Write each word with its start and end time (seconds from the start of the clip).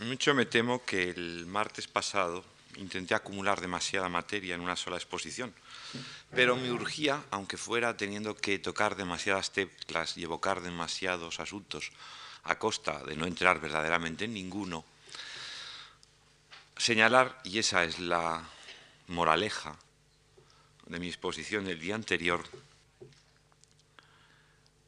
Mucho 0.00 0.32
me 0.32 0.46
temo 0.46 0.84
que 0.84 1.10
el 1.10 1.44
martes 1.46 1.88
pasado 1.88 2.44
intenté 2.76 3.16
acumular 3.16 3.60
demasiada 3.60 4.08
materia 4.08 4.54
en 4.54 4.60
una 4.60 4.76
sola 4.76 4.96
exposición, 4.96 5.52
pero 6.30 6.54
me 6.54 6.70
urgía, 6.70 7.24
aunque 7.32 7.56
fuera 7.56 7.96
teniendo 7.96 8.36
que 8.36 8.60
tocar 8.60 8.94
demasiadas 8.94 9.50
teclas 9.50 10.16
y 10.16 10.22
evocar 10.22 10.60
demasiados 10.60 11.40
asuntos 11.40 11.90
a 12.44 12.60
costa 12.60 13.02
de 13.02 13.16
no 13.16 13.26
entrar 13.26 13.60
verdaderamente 13.60 14.26
en 14.26 14.34
ninguno, 14.34 14.84
señalar, 16.76 17.40
y 17.42 17.58
esa 17.58 17.82
es 17.82 17.98
la 17.98 18.48
moraleja 19.08 19.76
de 20.86 21.00
mi 21.00 21.08
exposición 21.08 21.64
del 21.64 21.80
día 21.80 21.96
anterior, 21.96 22.44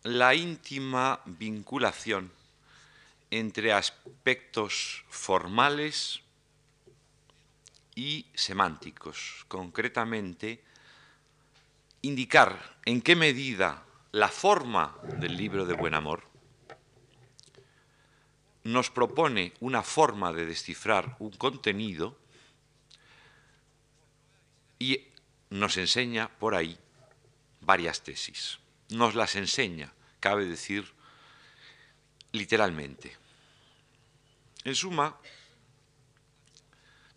la 0.05 0.37
íntima 0.37 1.21
vinculación 1.27 2.31
entre 3.31 3.73
aspectos 3.73 5.05
formales 5.09 6.21
y 7.95 8.27
semánticos. 8.35 9.45
Concretamente, 9.49 10.63
indicar 12.03 12.79
en 12.85 13.03
qué 13.03 13.15
medida 13.17 13.85
la 14.13 14.29
forma 14.29 14.97
del 15.19 15.37
libro 15.37 15.67
de 15.67 15.75
Buen 15.75 15.95
Amor 15.95 16.31
nos 18.65 18.91
propone 18.91 19.55
una 19.61 19.83
forma 19.83 20.33
de 20.33 20.47
descifrar 20.47 21.17
un 21.19 21.31
contenido 21.31 22.17
y 24.79 25.07
nos 25.51 25.77
enseña 25.77 26.29
por 26.29 26.55
ahí 26.55 26.79
varias 27.61 28.03
tesis. 28.03 28.59
Nos 28.91 29.15
las 29.15 29.37
enseña, 29.37 29.93
cabe 30.21 30.45
decir, 30.45 30.93
literalmente. 32.33 33.17
En 34.65 34.75
suma, 34.75 35.17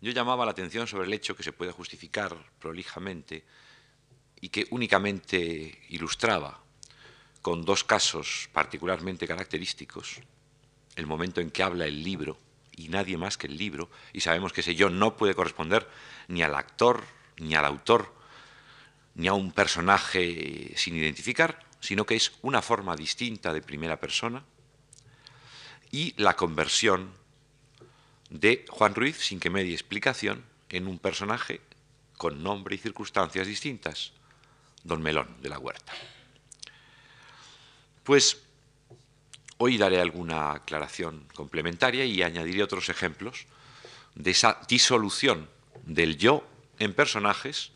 yo 0.00 0.12
llamaba 0.12 0.46
la 0.46 0.52
atención 0.52 0.86
sobre 0.86 1.06
el 1.06 1.12
hecho 1.12 1.36
que 1.36 1.42
se 1.42 1.52
puede 1.52 1.72
justificar 1.72 2.34
prolijamente 2.58 3.44
y 4.40 4.48
que 4.48 4.66
únicamente 4.70 5.82
ilustraba 5.90 6.62
con 7.42 7.66
dos 7.66 7.84
casos 7.84 8.48
particularmente 8.52 9.26
característicos, 9.26 10.20
el 10.96 11.06
momento 11.06 11.42
en 11.42 11.50
que 11.50 11.62
habla 11.62 11.84
el 11.84 12.02
libro 12.02 12.38
y 12.76 12.88
nadie 12.88 13.18
más 13.18 13.36
que 13.36 13.46
el 13.46 13.58
libro, 13.58 13.90
y 14.14 14.20
sabemos 14.20 14.54
que 14.54 14.62
ese 14.62 14.74
yo 14.74 14.88
no 14.88 15.16
puede 15.16 15.34
corresponder 15.34 15.88
ni 16.28 16.42
al 16.42 16.54
actor, 16.54 17.04
ni 17.36 17.54
al 17.54 17.66
autor, 17.66 18.14
ni 19.14 19.28
a 19.28 19.34
un 19.34 19.52
personaje 19.52 20.72
sin 20.76 20.96
identificar, 20.96 21.60
sino 21.80 22.06
que 22.06 22.16
es 22.16 22.32
una 22.40 22.62
forma 22.62 22.96
distinta 22.96 23.52
de 23.52 23.60
primera 23.60 24.00
persona, 24.00 24.44
y 25.90 26.14
la 26.16 26.34
conversión 26.34 27.23
de 28.34 28.64
Juan 28.68 28.96
Ruiz, 28.96 29.16
sin 29.18 29.38
que 29.38 29.48
me 29.48 29.62
dé 29.62 29.72
explicación, 29.72 30.44
en 30.68 30.88
un 30.88 30.98
personaje 30.98 31.60
con 32.16 32.42
nombre 32.42 32.74
y 32.74 32.78
circunstancias 32.78 33.46
distintas, 33.46 34.12
don 34.82 35.02
Melón 35.02 35.40
de 35.40 35.48
la 35.48 35.58
Huerta. 35.60 35.92
Pues 38.02 38.42
hoy 39.58 39.78
daré 39.78 40.00
alguna 40.00 40.52
aclaración 40.52 41.28
complementaria 41.32 42.04
y 42.04 42.22
añadiré 42.22 42.64
otros 42.64 42.88
ejemplos 42.88 43.46
de 44.16 44.32
esa 44.32 44.60
disolución 44.68 45.48
del 45.84 46.18
yo 46.18 46.44
en 46.80 46.92
personajes 46.92 47.70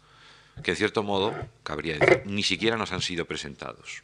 que 0.65 0.73
en 0.73 0.77
cierto 0.77 1.05
modo, 1.05 1.37
cabría 1.63 1.99
decir, 1.99 2.23
ni 2.27 2.43
siquiera 2.43 2.77
nos 2.77 2.91
han 2.91 3.01
sido 3.01 3.27
presentados. 3.27 4.03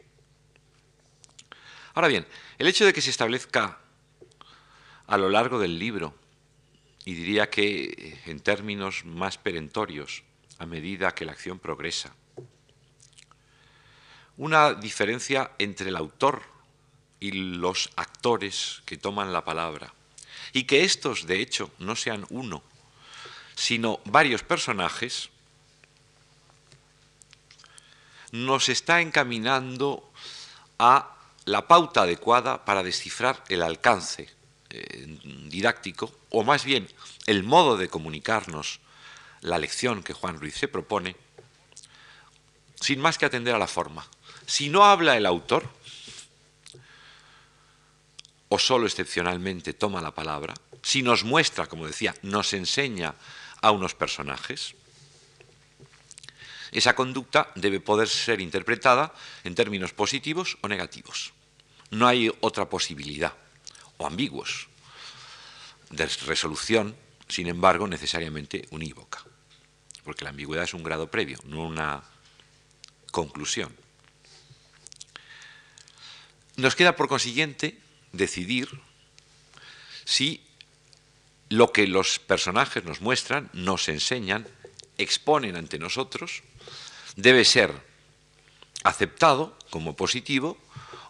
Ahora 1.93 2.07
bien, 2.07 2.25
el 2.57 2.67
hecho 2.67 2.85
de 2.85 2.93
que 2.93 3.01
se 3.01 3.09
establezca 3.09 3.79
a 5.05 5.17
lo 5.17 5.29
largo 5.29 5.59
del 5.59 5.77
libro, 5.77 6.15
y 7.05 7.13
diría 7.13 7.51
que 7.51 8.19
en 8.25 8.39
términos 8.39 9.05
más 9.05 9.37
perentorios, 9.37 10.23
a 10.57 10.65
medida 10.65 11.13
que 11.13 11.25
la 11.25 11.33
acción 11.33 11.59
progresa, 11.59 12.15
una 14.37 14.73
diferencia 14.73 15.51
entre 15.59 15.89
el 15.89 15.95
autor 15.95 16.41
y 17.19 17.31
los 17.31 17.91
actores 17.95 18.81
que 18.85 18.97
toman 18.97 19.31
la 19.31 19.45
palabra, 19.45 19.93
y 20.51 20.63
que 20.63 20.83
estos, 20.83 21.27
de 21.27 21.41
hecho, 21.41 21.69
no 21.77 21.95
sean 21.95 22.25
uno, 22.29 22.63
sino 23.55 23.99
varios 24.05 24.41
personajes, 24.41 25.29
nos 28.31 28.67
está 28.67 28.99
encaminando 28.99 30.11
a 30.79 31.15
la 31.45 31.67
pauta 31.67 32.01
adecuada 32.01 32.65
para 32.65 32.83
descifrar 32.83 33.43
el 33.49 33.61
alcance 33.61 34.34
eh, 34.69 35.17
didáctico, 35.49 36.11
o 36.29 36.43
más 36.43 36.65
bien 36.65 36.87
el 37.27 37.43
modo 37.43 37.77
de 37.77 37.89
comunicarnos 37.89 38.79
la 39.41 39.59
lección 39.59 40.03
que 40.03 40.13
Juan 40.13 40.39
Ruiz 40.39 40.55
se 40.55 40.67
propone, 40.67 41.15
sin 42.79 42.99
más 42.99 43.17
que 43.17 43.25
atender 43.25 43.55
a 43.55 43.59
la 43.59 43.67
forma. 43.67 44.05
Si 44.45 44.69
no 44.69 44.85
habla 44.85 45.17
el 45.17 45.25
autor, 45.25 45.69
o 48.49 48.59
solo 48.59 48.85
excepcionalmente 48.85 49.73
toma 49.73 50.01
la 50.01 50.13
palabra, 50.13 50.53
si 50.81 51.01
nos 51.01 51.23
muestra, 51.23 51.67
como 51.67 51.87
decía, 51.87 52.13
nos 52.21 52.53
enseña 52.53 53.15
a 53.61 53.71
unos 53.71 53.95
personajes, 53.95 54.75
esa 56.71 56.93
conducta 56.93 57.51
debe 57.55 57.79
poder 57.79 58.09
ser 58.09 58.41
interpretada 58.41 59.13
en 59.43 59.55
términos 59.55 59.93
positivos 59.93 60.57
o 60.61 60.67
negativos. 60.67 61.33
No 61.89 62.07
hay 62.07 62.31
otra 62.41 62.69
posibilidad, 62.69 63.33
o 63.97 64.07
ambiguos, 64.07 64.67
de 65.89 66.05
resolución, 66.05 66.95
sin 67.27 67.47
embargo, 67.47 67.87
necesariamente 67.87 68.67
unívoca, 68.71 69.23
porque 70.03 70.23
la 70.23 70.31
ambigüedad 70.31 70.65
es 70.65 70.73
un 70.73 70.83
grado 70.83 71.09
previo, 71.09 71.39
no 71.45 71.63
una 71.63 72.03
conclusión. 73.11 73.75
Nos 76.57 76.75
queda, 76.75 76.95
por 76.95 77.07
consiguiente, 77.07 77.79
decidir 78.11 78.69
si 80.05 80.45
lo 81.49 81.71
que 81.71 81.87
los 81.87 82.19
personajes 82.19 82.83
nos 82.83 83.01
muestran, 83.01 83.49
nos 83.53 83.89
enseñan, 83.89 84.47
exponen 84.97 85.55
ante 85.55 85.79
nosotros, 85.79 86.43
debe 87.15 87.45
ser 87.45 87.71
aceptado 88.83 89.57
como 89.69 89.95
positivo 89.95 90.57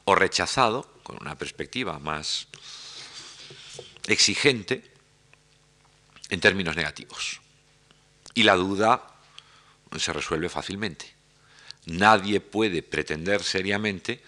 o 0.06 0.16
rechazado 0.16 0.90
con 1.04 1.18
una 1.22 1.38
perspectiva 1.38 2.00
más 2.00 2.48
exigente 4.08 4.84
en 6.30 6.40
términos 6.40 6.76
negativos. 6.76 7.42
Y 8.34 8.44
la 8.44 8.56
duda 8.56 9.08
se 9.98 10.14
resuelve 10.14 10.50
fácilmente. 10.50 11.14
Nadie 11.86 12.42
puede 12.42 12.82
pretender 12.82 13.44
seriamente 13.44 14.22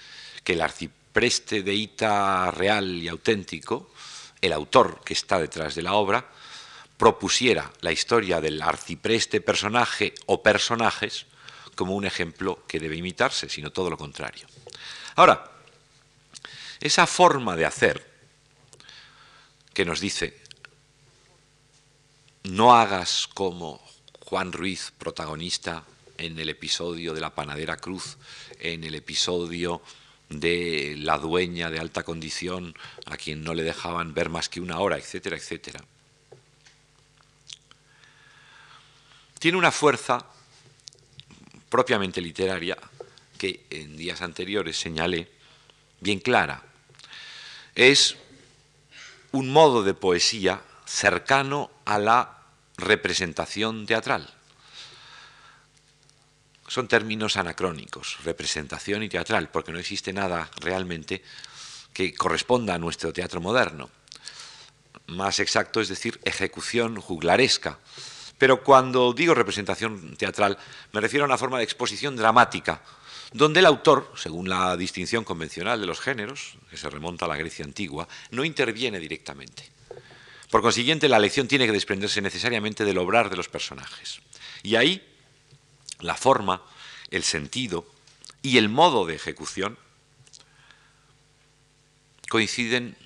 que 0.44 0.54
el 0.54 0.62
arcipreste 0.62 1.64
deíta 1.64 2.52
real 2.52 2.86
y 2.86 3.08
auténtico, 3.08 3.92
el 4.42 4.54
autor 4.54 5.02
que 5.04 5.14
está 5.14 5.40
detrás 5.40 5.76
de 5.76 5.82
la 5.82 5.94
obra, 5.94 6.30
propusiera 6.98 7.72
la 7.82 7.92
historia 7.92 8.42
del 8.42 8.62
arcipreste 8.62 9.42
personaje 9.42 10.14
o 10.26 10.42
personajes 10.42 11.26
como 11.76 11.96
un 11.96 12.06
ejemplo 12.06 12.64
que 12.68 12.80
debe 12.80 12.96
imitarse, 12.96 13.50
sino 13.50 13.72
todo 13.72 13.90
lo 13.90 13.98
contrario. 13.98 14.48
Ahora, 15.16 15.52
esa 16.80 17.08
forma 17.08 17.56
de 17.56 17.66
hacer 17.66 18.07
que 19.78 19.86
nos 19.86 20.00
dice, 20.00 20.36
no 22.46 22.76
hagas 22.76 23.30
como 23.32 23.80
Juan 24.22 24.52
Ruiz, 24.52 24.92
protagonista 24.98 25.84
en 26.18 26.40
el 26.40 26.50
episodio 26.50 27.14
de 27.14 27.22
la 27.22 27.36
panadera 27.36 27.78
cruz, 27.78 28.18
en 28.60 28.84
el 28.84 28.96
episodio 28.96 29.84
de 30.30 30.96
la 30.98 31.20
dueña 31.20 31.70
de 31.70 31.78
alta 31.78 32.02
condición 32.02 32.74
a 33.06 33.18
quien 33.18 33.44
no 33.44 33.54
le 33.54 33.62
dejaban 33.62 34.16
ver 34.16 34.30
más 34.30 34.50
que 34.50 34.62
una 34.62 34.80
hora, 34.80 34.98
etcétera, 34.98 35.38
etcétera. 35.38 35.80
Tiene 39.38 39.60
una 39.60 39.72
fuerza 39.72 40.26
propiamente 41.70 42.20
literaria 42.20 42.80
que 43.38 43.68
en 43.70 43.96
días 43.96 44.24
anteriores 44.24 44.76
señalé 44.76 45.30
bien 46.00 46.20
clara. 46.20 46.64
Es 47.76 48.18
un 49.32 49.50
modo 49.52 49.84
de 49.84 49.94
poesía 49.94 50.62
cercano 50.86 51.70
a 51.86 52.00
la 52.00 52.38
representación 52.78 53.86
teatral. 53.86 54.34
Son 56.68 56.88
términos 56.88 57.38
anacrónicos, 57.38 58.18
representación 58.24 59.04
y 59.04 59.10
teatral, 59.10 59.50
porque 59.50 59.72
no 59.72 59.80
existe 59.80 60.12
nada 60.12 60.50
realmente 60.60 61.24
que 61.94 62.14
corresponda 62.14 62.76
a 62.76 62.80
nuestro 62.80 63.14
teatro 63.14 63.42
moderno. 63.42 63.90
Más 65.08 65.40
exacto 65.40 65.80
es 65.80 65.88
decir, 65.88 66.20
ejecución 66.26 67.00
juglaresca. 67.00 67.80
Pero 68.38 68.64
cuando 68.64 69.14
digo 69.14 69.34
representación 69.34 70.16
teatral, 70.18 70.58
me 70.92 71.02
refiero 71.02 71.26
a 71.26 71.28
una 71.28 71.38
forma 71.38 71.58
de 71.58 71.64
exposición 71.64 72.16
dramática, 72.16 72.82
donde 73.34 73.60
el 73.60 73.66
autor, 73.66 74.12
según 74.16 74.50
la 74.50 74.78
distinción 74.78 75.24
convencional 75.24 75.80
de 75.80 75.88
los 75.88 76.00
géneros, 76.00 76.58
que 76.70 76.78
se 76.78 76.90
remonta 76.90 77.26
a 77.26 77.28
la 77.28 77.38
Grecia 77.38 77.66
antigua, 77.66 78.08
no 78.32 78.46
interviene 78.46 79.00
directamente. 79.00 79.70
Por 80.50 80.62
consiguiente, 80.62 81.10
la 81.10 81.20
lección 81.20 81.48
tiene 81.48 81.66
que 81.66 81.74
desprenderse 81.74 82.22
necesariamente 82.22 82.86
del 82.86 82.98
obrar 82.98 83.30
de 83.30 83.36
los 83.36 83.50
personajes. 83.50 84.22
Y 84.64 84.76
ahí 84.76 85.06
la 86.00 86.16
forma, 86.16 86.64
el 87.12 87.24
sentido 87.24 87.86
y 88.42 88.58
el 88.58 88.70
modo 88.70 89.06
de 89.06 89.16
ejecución 89.16 89.78
coinciden 92.30 92.98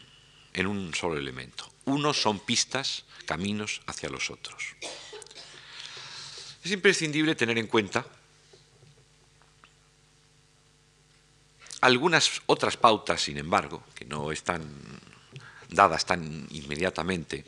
en 0.54 0.68
un 0.68 0.94
solo 0.94 1.18
elemento. 1.18 1.72
Unos 1.86 2.22
son 2.22 2.40
pistas, 2.40 3.06
caminos 3.26 3.82
hacia 3.88 4.10
los 4.10 4.30
otros. 4.30 4.76
Es 6.64 6.72
imprescindible 6.72 7.34
tener 7.34 7.58
en 7.58 7.68
cuenta 7.68 8.06
algunas 11.82 12.42
otras 12.46 12.78
pautas, 12.78 13.22
sin 13.22 13.38
embargo, 13.38 13.84
que 13.96 14.06
no 14.06 14.32
están 14.32 14.64
dadas 15.70 16.06
tan 16.06 16.48
inmediatamente, 16.52 17.44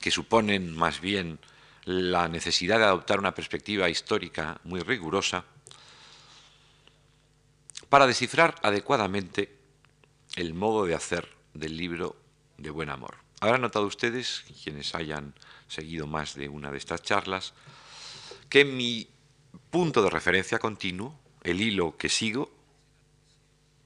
que 0.00 0.10
suponen 0.10 0.74
más 0.74 1.00
bien 1.00 1.38
la 1.84 2.28
necesidad 2.28 2.78
de 2.78 2.84
adoptar 2.84 3.18
una 3.18 3.34
perspectiva 3.34 3.88
histórica 3.88 4.60
muy 4.64 4.80
rigurosa 4.80 5.44
para 7.88 8.06
descifrar 8.06 8.56
adecuadamente 8.62 9.56
el 10.36 10.54
modo 10.54 10.84
de 10.84 10.94
hacer 10.94 11.28
del 11.54 11.76
libro 11.76 12.16
de 12.58 12.70
buen 12.70 12.90
amor. 12.90 13.16
Habrán 13.40 13.62
notado 13.62 13.86
ustedes, 13.86 14.44
quienes 14.62 14.94
hayan 14.94 15.34
seguido 15.68 16.06
más 16.06 16.34
de 16.34 16.48
una 16.48 16.70
de 16.70 16.78
estas 16.78 17.02
charlas, 17.02 17.54
que 18.48 18.64
mi 18.64 19.08
punto 19.70 20.02
de 20.02 20.10
referencia 20.10 20.58
continuo, 20.58 21.18
el 21.42 21.60
hilo 21.60 21.96
que 21.96 22.08
sigo, 22.08 22.55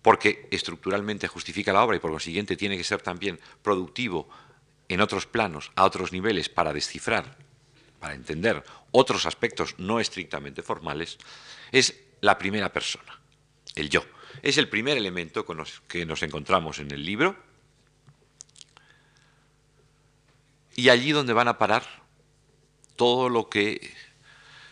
porque 0.02 0.48
estructuralmente 0.50 1.28
justifica 1.28 1.72
la 1.72 1.82
obra 1.82 1.96
y 1.96 2.00
por 2.00 2.10
consiguiente 2.10 2.56
tiene 2.56 2.76
que 2.76 2.84
ser 2.84 3.02
también 3.02 3.38
productivo 3.62 4.28
en 4.88 5.00
otros 5.00 5.26
planos, 5.26 5.70
a 5.76 5.84
otros 5.84 6.12
niveles, 6.12 6.48
para 6.48 6.72
descifrar, 6.72 7.36
para 8.00 8.14
entender 8.14 8.64
otros 8.90 9.26
aspectos 9.26 9.74
no 9.78 10.00
estrictamente 10.00 10.62
formales, 10.62 11.18
es 11.70 12.00
la 12.20 12.38
primera 12.38 12.72
persona, 12.72 13.20
el 13.76 13.90
yo. 13.90 14.04
Es 14.42 14.58
el 14.58 14.68
primer 14.68 14.96
elemento 14.96 15.44
con 15.44 15.58
los 15.58 15.80
que 15.82 16.06
nos 16.06 16.22
encontramos 16.22 16.78
en 16.78 16.90
el 16.92 17.04
libro 17.04 17.36
y 20.76 20.88
allí 20.88 21.12
donde 21.12 21.32
van 21.32 21.48
a 21.48 21.58
parar 21.58 21.84
todo 22.96 23.28
lo 23.28 23.48
que 23.48 23.92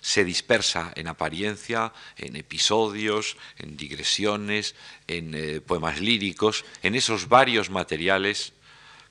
se 0.09 0.25
dispersa 0.25 0.91
en 0.97 1.07
apariencia, 1.07 1.93
en 2.17 2.35
episodios, 2.37 3.37
en 3.59 3.77
digresiones, 3.77 4.75
en 5.07 5.35
eh, 5.35 5.61
poemas 5.61 6.01
líricos, 6.01 6.65
en 6.83 6.95
esos 6.95 7.29
varios 7.29 7.69
materiales 7.69 8.55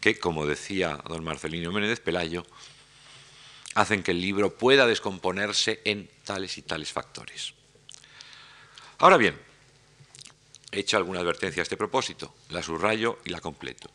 que, 0.01 0.17
como 0.17 0.47
decía 0.47 0.99
don 1.07 1.23
Marcelino 1.23 1.71
Menéndez 1.71 1.99
Pelayo, 1.99 2.47
hacen 3.75 4.01
que 4.01 4.09
el 4.09 4.19
libro 4.19 4.57
pueda 4.57 4.87
descomponerse 4.87 5.81
en 5.85 6.09
tales 6.23 6.57
y 6.57 6.63
tales 6.63 6.91
factores. 6.91 7.53
Ahora 8.97 9.17
bien, 9.17 9.39
he 10.71 10.79
hecho 10.79 10.97
alguna 10.97 11.19
advertencia 11.19 11.61
a 11.61 11.65
este 11.69 11.77
propósito, 11.77 12.33
la 12.49 12.63
subrayo 12.63 13.19
y 13.23 13.29
la 13.29 13.39
completo. 13.39 13.91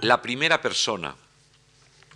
La 0.00 0.22
primera 0.22 0.62
persona 0.62 1.14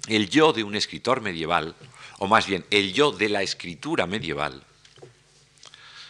el 0.09 0.31
yo 0.31 0.53
de 0.53 0.65
un 0.65 0.75
escritor 0.75 1.21
medieval, 1.21 1.75
o 2.19 2.27
más 2.27 2.47
bien 2.47 2.65
el 2.71 2.93
yo 2.93 3.13
de 3.13 3.29
la 3.29 3.43
escritura 3.43 4.07
medieval, 4.07 4.65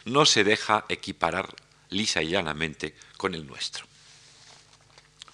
no 0.04 0.24
se 0.24 0.44
deja 0.44 0.84
equiparar 0.88 1.54
lisa 1.90 2.22
y 2.22 2.30
llanamente 2.30 2.94
con 3.16 3.34
el 3.34 3.46
nuestro. 3.46 3.86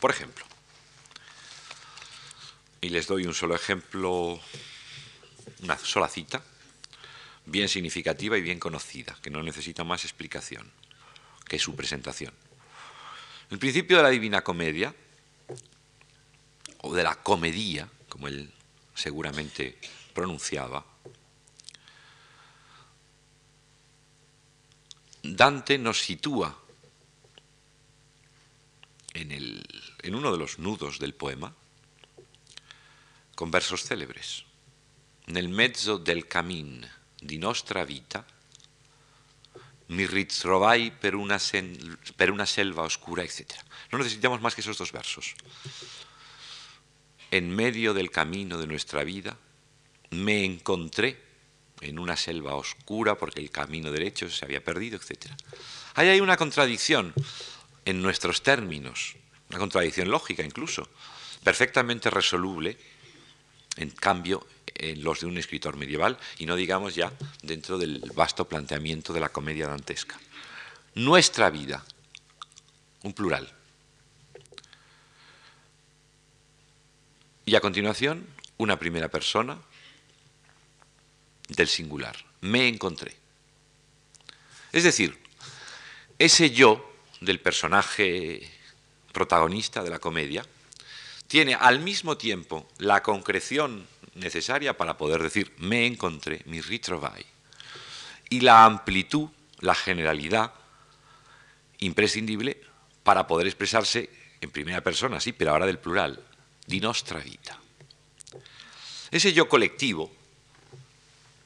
Por 0.01 0.11
ejemplo, 0.11 0.45
y 2.81 2.91
les 2.91 3.07
doy 3.07 3.27
un 3.27 3.35
solo 3.35 3.55
ejemplo, 3.55 4.39
una 5.63 5.79
sola 5.79 6.09
cita, 6.09 6.43
bien 7.47 7.69
significativa 7.69 8.37
y 8.37 8.43
bien 8.43 8.59
conocida, 8.59 9.17
que 9.23 9.31
no 9.31 9.43
necesita 9.43 9.85
más 9.85 10.05
explicación 10.05 10.71
que 11.47 11.59
su 11.59 11.75
presentación. 11.75 12.35
El 13.51 13.59
principio 13.59 13.99
de 13.99 14.03
la 14.03 14.11
Divina 14.11 14.43
Comedia, 14.43 14.95
o 16.79 16.95
de 16.95 17.03
la 17.03 17.15
comedia, 17.15 17.89
como 18.09 18.29
él 18.29 18.53
seguramente 18.95 19.79
pronunciaba, 20.15 20.87
Dante 25.25 25.79
nos 25.79 26.01
sitúa 26.01 26.55
en, 29.15 29.33
en, 29.33 30.15
uno 30.15 30.31
de 30.31 30.39
los 30.39 30.59
nudos 30.59 30.99
del 30.99 31.15
poema 31.15 31.55
con 33.35 33.51
versos 33.51 33.83
célebres. 33.83 34.45
Nel 35.27 35.49
mezzo 35.49 35.97
del 35.97 36.29
camin 36.29 36.85
di 37.17 37.39
nostra 37.39 37.85
vita 37.85 38.25
mi 39.89 40.05
ritrovai 40.07 40.93
per 40.93 41.15
una, 41.15 41.41
per 42.17 42.31
una 42.31 42.45
selva 42.45 42.83
oscura, 42.83 43.25
etc. 43.25 43.57
No 43.93 43.99
necesitamos 43.99 44.43
más 44.43 44.55
que 44.55 44.61
esos 44.61 44.77
dos 44.77 44.93
versos 44.93 45.35
en 47.31 47.51
medio 47.51 47.95
del 47.95 48.11
camino 48.13 48.59
de 48.59 48.69
nuestra 48.69 49.03
vida, 49.03 49.37
me 50.23 50.45
encontré 50.45 51.21
en 51.81 51.99
una 51.99 52.17
selva 52.17 52.55
oscura 52.55 53.17
porque 53.17 53.41
el 53.41 53.51
camino 53.51 53.91
derecho 53.91 54.31
se 54.31 54.45
había 54.45 54.63
perdido, 54.63 54.99
etc. 54.99 55.33
Ahí 55.95 56.09
hay 56.09 56.21
una 56.21 56.37
contradicción 56.37 57.13
en 57.85 58.01
nuestros 58.01 58.43
términos, 58.43 59.17
una 59.51 59.59
contradicción 59.59 60.11
lógica 60.11 60.43
incluso, 60.43 60.89
perfectamente 61.43 62.11
resoluble, 62.11 62.79
en 63.77 63.91
cambio, 63.91 64.47
en 64.75 65.03
los 65.03 65.21
de 65.21 65.27
un 65.27 65.37
escritor 65.37 65.77
medieval, 65.77 66.19
y 66.39 66.47
no 66.47 66.57
digamos 66.57 66.95
ya 66.95 67.13
dentro 67.43 67.77
del 67.77 68.01
vasto 68.15 68.49
planteamiento 68.49 69.13
de 69.13 69.21
la 69.21 69.29
comedia 69.29 69.67
dantesca. 69.67 70.19
Nuestra 70.95 71.51
vida, 71.51 71.85
un 73.03 73.13
plural, 73.13 73.53
Y 77.47 77.57
a 77.57 77.61
continuación, 77.61 78.27
una 78.57 78.79
primera 78.79 79.09
persona 79.09 79.59
del 81.49 81.69
singular. 81.69 82.17
Me 82.41 82.69
encontré. 82.69 83.17
Es 84.73 84.85
decir, 84.85 85.19
ese 86.19 86.51
yo 86.51 86.93
del 87.21 87.41
personaje 87.41 88.51
protagonista 89.13 89.83
de 89.83 89.91
la 89.91 89.99
comedia 89.99 90.45
tiene 91.27 91.55
al 91.55 91.81
mismo 91.81 92.17
tiempo 92.17 92.69
la 92.79 93.03
concreción 93.03 93.87
necesaria 94.15 94.77
para 94.77 94.97
poder 94.97 95.23
decir 95.23 95.53
me 95.59 95.87
encontré, 95.87 96.43
mi 96.47 96.61
ritrovai, 96.61 97.25
y 98.31 98.41
la 98.41 98.65
amplitud, 98.65 99.29
la 99.61 99.75
generalidad 99.75 100.53
imprescindible 101.79 102.61
para 103.03 103.27
poder 103.27 103.47
expresarse 103.47 104.11
en 104.41 104.51
primera 104.51 104.83
persona, 104.83 105.21
sí, 105.21 105.33
pero 105.33 105.53
ahora 105.53 105.67
del 105.67 105.79
plural, 105.79 106.23
di 106.67 106.81
nostra 106.81 107.21
vita. 107.21 107.59
Ese 109.11 109.33
yo 109.33 109.49
colectivo, 109.49 110.14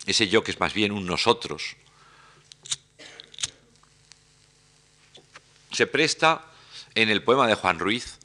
ese 0.09 0.29
yo 0.29 0.43
que 0.43 0.51
es 0.51 0.59
más 0.59 0.73
bien 0.73 0.91
un 0.91 1.07
nosotros, 1.07 1.77
se 5.71 5.87
presta 5.87 6.45
en 6.95 7.11
el 7.11 7.23
poema 7.23 7.47
de 7.47 7.55
Juan 7.55 7.79
Ruiz 7.79 8.19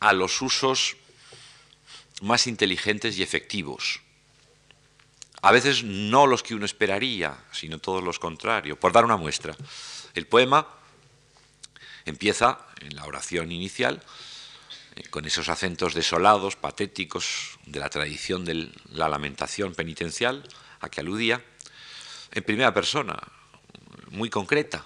a 0.00 0.12
los 0.12 0.42
usos 0.42 0.96
más 2.22 2.46
inteligentes 2.48 3.16
y 3.16 3.22
efectivos. 3.22 4.00
A 5.42 5.52
veces 5.52 5.84
no 5.84 6.26
los 6.26 6.42
que 6.42 6.54
uno 6.54 6.66
esperaría, 6.66 7.36
sino 7.52 7.78
todos 7.78 8.02
los 8.02 8.18
contrarios. 8.18 8.78
Por 8.78 8.92
dar 8.92 9.04
una 9.04 9.16
muestra, 9.16 9.56
el 10.14 10.26
poema 10.26 10.66
empieza 12.04 12.66
en 12.80 12.96
la 12.96 13.04
oración 13.04 13.52
inicial 13.52 14.02
eh, 14.96 15.08
con 15.08 15.24
esos 15.24 15.48
acentos 15.48 15.94
desolados, 15.94 16.56
patéticos, 16.56 17.58
de 17.64 17.78
la 17.78 17.90
tradición 17.90 18.44
de 18.44 18.72
la 18.90 19.08
lamentación 19.08 19.74
penitencial 19.74 20.44
a 20.82 20.90
que 20.90 21.00
aludía, 21.00 21.42
en 22.32 22.42
primera 22.42 22.74
persona, 22.74 23.18
muy 24.10 24.28
concreta. 24.28 24.84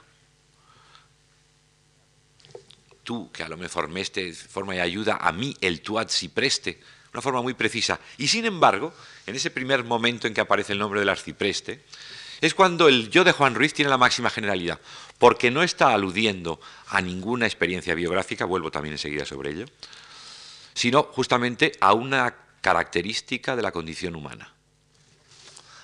Tú, 3.03 3.31
que 3.33 3.43
a 3.43 3.49
lo 3.49 3.57
mejor 3.57 3.89
me 3.89 4.01
este 4.01 4.33
forma 4.33 4.75
de 4.75 4.81
ayuda, 4.81 5.19
a 5.21 5.33
mí 5.33 5.57
el 5.61 5.81
tuat 5.81 6.11
si 6.11 6.29
preste, 6.29 6.81
una 7.13 7.23
forma 7.23 7.41
muy 7.41 7.55
precisa. 7.55 7.99
Y 8.19 8.29
sin 8.29 8.45
embargo, 8.45 8.93
en 9.27 9.35
ese 9.35 9.51
primer 9.51 9.85
momento 9.85 10.27
en 10.27 10.35
que 10.35 10.41
aparece 10.41 10.73
el 10.73 10.79
nombre 10.79 11.01
del 11.01 11.09
arcipreste, 11.09 11.83
es 12.41 12.53
cuando 12.53 12.89
el 12.89 13.09
yo 13.11 13.25
de 13.25 13.33
Juan 13.33 13.55
Ruiz 13.55 13.73
tiene 13.73 13.91
la 13.91 13.97
máxima 13.97 14.29
generalidad, 14.29 14.81
porque 15.19 15.51
no 15.51 15.63
está 15.63 15.95
aludiendo 15.95 16.61
a 16.89 17.01
ninguna 17.01 17.47
experiencia 17.47 17.95
biográfica, 17.95 18.45
vuelvo 18.45 18.71
también 18.71 18.93
enseguida 18.93 19.25
sobre 19.25 19.51
ello, 19.51 19.67
sino 20.75 21.05
justamente 21.05 21.73
a 21.81 21.95
una 21.95 22.37
característica 22.61 23.57
de 23.57 23.63
la 23.63 23.73
condición 23.73 24.17
humana, 24.17 24.53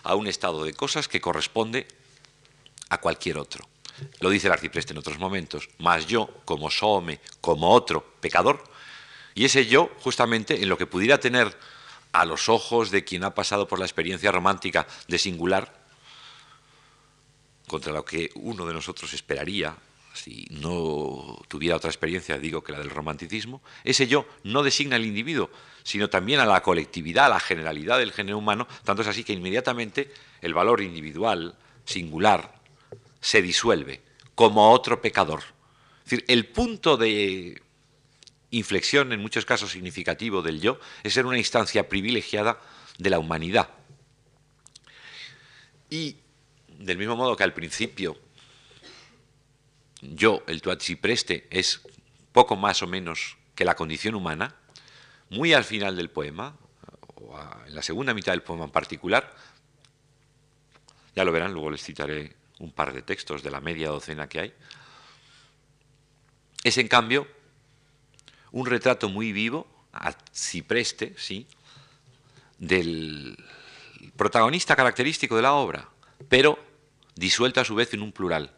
a 0.02 0.14
un 0.14 0.26
estado 0.26 0.64
de 0.64 0.74
cosas 0.74 1.08
que 1.08 1.20
corresponde 1.20 1.86
a 2.88 2.98
cualquier 2.98 3.38
otro. 3.38 3.68
Lo 4.20 4.30
dice 4.30 4.46
el 4.48 4.52
arcipreste 4.52 4.92
en 4.92 4.98
otros 4.98 5.18
momentos, 5.18 5.68
mas 5.78 6.06
yo, 6.06 6.28
como 6.44 6.70
some, 6.70 7.20
como 7.40 7.70
otro 7.70 8.04
pecador, 8.20 8.64
Y 9.34 9.46
ese 9.46 9.64
yo, 9.66 9.90
justamente, 10.00 10.62
en 10.62 10.68
lo 10.68 10.76
que 10.76 10.86
pudiera 10.86 11.18
tener 11.18 11.56
a 12.12 12.26
los 12.26 12.50
ojos 12.50 12.90
de 12.90 13.04
quien 13.04 13.24
ha 13.24 13.34
pasado 13.34 13.66
por 13.66 13.78
la 13.78 13.86
experiencia 13.86 14.30
romántica 14.30 14.86
de 15.08 15.18
singular, 15.18 15.72
contra 17.66 17.92
lo 17.92 18.04
que 18.04 18.30
uno 18.34 18.66
de 18.66 18.74
nosotros 18.74 19.14
esperaría, 19.14 19.74
si 20.14 20.46
no 20.50 21.40
tuviera 21.48 21.76
otra 21.76 21.90
experiencia, 21.90 22.38
digo 22.38 22.62
que 22.62 22.72
la 22.72 22.78
del 22.78 22.90
romanticismo, 22.90 23.62
ese 23.84 24.06
yo 24.06 24.26
no 24.44 24.62
designa 24.62 24.96
al 24.96 25.04
individuo, 25.04 25.50
sino 25.82 26.10
también 26.10 26.40
a 26.40 26.46
la 26.46 26.62
colectividad, 26.62 27.26
a 27.26 27.30
la 27.30 27.40
generalidad 27.40 27.98
del 27.98 28.12
género 28.12 28.38
humano, 28.38 28.68
tanto 28.84 29.02
es 29.02 29.08
así 29.08 29.24
que 29.24 29.32
inmediatamente 29.32 30.12
el 30.40 30.54
valor 30.54 30.80
individual, 30.80 31.56
singular, 31.84 32.54
se 33.20 33.42
disuelve 33.42 34.02
como 34.34 34.70
otro 34.70 35.00
pecador. 35.00 35.42
Es 36.04 36.10
decir, 36.10 36.24
el 36.28 36.46
punto 36.46 36.96
de 36.96 37.62
inflexión, 38.50 39.12
en 39.12 39.20
muchos 39.20 39.44
casos 39.44 39.70
significativo, 39.70 40.42
del 40.42 40.60
yo, 40.60 40.78
es 41.02 41.14
ser 41.14 41.26
una 41.26 41.38
instancia 41.38 41.88
privilegiada 41.88 42.60
de 42.98 43.10
la 43.10 43.18
humanidad. 43.18 43.70
Y 45.88 46.16
del 46.68 46.98
mismo 46.98 47.16
modo 47.16 47.36
que 47.36 47.44
al 47.44 47.54
principio 47.54 48.18
yo, 50.02 50.42
el 50.48 50.60
preste 51.00 51.46
es 51.50 51.80
poco 52.32 52.56
más 52.56 52.82
o 52.82 52.86
menos 52.86 53.38
que 53.54 53.64
la 53.64 53.76
condición 53.76 54.14
humana, 54.14 54.54
muy 55.30 55.54
al 55.54 55.64
final 55.64 55.96
del 55.96 56.10
poema, 56.10 56.56
o 57.14 57.38
en 57.66 57.74
la 57.74 57.82
segunda 57.82 58.12
mitad 58.12 58.32
del 58.32 58.42
poema 58.42 58.64
en 58.64 58.70
particular, 58.70 59.34
ya 61.14 61.24
lo 61.24 61.32
verán, 61.32 61.52
luego 61.52 61.70
les 61.70 61.82
citaré 61.82 62.34
un 62.58 62.72
par 62.72 62.92
de 62.92 63.02
textos 63.02 63.42
de 63.42 63.50
la 63.50 63.60
media 63.60 63.88
docena 63.88 64.28
que 64.28 64.40
hay, 64.40 64.54
es 66.64 66.78
en 66.78 66.88
cambio 66.88 67.26
un 68.50 68.66
retrato 68.66 69.08
muy 69.08 69.32
vivo, 69.32 69.66
arcipreste, 69.92 71.14
sí, 71.16 71.46
del 72.58 73.36
protagonista 74.16 74.76
característico 74.76 75.36
de 75.36 75.42
la 75.42 75.54
obra, 75.54 75.88
pero 76.28 76.58
disuelto 77.14 77.60
a 77.60 77.64
su 77.64 77.74
vez 77.74 77.92
en 77.94 78.02
un 78.02 78.12
plural. 78.12 78.54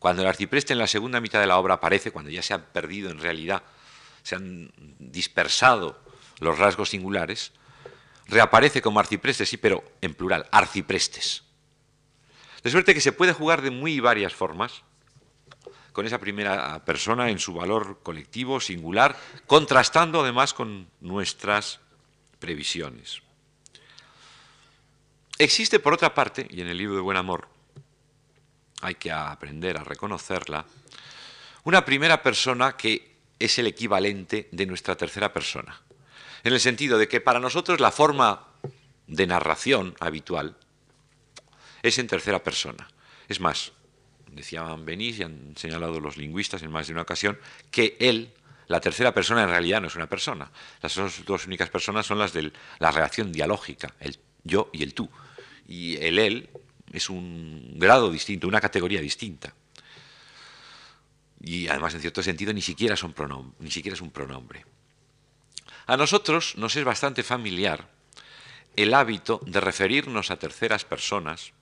Cuando 0.00 0.22
el 0.22 0.28
arcipreste 0.28 0.72
en 0.72 0.78
la 0.78 0.86
segunda 0.86 1.20
mitad 1.20 1.40
de 1.40 1.46
la 1.46 1.58
obra 1.58 1.74
aparece, 1.74 2.10
cuando 2.10 2.30
ya 2.30 2.42
se 2.42 2.54
han 2.54 2.64
perdido 2.72 3.10
en 3.10 3.20
realidad, 3.20 3.62
se 4.22 4.34
han 4.34 4.72
dispersado 4.98 6.02
los 6.38 6.58
rasgos 6.58 6.88
singulares, 6.88 7.52
reaparece 8.26 8.80
como 8.80 8.98
arcipreste, 8.98 9.44
sí, 9.44 9.58
pero 9.58 9.84
en 10.00 10.14
plural, 10.14 10.46
arciprestes. 10.52 11.44
De 12.62 12.70
suerte 12.70 12.94
que 12.94 13.02
se 13.02 13.12
puede 13.12 13.34
jugar 13.34 13.60
de 13.60 13.70
muy 13.70 14.00
varias 14.00 14.32
formas 14.32 14.84
con 15.92 16.06
esa 16.06 16.18
primera 16.18 16.82
persona 16.86 17.28
en 17.28 17.38
su 17.38 17.52
valor 17.52 18.00
colectivo, 18.02 18.58
singular, 18.58 19.18
contrastando 19.46 20.22
además 20.22 20.54
con 20.54 20.88
nuestras 21.02 21.80
previsiones. 22.38 23.20
Existe, 25.36 25.78
por 25.78 25.92
otra 25.92 26.14
parte, 26.14 26.46
y 26.48 26.62
en 26.62 26.68
el 26.68 26.78
libro 26.78 26.96
de 26.96 27.02
Buen 27.02 27.18
Amor, 27.18 27.48
hay 28.80 28.94
que 28.94 29.10
aprender 29.10 29.76
a 29.76 29.84
reconocerla, 29.84 30.64
una 31.64 31.84
primera 31.84 32.22
persona 32.22 32.76
que 32.76 33.16
es 33.38 33.58
el 33.58 33.66
equivalente 33.66 34.48
de 34.52 34.66
nuestra 34.66 34.96
tercera 34.96 35.32
persona, 35.32 35.80
en 36.44 36.52
el 36.52 36.60
sentido 36.60 36.98
de 36.98 37.08
que 37.08 37.20
para 37.20 37.40
nosotros 37.40 37.80
la 37.80 37.90
forma 37.90 38.46
de 39.06 39.26
narración 39.26 39.94
habitual 40.00 40.56
es 41.82 41.98
en 41.98 42.06
tercera 42.06 42.42
persona. 42.42 42.88
Es 43.28 43.40
más, 43.40 43.72
decían 44.30 44.84
Benís 44.84 45.18
y 45.18 45.22
han 45.22 45.54
señalado 45.56 46.00
los 46.00 46.16
lingüistas 46.16 46.62
en 46.62 46.70
más 46.70 46.86
de 46.86 46.92
una 46.92 47.02
ocasión, 47.02 47.38
que 47.70 47.96
él, 48.00 48.32
la 48.68 48.80
tercera 48.80 49.12
persona, 49.12 49.42
en 49.42 49.48
realidad 49.48 49.80
no 49.80 49.88
es 49.88 49.96
una 49.96 50.08
persona. 50.08 50.50
Las 50.80 50.94
dos 51.24 51.46
únicas 51.46 51.70
personas 51.70 52.06
son 52.06 52.18
las 52.18 52.32
de 52.32 52.52
la 52.78 52.90
reacción 52.90 53.32
dialógica, 53.32 53.94
el 54.00 54.18
yo 54.44 54.70
y 54.72 54.82
el 54.82 54.94
tú. 54.94 55.10
Y 55.66 55.96
el 55.96 56.18
él 56.18 56.50
es 56.92 57.10
un 57.10 57.74
grado 57.76 58.10
distinto, 58.10 58.48
una 58.48 58.60
categoría 58.60 59.00
distinta. 59.00 59.54
Y 61.40 61.68
además, 61.68 61.94
en 61.94 62.00
cierto 62.00 62.22
sentido, 62.22 62.52
ni 62.52 62.62
siquiera, 62.62 62.94
ni 63.58 63.70
siquiera 63.70 63.94
es 63.94 64.00
un 64.00 64.10
pronombre. 64.10 64.64
A 65.86 65.96
nosotros 65.96 66.56
nos 66.56 66.76
es 66.76 66.84
bastante 66.84 67.22
familiar 67.22 67.88
el 68.76 68.94
hábito 68.94 69.40
de 69.46 69.60
referirnos 69.60 70.30
a 70.30 70.38
terceras 70.38 70.84
personas. 70.84 71.52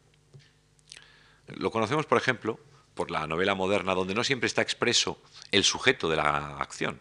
Lo 1.46 1.70
conocemos, 1.70 2.06
por 2.06 2.18
ejemplo, 2.18 2.60
por 2.94 3.10
la 3.10 3.26
novela 3.26 3.54
moderna, 3.54 3.94
donde 3.94 4.14
no 4.14 4.24
siempre 4.24 4.48
está 4.48 4.60
expreso 4.60 5.22
el 5.52 5.64
sujeto 5.64 6.08
de 6.08 6.16
la 6.16 6.58
acción. 6.58 7.00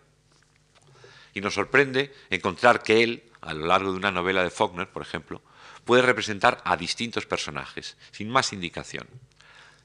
Y 1.33 1.41
nos 1.41 1.55
sorprende 1.55 2.13
encontrar 2.29 2.83
que 2.83 3.03
él, 3.03 3.23
a 3.41 3.53
lo 3.53 3.65
largo 3.65 3.91
de 3.91 3.97
una 3.97 4.11
novela 4.11 4.43
de 4.43 4.49
Faulkner, 4.49 4.89
por 4.89 5.01
ejemplo, 5.01 5.41
puede 5.87 6.03
representar 6.03 6.61
a 6.65 6.77
distintos 6.77 7.25
personajes, 7.25 7.97
sin 8.11 8.29
más 8.29 8.53
indicación. 8.53 9.07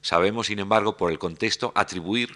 Sabemos, 0.01 0.47
sin 0.47 0.59
embargo, 0.59 0.95
por 0.95 1.11
el 1.11 1.17
contexto, 1.17 1.71
atribuir 1.73 2.29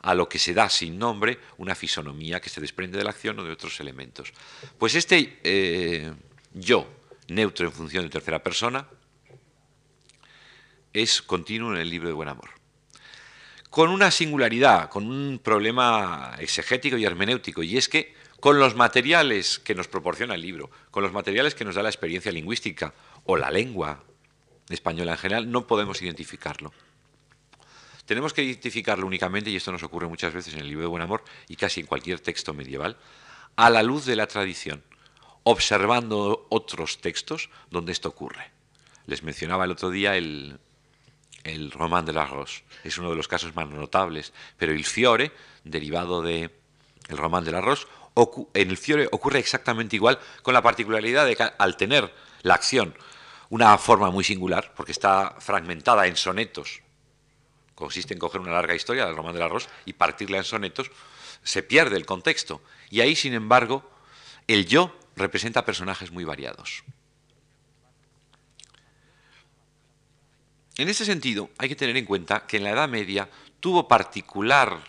a 0.00 0.14
lo 0.14 0.28
que 0.30 0.38
se 0.38 0.54
da 0.54 0.70
sin 0.70 0.98
nombre 0.98 1.38
una 1.58 1.74
fisonomía 1.74 2.40
que 2.40 2.48
se 2.48 2.62
desprende 2.62 2.96
de 2.96 3.04
la 3.04 3.10
acción 3.10 3.38
o 3.38 3.44
de 3.44 3.52
otros 3.52 3.78
elementos. 3.80 4.32
Pues 4.78 4.94
este 4.94 5.40
eh, 5.44 6.14
yo, 6.54 6.88
neutro 7.28 7.66
en 7.66 7.72
función 7.72 8.04
de 8.04 8.10
tercera 8.10 8.42
persona, 8.42 8.88
es 10.92 11.20
continuo 11.20 11.74
en 11.74 11.80
el 11.80 11.90
libro 11.90 12.08
de 12.08 12.14
Buen 12.14 12.28
Amor. 12.28 12.50
Con 13.68 13.90
una 13.90 14.10
singularidad, 14.10 14.88
con 14.88 15.06
un 15.06 15.40
problema 15.42 16.36
exegético 16.38 16.96
y 16.96 17.04
hermenéutico, 17.04 17.62
y 17.62 17.76
es 17.76 17.88
que 17.88 18.14
con 18.40 18.58
los 18.58 18.74
materiales 18.74 19.58
que 19.58 19.74
nos 19.74 19.88
proporciona 19.88 20.34
el 20.34 20.40
libro, 20.40 20.70
con 20.90 21.02
los 21.02 21.12
materiales 21.12 21.54
que 21.54 21.64
nos 21.64 21.74
da 21.74 21.82
la 21.82 21.90
experiencia 21.90 22.32
lingüística 22.32 22.94
o 23.24 23.36
la 23.36 23.50
lengua 23.50 24.02
española 24.68 25.12
en 25.12 25.18
general, 25.18 25.50
no 25.50 25.66
podemos 25.66 26.00
identificarlo. 26.02 26.72
Tenemos 28.06 28.32
que 28.32 28.42
identificarlo 28.42 29.06
únicamente, 29.06 29.50
y 29.50 29.56
esto 29.56 29.70
nos 29.70 29.82
ocurre 29.82 30.08
muchas 30.08 30.32
veces 30.32 30.54
en 30.54 30.60
el 30.60 30.68
libro 30.68 30.82
de 30.82 30.88
Buen 30.88 31.02
Amor 31.02 31.22
y 31.48 31.56
casi 31.56 31.80
en 31.80 31.86
cualquier 31.86 32.18
texto 32.18 32.54
medieval, 32.54 32.96
a 33.56 33.70
la 33.70 33.82
luz 33.82 34.04
de 34.06 34.16
la 34.16 34.26
tradición, 34.26 34.82
observando 35.44 36.46
otros 36.50 37.00
textos 37.00 37.50
donde 37.70 37.92
esto 37.92 38.08
ocurre. 38.08 38.50
Les 39.06 39.22
mencionaba 39.22 39.64
el 39.64 39.70
otro 39.70 39.90
día 39.90 40.16
el, 40.16 40.58
el 41.44 41.70
Román 41.70 42.06
de 42.06 42.18
Arroz, 42.18 42.64
es 42.84 42.98
uno 42.98 43.10
de 43.10 43.16
los 43.16 43.28
casos 43.28 43.54
más 43.54 43.68
notables, 43.68 44.32
pero 44.56 44.72
el 44.72 44.84
Fiore, 44.84 45.32
derivado 45.64 46.22
de 46.22 46.50
el 47.08 47.18
Román 47.18 47.44
del 47.44 47.56
Arroz, 47.56 47.88
en 48.16 48.70
el 48.70 48.76
Fiore 48.76 49.08
ocurre 49.12 49.38
exactamente 49.38 49.96
igual, 49.96 50.18
con 50.42 50.54
la 50.54 50.62
particularidad 50.62 51.26
de 51.26 51.36
que 51.36 51.50
al 51.58 51.76
tener 51.76 52.12
la 52.42 52.54
acción 52.54 52.94
una 53.48 53.76
forma 53.78 54.10
muy 54.10 54.24
singular, 54.24 54.72
porque 54.76 54.92
está 54.92 55.36
fragmentada 55.40 56.06
en 56.06 56.16
sonetos, 56.16 56.82
consiste 57.74 58.14
en 58.14 58.20
coger 58.20 58.40
una 58.40 58.52
larga 58.52 58.74
historia 58.74 59.06
del 59.06 59.16
Román 59.16 59.34
del 59.34 59.42
Arroz 59.42 59.68
y 59.84 59.92
partirla 59.94 60.38
en 60.38 60.44
sonetos, 60.44 60.90
se 61.42 61.62
pierde 61.62 61.96
el 61.96 62.06
contexto. 62.06 62.62
Y 62.90 63.00
ahí, 63.00 63.16
sin 63.16 63.34
embargo, 63.34 63.90
el 64.46 64.66
yo 64.66 64.96
representa 65.16 65.64
personajes 65.64 66.12
muy 66.12 66.24
variados. 66.24 66.84
En 70.76 70.88
ese 70.88 71.04
sentido, 71.04 71.50
hay 71.58 71.68
que 71.68 71.76
tener 71.76 71.96
en 71.96 72.04
cuenta 72.04 72.46
que 72.46 72.58
en 72.58 72.64
la 72.64 72.70
Edad 72.70 72.88
Media 72.88 73.28
tuvo 73.58 73.88
particular 73.88 74.80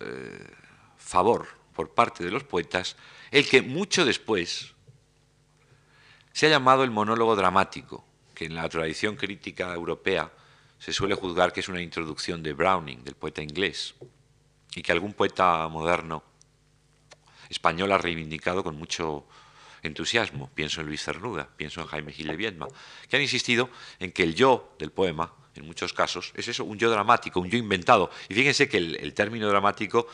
eh, 0.00 0.54
favor 0.96 1.57
por 1.78 1.90
parte 1.90 2.24
de 2.24 2.32
los 2.32 2.42
poetas 2.42 2.96
el 3.30 3.48
que 3.48 3.62
mucho 3.62 4.04
después 4.04 4.74
se 6.32 6.46
ha 6.46 6.50
llamado 6.50 6.82
el 6.82 6.90
monólogo 6.90 7.36
dramático, 7.36 8.04
que 8.34 8.46
en 8.46 8.56
la 8.56 8.68
tradición 8.68 9.14
crítica 9.14 9.72
europea 9.72 10.28
se 10.80 10.92
suele 10.92 11.14
juzgar 11.14 11.52
que 11.52 11.60
es 11.60 11.68
una 11.68 11.80
introducción 11.80 12.42
de 12.42 12.52
Browning, 12.52 13.04
del 13.04 13.14
poeta 13.14 13.42
inglés, 13.42 13.94
y 14.74 14.82
que 14.82 14.90
algún 14.90 15.12
poeta 15.12 15.68
moderno 15.68 16.24
español 17.48 17.92
ha 17.92 17.98
reivindicado 17.98 18.64
con 18.64 18.74
mucho 18.74 19.28
entusiasmo. 19.84 20.50
Pienso 20.52 20.80
en 20.80 20.88
Luis 20.88 21.04
Cernuda, 21.04 21.48
pienso 21.56 21.80
en 21.80 21.86
Jaime 21.86 22.12
Gil 22.12 22.26
de 22.26 22.36
Viedma, 22.36 22.66
que 23.08 23.14
han 23.14 23.22
insistido 23.22 23.70
en 24.00 24.10
que 24.10 24.24
el 24.24 24.34
yo 24.34 24.74
del 24.80 24.90
poema, 24.90 25.32
en 25.54 25.64
muchos 25.64 25.92
casos, 25.92 26.32
es 26.34 26.48
eso, 26.48 26.64
un 26.64 26.76
yo 26.76 26.90
dramático, 26.90 27.38
un 27.38 27.48
yo 27.48 27.56
inventado. 27.56 28.10
Y 28.28 28.34
fíjense 28.34 28.68
que 28.68 28.78
el 28.78 29.14
término 29.14 29.48
dramático 29.48 30.08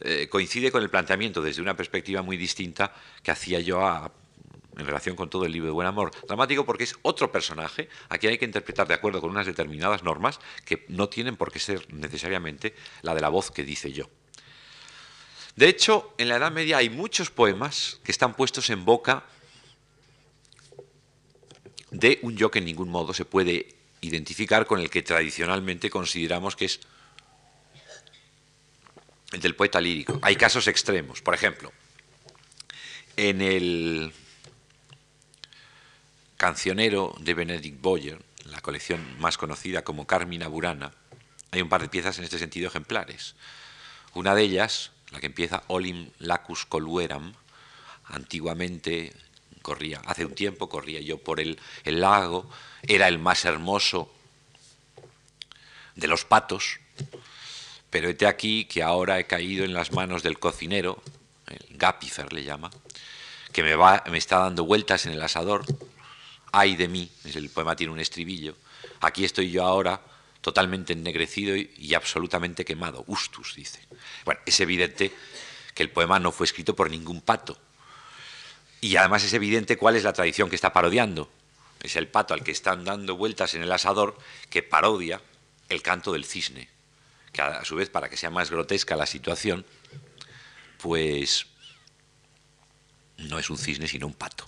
eh, 0.00 0.28
coincide 0.28 0.72
con 0.72 0.82
el 0.82 0.90
planteamiento 0.90 1.42
desde 1.42 1.62
una 1.62 1.76
perspectiva 1.76 2.22
muy 2.22 2.36
distinta 2.36 2.94
que 3.22 3.30
hacía 3.30 3.60
yo 3.60 3.80
en 4.76 4.86
relación 4.86 5.16
con 5.16 5.28
todo 5.28 5.44
el 5.44 5.52
libro 5.52 5.66
de 5.66 5.72
Buen 5.72 5.86
Amor. 5.86 6.10
Dramático 6.26 6.64
porque 6.64 6.84
es 6.84 6.94
otro 7.02 7.30
personaje 7.30 7.88
a 8.08 8.18
quien 8.18 8.32
hay 8.32 8.38
que 8.38 8.44
interpretar 8.44 8.88
de 8.88 8.94
acuerdo 8.94 9.20
con 9.20 9.30
unas 9.30 9.46
determinadas 9.46 10.02
normas 10.02 10.40
que 10.64 10.84
no 10.88 11.08
tienen 11.08 11.36
por 11.36 11.52
qué 11.52 11.58
ser 11.58 11.92
necesariamente 11.92 12.74
la 13.02 13.14
de 13.14 13.20
la 13.20 13.28
voz 13.28 13.50
que 13.50 13.62
dice 13.62 13.92
yo. 13.92 14.08
De 15.56 15.68
hecho, 15.68 16.14
en 16.16 16.28
la 16.28 16.36
Edad 16.36 16.52
Media 16.52 16.78
hay 16.78 16.88
muchos 16.88 17.30
poemas 17.30 18.00
que 18.04 18.12
están 18.12 18.34
puestos 18.34 18.70
en 18.70 18.84
boca 18.84 19.24
de 21.90 22.20
un 22.22 22.36
yo 22.36 22.50
que 22.50 22.60
en 22.60 22.66
ningún 22.66 22.88
modo 22.88 23.12
se 23.12 23.24
puede 23.24 23.74
identificar 24.00 24.66
con 24.66 24.80
el 24.80 24.88
que 24.88 25.02
tradicionalmente 25.02 25.90
consideramos 25.90 26.56
que 26.56 26.66
es 26.66 26.80
el 29.32 29.40
del 29.40 29.54
poeta 29.54 29.80
lírico. 29.80 30.18
Hay 30.22 30.36
casos 30.36 30.66
extremos. 30.66 31.22
Por 31.22 31.34
ejemplo, 31.34 31.72
en 33.16 33.40
el 33.42 34.12
cancionero 36.36 37.14
de 37.20 37.34
Benedict 37.34 37.80
Boyer, 37.80 38.22
la 38.46 38.60
colección 38.60 39.18
más 39.20 39.36
conocida 39.36 39.84
como 39.84 40.06
Carmina 40.06 40.48
Burana, 40.48 40.92
hay 41.50 41.62
un 41.62 41.68
par 41.68 41.82
de 41.82 41.88
piezas 41.88 42.18
en 42.18 42.24
este 42.24 42.38
sentido 42.38 42.68
ejemplares. 42.68 43.34
Una 44.14 44.34
de 44.34 44.42
ellas, 44.42 44.92
la 45.10 45.20
que 45.20 45.26
empieza 45.26 45.64
Olim 45.66 46.10
lacus 46.18 46.64
colueram, 46.64 47.34
antiguamente 48.04 49.12
corría, 49.62 50.00
hace 50.06 50.24
un 50.24 50.34
tiempo 50.34 50.68
corría 50.68 51.00
yo 51.00 51.18
por 51.18 51.40
el, 51.40 51.58
el 51.84 52.00
lago, 52.00 52.48
era 52.82 53.08
el 53.08 53.18
más 53.18 53.44
hermoso 53.44 54.12
de 55.94 56.06
los 56.06 56.24
patos, 56.24 56.79
pero 57.90 58.08
hete 58.08 58.26
aquí 58.26 58.64
que 58.64 58.82
ahora 58.82 59.18
he 59.18 59.26
caído 59.26 59.64
en 59.64 59.74
las 59.74 59.92
manos 59.92 60.22
del 60.22 60.38
cocinero, 60.38 61.02
el 61.46 61.76
Gapifer 61.76 62.32
le 62.32 62.44
llama, 62.44 62.70
que 63.52 63.62
me, 63.62 63.74
va, 63.74 64.04
me 64.10 64.18
está 64.18 64.38
dando 64.38 64.64
vueltas 64.64 65.06
en 65.06 65.12
el 65.12 65.22
asador. 65.22 65.64
Ay 66.52 66.76
de 66.76 66.88
mí, 66.88 67.10
el 67.24 67.50
poema 67.50 67.76
tiene 67.76 67.92
un 67.92 68.00
estribillo. 68.00 68.56
Aquí 69.00 69.24
estoy 69.24 69.50
yo 69.50 69.64
ahora 69.64 70.00
totalmente 70.40 70.92
ennegrecido 70.92 71.56
y, 71.56 71.94
absolutamente 71.94 72.64
quemado. 72.64 73.04
Ustus, 73.06 73.54
dice. 73.54 73.80
Bueno, 74.24 74.40
es 74.46 74.58
evidente 74.60 75.12
que 75.74 75.82
el 75.82 75.90
poema 75.90 76.18
no 76.18 76.32
fue 76.32 76.46
escrito 76.46 76.74
por 76.74 76.90
ningún 76.90 77.20
pato. 77.20 77.58
Y 78.80 78.96
además 78.96 79.24
es 79.24 79.34
evidente 79.34 79.76
cuál 79.76 79.96
es 79.96 80.04
la 80.04 80.12
tradición 80.12 80.48
que 80.48 80.56
está 80.56 80.72
parodiando. 80.72 81.30
Es 81.82 81.96
el 81.96 82.08
pato 82.08 82.34
al 82.34 82.42
que 82.42 82.50
están 82.50 82.84
dando 82.84 83.16
vueltas 83.16 83.54
en 83.54 83.62
el 83.62 83.72
asador 83.72 84.16
que 84.48 84.62
parodia 84.62 85.20
el 85.68 85.82
canto 85.82 86.12
del 86.12 86.24
cisne, 86.24 86.68
que 87.32 87.42
a 87.42 87.64
su 87.64 87.76
vez, 87.76 87.90
para 87.90 88.08
que 88.08 88.16
sea 88.16 88.30
más 88.30 88.50
grotesca 88.50 88.96
la 88.96 89.06
situación, 89.06 89.64
pues 90.78 91.46
no 93.18 93.38
es 93.38 93.50
un 93.50 93.58
cisne 93.58 93.86
sino 93.86 94.06
un 94.06 94.14
pato. 94.14 94.46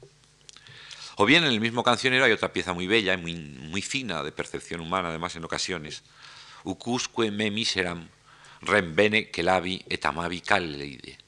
O 1.16 1.26
bien 1.26 1.44
en 1.44 1.52
el 1.52 1.60
mismo 1.60 1.82
cancionero 1.82 2.24
hay 2.24 2.32
otra 2.32 2.52
pieza 2.52 2.72
muy 2.72 2.86
bella 2.86 3.14
y 3.14 3.16
muy, 3.16 3.82
fina 3.82 4.22
de 4.22 4.32
percepción 4.32 4.80
humana, 4.80 5.10
además 5.10 5.36
en 5.36 5.44
ocasiones. 5.44 6.02
Ucusque 6.64 7.30
me 7.30 7.50
miseram 7.50 8.08
rem 8.62 8.94
bene 8.94 9.30
lavi 9.38 9.84
et 9.88 10.04
amavi 10.06 10.40
calleide. 10.40 11.18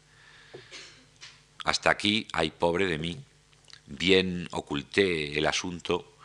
Hasta 1.64 1.90
aquí, 1.90 2.26
hay 2.32 2.50
pobre 2.50 2.86
de 2.86 2.98
mí, 2.98 3.18
bien 3.86 4.48
oculté 4.52 5.38
el 5.38 5.46
asunto 5.46 6.16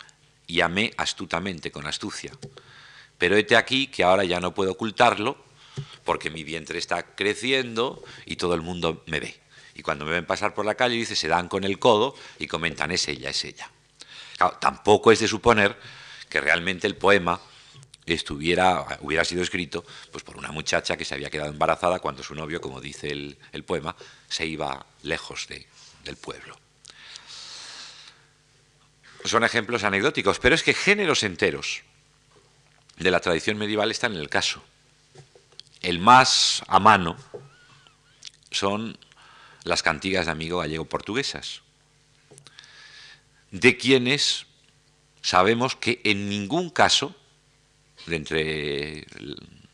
y 0.47 0.61
amé 0.61 0.93
astutamente, 0.97 1.71
con 1.71 1.85
astucia. 1.87 2.31
Pero 3.19 3.35
hete 3.35 3.55
aquí 3.55 3.87
que 3.87 4.03
ahora 4.03 4.23
ya 4.23 4.39
no 4.39 4.55
puedo 4.55 4.71
ocultarlo 4.71 5.37
porque 6.03 6.31
mi 6.31 6.43
vientre 6.43 6.79
está 6.79 7.03
creciendo 7.15 8.03
y 8.25 8.37
todo 8.37 8.55
el 8.55 8.61
mundo 8.61 9.03
me 9.05 9.19
ve. 9.19 9.39
Y 9.75 9.83
cuando 9.83 10.05
me 10.05 10.11
ven 10.11 10.25
pasar 10.25 10.55
por 10.55 10.65
la 10.65 10.73
calle, 10.73 10.95
dice, 10.95 11.15
se 11.15 11.27
dan 11.27 11.47
con 11.47 11.63
el 11.63 11.77
codo 11.77 12.15
y 12.39 12.47
comentan, 12.47 12.91
es 12.91 13.07
ella, 13.07 13.29
es 13.29 13.45
ella. 13.45 13.69
tampoco 14.59 15.11
es 15.11 15.19
de 15.19 15.27
suponer 15.27 15.77
que 16.29 16.41
realmente 16.41 16.87
el 16.87 16.95
poema 16.95 17.39
estuviera, 18.05 18.97
hubiera 19.01 19.23
sido 19.23 19.43
escrito 19.43 19.85
pues, 20.11 20.23
por 20.23 20.37
una 20.37 20.51
muchacha 20.51 20.97
que 20.97 21.05
se 21.05 21.13
había 21.13 21.29
quedado 21.29 21.51
embarazada 21.51 21.99
cuando 21.99 22.23
su 22.23 22.33
novio, 22.33 22.61
como 22.61 22.81
dice 22.81 23.11
el, 23.11 23.37
el 23.51 23.63
poema, 23.63 23.95
se 24.27 24.45
iba 24.45 24.85
lejos 25.03 25.47
de, 25.47 25.67
del 26.05 26.15
pueblo. 26.15 26.57
Son 29.25 29.43
ejemplos 29.43 29.83
anecdóticos, 29.83 30.39
pero 30.39 30.55
es 30.55 30.63
que 30.63 30.73
géneros 30.73 31.23
enteros 31.23 31.83
de 32.99 33.11
la 33.11 33.21
tradición 33.21 33.57
medieval 33.57 33.91
están 33.91 34.13
en 34.13 34.19
el 34.19 34.29
caso. 34.29 34.61
El 35.81 35.99
más 35.99 36.61
a 36.67 36.79
mano 36.79 37.15
son 38.51 38.97
las 39.63 39.81
cantigas 39.83 40.25
de 40.25 40.33
amigo 40.33 40.59
gallego-portuguesas, 40.59 41.61
de 43.51 43.77
quienes 43.77 44.45
sabemos 45.21 45.75
que 45.75 46.01
en 46.03 46.29
ningún 46.29 46.69
caso, 46.69 47.15
de 48.05 48.15
entre, 48.17 49.07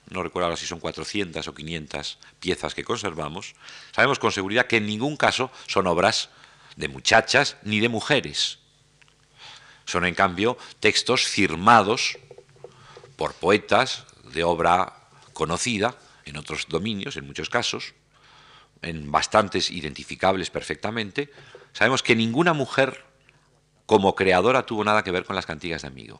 no 0.09 0.23
recuerdo 0.23 0.45
ahora 0.45 0.57
si 0.57 0.67
son 0.67 0.79
400 0.79 1.47
o 1.47 1.55
500 1.55 2.19
piezas 2.39 2.75
que 2.75 2.83
conservamos, 2.83 3.55
sabemos 3.91 4.19
con 4.19 4.31
seguridad 4.31 4.67
que 4.67 4.77
en 4.77 4.85
ningún 4.85 5.17
caso 5.17 5.51
son 5.67 5.87
obras 5.87 6.29
de 6.75 6.87
muchachas 6.87 7.57
ni 7.63 7.79
de 7.79 7.89
mujeres. 7.89 8.59
Son 9.85 10.05
en 10.05 10.15
cambio 10.15 10.57
textos 10.79 11.25
firmados 11.25 12.17
por 13.15 13.33
poetas 13.33 14.05
de 14.33 14.43
obra 14.43 14.93
conocida 15.33 15.95
en 16.25 16.37
otros 16.37 16.67
dominios, 16.67 17.17
en 17.17 17.27
muchos 17.27 17.49
casos, 17.49 17.93
en 18.81 19.11
bastantes 19.11 19.71
identificables 19.71 20.49
perfectamente, 20.49 21.29
sabemos 21.73 22.03
que 22.03 22.15
ninguna 22.15 22.53
mujer 22.53 23.03
como 23.85 24.15
creadora 24.15 24.65
tuvo 24.65 24.83
nada 24.83 25.03
que 25.03 25.11
ver 25.11 25.25
con 25.25 25.35
las 25.35 25.45
cantigas 25.45 25.83
de 25.83 25.87
amigo. 25.87 26.19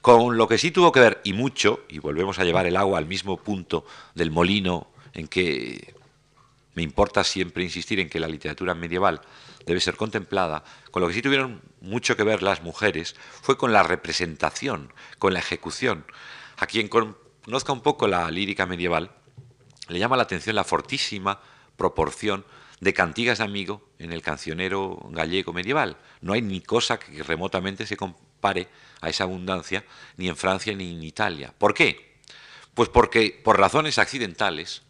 Con 0.00 0.36
lo 0.36 0.48
que 0.48 0.58
sí 0.58 0.70
tuvo 0.70 0.92
que 0.92 1.00
ver, 1.00 1.20
y 1.24 1.32
mucho, 1.32 1.84
y 1.88 1.98
volvemos 1.98 2.38
a 2.38 2.44
llevar 2.44 2.66
el 2.66 2.76
agua 2.76 2.98
al 2.98 3.06
mismo 3.06 3.36
punto 3.36 3.86
del 4.14 4.30
molino 4.30 4.88
en 5.14 5.28
que 5.28 5.94
me 6.74 6.82
importa 6.82 7.22
siempre 7.22 7.62
insistir 7.62 8.00
en 8.00 8.08
que 8.08 8.20
la 8.20 8.28
literatura 8.28 8.74
medieval 8.74 9.20
debe 9.66 9.80
ser 9.80 9.96
contemplada, 9.96 10.64
con 10.90 11.02
lo 11.02 11.08
que 11.08 11.14
sí 11.14 11.22
tuvieron 11.22 11.62
mucho 11.80 12.16
que 12.16 12.24
ver 12.24 12.42
las 12.42 12.62
mujeres 12.62 13.16
fue 13.42 13.56
con 13.56 13.72
la 13.72 13.82
representación, 13.82 14.92
con 15.18 15.32
la 15.32 15.40
ejecución. 15.40 16.04
A 16.56 16.66
quien 16.66 16.88
conozca 16.88 17.72
un 17.72 17.80
poco 17.80 18.06
la 18.06 18.30
lírica 18.30 18.66
medieval, 18.66 19.12
le 19.88 19.98
llama 19.98 20.16
la 20.16 20.24
atención 20.24 20.56
la 20.56 20.64
fortísima 20.64 21.40
proporción 21.76 22.44
de 22.80 22.94
cantigas 22.94 23.38
de 23.38 23.44
amigo 23.44 23.88
en 23.98 24.12
el 24.12 24.22
cancionero 24.22 24.98
gallego 25.10 25.52
medieval. 25.52 25.96
No 26.20 26.32
hay 26.32 26.42
ni 26.42 26.60
cosa 26.60 26.98
que 26.98 27.22
remotamente 27.22 27.86
se 27.86 27.96
compare 27.96 28.68
a 29.00 29.08
esa 29.08 29.24
abundancia 29.24 29.84
ni 30.16 30.28
en 30.28 30.36
Francia 30.36 30.74
ni 30.74 30.90
en 30.90 31.02
Italia. 31.02 31.54
¿Por 31.56 31.74
qué? 31.74 32.18
Pues 32.74 32.88
porque 32.88 33.40
por 33.44 33.58
razones 33.58 33.98
accidentales 33.98 34.82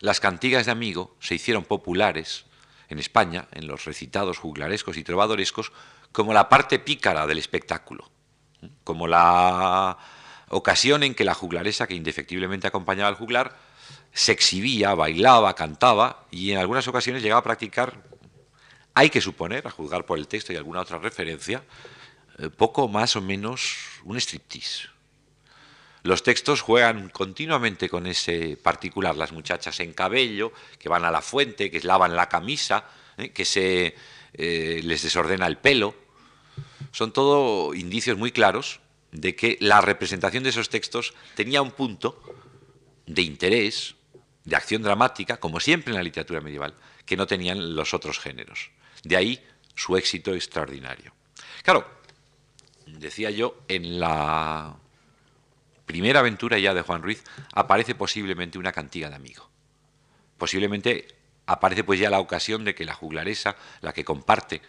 las 0.00 0.20
cantigas 0.20 0.66
de 0.66 0.72
amigo 0.72 1.16
se 1.20 1.36
hicieron 1.36 1.64
populares 1.64 2.44
en 2.88 2.98
España, 2.98 3.48
en 3.52 3.66
los 3.66 3.84
recitados 3.84 4.38
juglarescos 4.38 4.96
y 4.96 5.04
trovadorescos, 5.04 5.72
como 6.12 6.32
la 6.32 6.48
parte 6.48 6.78
pícara 6.78 7.26
del 7.26 7.38
espectáculo, 7.38 8.10
como 8.84 9.06
la 9.06 9.98
ocasión 10.48 11.02
en 11.02 11.14
que 11.14 11.24
la 11.24 11.34
juglaresa, 11.34 11.86
que 11.86 11.94
indefectiblemente 11.94 12.66
acompañaba 12.66 13.08
al 13.08 13.16
juglar, 13.16 13.56
se 14.12 14.32
exhibía, 14.32 14.94
bailaba, 14.94 15.54
cantaba 15.54 16.26
y 16.30 16.52
en 16.52 16.58
algunas 16.58 16.86
ocasiones 16.86 17.22
llegaba 17.22 17.40
a 17.40 17.44
practicar, 17.44 18.02
hay 18.94 19.10
que 19.10 19.20
suponer, 19.20 19.66
a 19.66 19.70
juzgar 19.70 20.06
por 20.06 20.18
el 20.18 20.28
texto 20.28 20.52
y 20.52 20.56
alguna 20.56 20.80
otra 20.80 20.98
referencia, 20.98 21.64
eh, 22.38 22.48
poco 22.48 22.88
más 22.88 23.16
o 23.16 23.20
menos 23.20 23.76
un 24.04 24.16
striptease. 24.16 24.93
Los 26.04 26.22
textos 26.22 26.60
juegan 26.60 27.08
continuamente 27.08 27.88
con 27.88 28.06
ese 28.06 28.58
particular, 28.58 29.16
las 29.16 29.32
muchachas 29.32 29.80
en 29.80 29.94
cabello, 29.94 30.52
que 30.78 30.90
van 30.90 31.06
a 31.06 31.10
la 31.10 31.22
fuente, 31.22 31.70
que 31.70 31.80
lavan 31.80 32.14
la 32.14 32.28
camisa, 32.28 32.84
eh, 33.16 33.30
que 33.30 33.46
se 33.46 33.94
eh, 34.34 34.80
les 34.84 35.02
desordena 35.02 35.46
el 35.46 35.56
pelo. 35.56 35.94
Son 36.92 37.10
todo 37.10 37.72
indicios 37.72 38.18
muy 38.18 38.32
claros 38.32 38.80
de 39.12 39.34
que 39.34 39.56
la 39.62 39.80
representación 39.80 40.44
de 40.44 40.50
esos 40.50 40.68
textos 40.68 41.14
tenía 41.34 41.62
un 41.62 41.70
punto 41.70 42.20
de 43.06 43.22
interés, 43.22 43.94
de 44.44 44.56
acción 44.56 44.82
dramática, 44.82 45.38
como 45.38 45.58
siempre 45.58 45.92
en 45.92 45.96
la 45.96 46.02
literatura 46.02 46.42
medieval, 46.42 46.74
que 47.06 47.16
no 47.16 47.26
tenían 47.26 47.74
los 47.74 47.94
otros 47.94 48.18
géneros. 48.18 48.72
De 49.04 49.16
ahí 49.16 49.42
su 49.74 49.96
éxito 49.96 50.34
extraordinario. 50.34 51.14
Claro, 51.62 51.88
decía 52.86 53.30
yo, 53.30 53.62
en 53.68 53.98
la 53.98 54.76
primera 55.86 56.20
aventura 56.20 56.58
ya 56.58 56.74
de 56.74 56.82
Juan 56.82 57.02
Ruiz 57.02 57.24
aparece 57.52 57.94
posiblemente 57.94 58.58
una 58.58 58.72
cantiga 58.72 59.10
de 59.10 59.16
amigo. 59.16 59.48
Posiblemente 60.38 61.08
aparece 61.46 61.84
pues 61.84 62.00
ya 62.00 62.10
la 62.10 62.20
ocasión 62.20 62.64
de 62.64 62.74
que 62.74 62.84
la 62.84 62.94
juglaresa, 62.94 63.56
la 63.80 63.92
que 63.92 64.04
comparte 64.04 64.62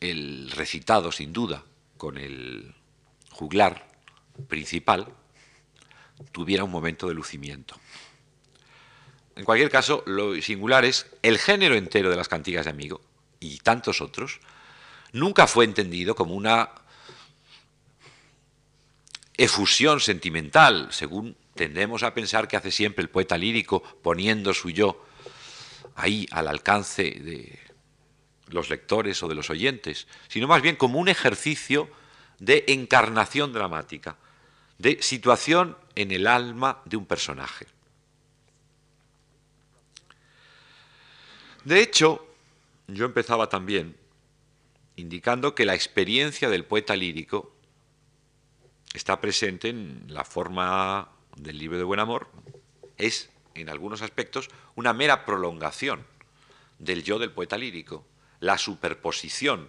el 0.00 0.50
recitado 0.50 1.12
sin 1.12 1.32
duda 1.32 1.64
con 1.96 2.18
el 2.18 2.74
juglar 3.30 3.88
principal, 4.48 5.08
tuviera 6.32 6.64
un 6.64 6.70
momento 6.70 7.08
de 7.08 7.14
lucimiento. 7.14 7.76
En 9.36 9.44
cualquier 9.44 9.70
caso, 9.70 10.02
lo 10.06 10.40
singular 10.40 10.84
es 10.84 11.06
el 11.22 11.38
género 11.38 11.74
entero 11.74 12.10
de 12.10 12.16
las 12.16 12.28
cantigas 12.28 12.64
de 12.64 12.70
amigo 12.70 13.02
y 13.38 13.58
tantos 13.58 14.00
otros 14.00 14.40
nunca 15.12 15.46
fue 15.46 15.66
entendido 15.66 16.14
como 16.14 16.34
una 16.34 16.70
efusión 19.36 20.00
sentimental, 20.00 20.88
según 20.90 21.36
tendemos 21.54 22.02
a 22.02 22.14
pensar 22.14 22.48
que 22.48 22.56
hace 22.56 22.70
siempre 22.70 23.02
el 23.02 23.10
poeta 23.10 23.36
lírico 23.36 23.82
poniendo 24.02 24.54
su 24.54 24.70
yo 24.70 25.04
ahí 25.94 26.26
al 26.30 26.48
alcance 26.48 27.02
de 27.02 27.58
los 28.48 28.70
lectores 28.70 29.22
o 29.22 29.28
de 29.28 29.34
los 29.34 29.50
oyentes, 29.50 30.06
sino 30.28 30.46
más 30.46 30.62
bien 30.62 30.76
como 30.76 30.98
un 30.98 31.08
ejercicio 31.08 31.88
de 32.38 32.64
encarnación 32.68 33.52
dramática, 33.52 34.16
de 34.78 35.02
situación 35.02 35.76
en 35.94 36.12
el 36.12 36.26
alma 36.26 36.82
de 36.84 36.96
un 36.96 37.06
personaje. 37.06 37.66
De 41.64 41.80
hecho, 41.80 42.26
yo 42.86 43.06
empezaba 43.06 43.48
también 43.48 43.96
indicando 44.94 45.54
que 45.54 45.64
la 45.64 45.74
experiencia 45.74 46.48
del 46.48 46.64
poeta 46.64 46.94
lírico 46.94 47.55
está 48.94 49.20
presente 49.20 49.68
en 49.68 50.04
la 50.08 50.24
forma 50.24 51.10
del 51.36 51.58
libro 51.58 51.78
de 51.78 51.84
buen 51.84 52.00
amor, 52.00 52.28
es, 52.96 53.30
en 53.54 53.68
algunos 53.68 54.02
aspectos, 54.02 54.48
una 54.74 54.92
mera 54.92 55.24
prolongación 55.24 56.06
del 56.78 57.04
yo 57.04 57.18
del 57.18 57.32
poeta 57.32 57.58
lírico. 57.58 58.06
La 58.40 58.58
superposición 58.58 59.68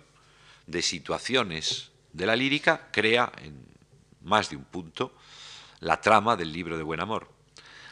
de 0.65 0.81
situaciones 0.81 1.91
de 2.13 2.25
la 2.25 2.35
lírica 2.35 2.89
crea 2.91 3.31
en 3.41 3.65
más 4.21 4.49
de 4.49 4.57
un 4.57 4.65
punto 4.65 5.13
la 5.79 6.01
trama 6.01 6.35
del 6.35 6.51
libro 6.51 6.77
de 6.77 6.83
buen 6.83 6.99
amor. 6.99 7.29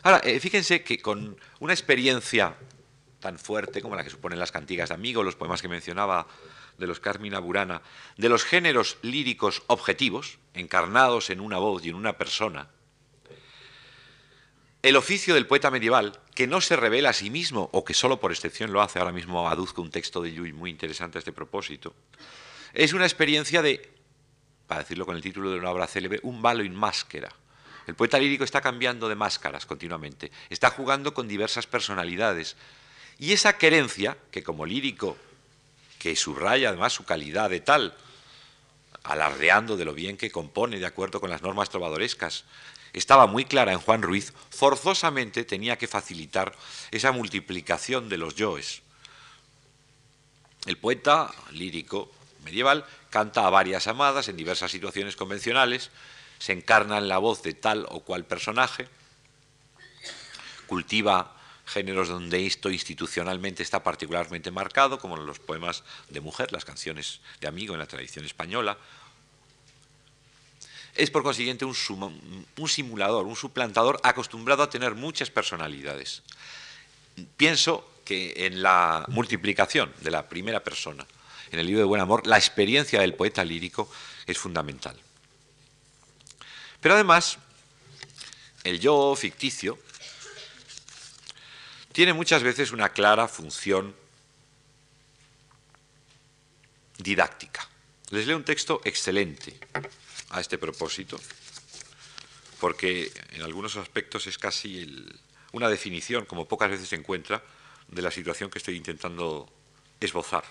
Ahora, 0.03 0.21
eh, 0.23 0.39
fíjense 0.39 0.83
que 0.83 1.01
con 1.01 1.37
una 1.59 1.73
experiencia 1.73 2.55
tan 3.19 3.39
fuerte 3.39 3.81
como 3.81 3.95
la 3.95 4.03
que 4.03 4.09
suponen 4.09 4.37
las 4.37 4.51
cantigas 4.51 4.89
de 4.89 4.95
amigo, 4.95 5.23
los 5.23 5.35
poemas 5.35 5.61
que 5.61 5.67
mencionaba 5.67 6.27
de 6.77 6.87
los 6.87 6.99
Carmina 6.99 7.39
Burana, 7.39 7.81
de 8.17 8.29
los 8.29 8.43
géneros 8.43 8.97
líricos 9.01 9.63
objetivos, 9.67 10.39
encarnados 10.53 11.29
en 11.29 11.39
una 11.39 11.57
voz 11.57 11.85
y 11.85 11.89
en 11.89 11.95
una 11.95 12.17
persona, 12.17 12.69
el 14.85 14.97
oficio 14.97 15.33
del 15.33 15.47
poeta 15.47 15.71
medieval, 15.71 16.19
que 16.35 16.45
no 16.45 16.61
se 16.61 16.75
revela 16.75 17.09
a 17.09 17.13
sí 17.13 17.31
mismo, 17.31 17.71
o 17.73 17.83
que 17.83 17.95
solo 17.95 18.19
por 18.19 18.31
excepción 18.31 18.71
lo 18.71 18.83
hace, 18.83 18.99
ahora 18.99 19.11
mismo 19.11 19.49
aduzco 19.49 19.81
un 19.81 19.89
texto 19.89 20.21
de 20.21 20.31
Llull 20.31 20.53
muy 20.53 20.69
interesante 20.69 21.17
a 21.17 21.19
este 21.19 21.33
propósito, 21.33 21.95
es 22.71 22.93
una 22.93 23.05
experiencia 23.05 23.63
de, 23.63 23.89
para 24.67 24.81
decirlo 24.81 25.07
con 25.07 25.15
el 25.15 25.23
título 25.23 25.49
de 25.49 25.57
una 25.57 25.71
obra 25.71 25.87
célebre, 25.87 26.19
un 26.21 26.41
balo 26.41 26.63
in 26.63 26.75
máscara. 26.75 27.33
El 27.87 27.95
poeta 27.95 28.19
lírico 28.19 28.43
está 28.43 28.61
cambiando 28.61 29.09
de 29.09 29.15
máscaras 29.15 29.65
continuamente, 29.65 30.31
está 30.51 30.69
jugando 30.69 31.15
con 31.15 31.27
diversas 31.27 31.65
personalidades. 31.65 32.55
Y 33.17 33.31
esa 33.31 33.57
querencia, 33.57 34.17
que 34.29 34.43
como 34.43 34.67
lírico, 34.67 35.17
que 36.05 36.15
subraya 36.15 36.69
además 36.69 36.93
su 36.93 37.03
calidad 37.03 37.49
de 37.49 37.61
tal, 37.61 37.97
alardeando 39.01 39.75
de 39.75 39.85
lo 39.85 39.95
bien 39.95 40.17
que 40.17 40.29
compone 40.29 40.77
de 40.77 40.85
acuerdo 40.85 41.19
con 41.19 41.31
las 41.31 41.41
normas 41.41 41.71
trovadorescas, 41.71 42.43
estaba 42.93 43.25
muy 43.25 43.43
clara 43.43 43.73
en 43.73 43.79
Juan 43.79 44.03
Ruiz, 44.03 44.31
forzosamente 44.51 45.45
tenía 45.45 45.79
que 45.79 45.87
facilitar 45.87 46.55
esa 46.91 47.11
multiplicación 47.11 48.07
de 48.07 48.19
los 48.19 48.35
yoes. 48.35 48.83
El 50.67 50.77
poeta 50.77 51.31
lírico 51.49 52.11
medieval 52.43 52.85
canta 53.09 53.47
a 53.47 53.49
varias 53.49 53.87
amadas 53.87 54.27
en 54.27 54.37
diversas 54.37 54.69
situaciones 54.69 55.15
convencionales, 55.15 55.89
se 56.37 56.53
encarna 56.53 56.99
en 56.99 57.07
la 57.07 57.17
voz 57.17 57.41
de 57.41 57.55
tal 57.55 57.87
o 57.89 58.01
cual 58.01 58.25
personaje, 58.25 58.87
cultiva 60.67 61.34
géneros 61.65 62.07
donde 62.07 62.45
esto 62.45 62.69
institucionalmente 62.69 63.63
está 63.63 63.83
particularmente 63.83 64.51
marcado, 64.51 64.99
como 64.99 65.17
los 65.17 65.39
poemas 65.39 65.83
de 66.09 66.21
mujer, 66.21 66.51
las 66.51 66.65
canciones 66.65 67.21
de 67.41 67.47
amigo 67.47 67.73
en 67.73 67.79
la 67.79 67.87
tradición 67.87 68.25
española, 68.25 68.77
es 70.95 71.11
por 71.11 71.23
consiguiente 71.23 71.65
un, 71.65 71.75
simulador, 72.67 73.25
un 73.25 73.35
suplantador 73.35 73.99
acostumbrado 74.03 74.63
a 74.63 74.69
tener 74.69 74.95
muchas 74.95 75.29
personalidades. 75.29 76.23
Pienso 77.35 77.89
que 78.05 78.33
en 78.45 78.61
la 78.61 79.03
multiplicación 79.09 79.93
de 79.99 80.11
la 80.11 80.29
primera 80.29 80.63
persona, 80.63 81.05
en 81.51 81.59
el 81.59 81.65
libro 81.65 81.81
de 81.81 81.85
Buen 81.85 82.01
Amor, 82.01 82.25
la 82.25 82.37
experiencia 82.37 83.01
del 83.01 83.13
poeta 83.13 83.43
lírico 83.43 83.89
es 84.25 84.37
fundamental. 84.37 84.95
Pero 86.79 86.95
además, 86.95 87.39
el 88.63 88.79
yo 88.79 89.15
ficticio 89.17 89.77
tiene 91.95 92.11
muchas 92.11 92.43
veces 92.43 92.73
una 92.73 92.89
clara 92.89 93.25
función 93.25 93.95
didáctica. 96.97 97.65
Les 98.09 98.27
leo 98.27 98.35
un 98.35 98.43
texto 98.43 98.81
excelente 98.83 99.57
a 100.31 100.41
este 100.41 100.57
propósito, 100.57 101.17
porque 102.59 103.09
en 103.31 103.43
algunos 103.43 103.77
aspectos 103.77 104.27
es 104.27 104.37
casi 104.37 105.07
una 105.53 105.69
definición, 105.69 106.25
como 106.25 106.49
pocas 106.49 106.69
veces 106.69 106.89
se 106.89 106.97
encuentra, 106.97 107.41
de 107.87 108.01
la 108.01 108.11
situación 108.11 108.49
que 108.49 108.57
estoy 108.57 108.75
intentando 108.75 109.49
esbozar. 110.01 110.43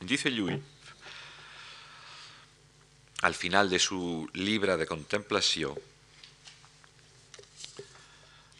Dice 0.00 0.30
Llull, 0.30 0.62
al 3.20 3.34
final 3.34 3.68
de 3.68 3.78
su 3.78 4.30
libra 4.32 4.78
de 4.78 4.86
contemplación, 4.86 5.78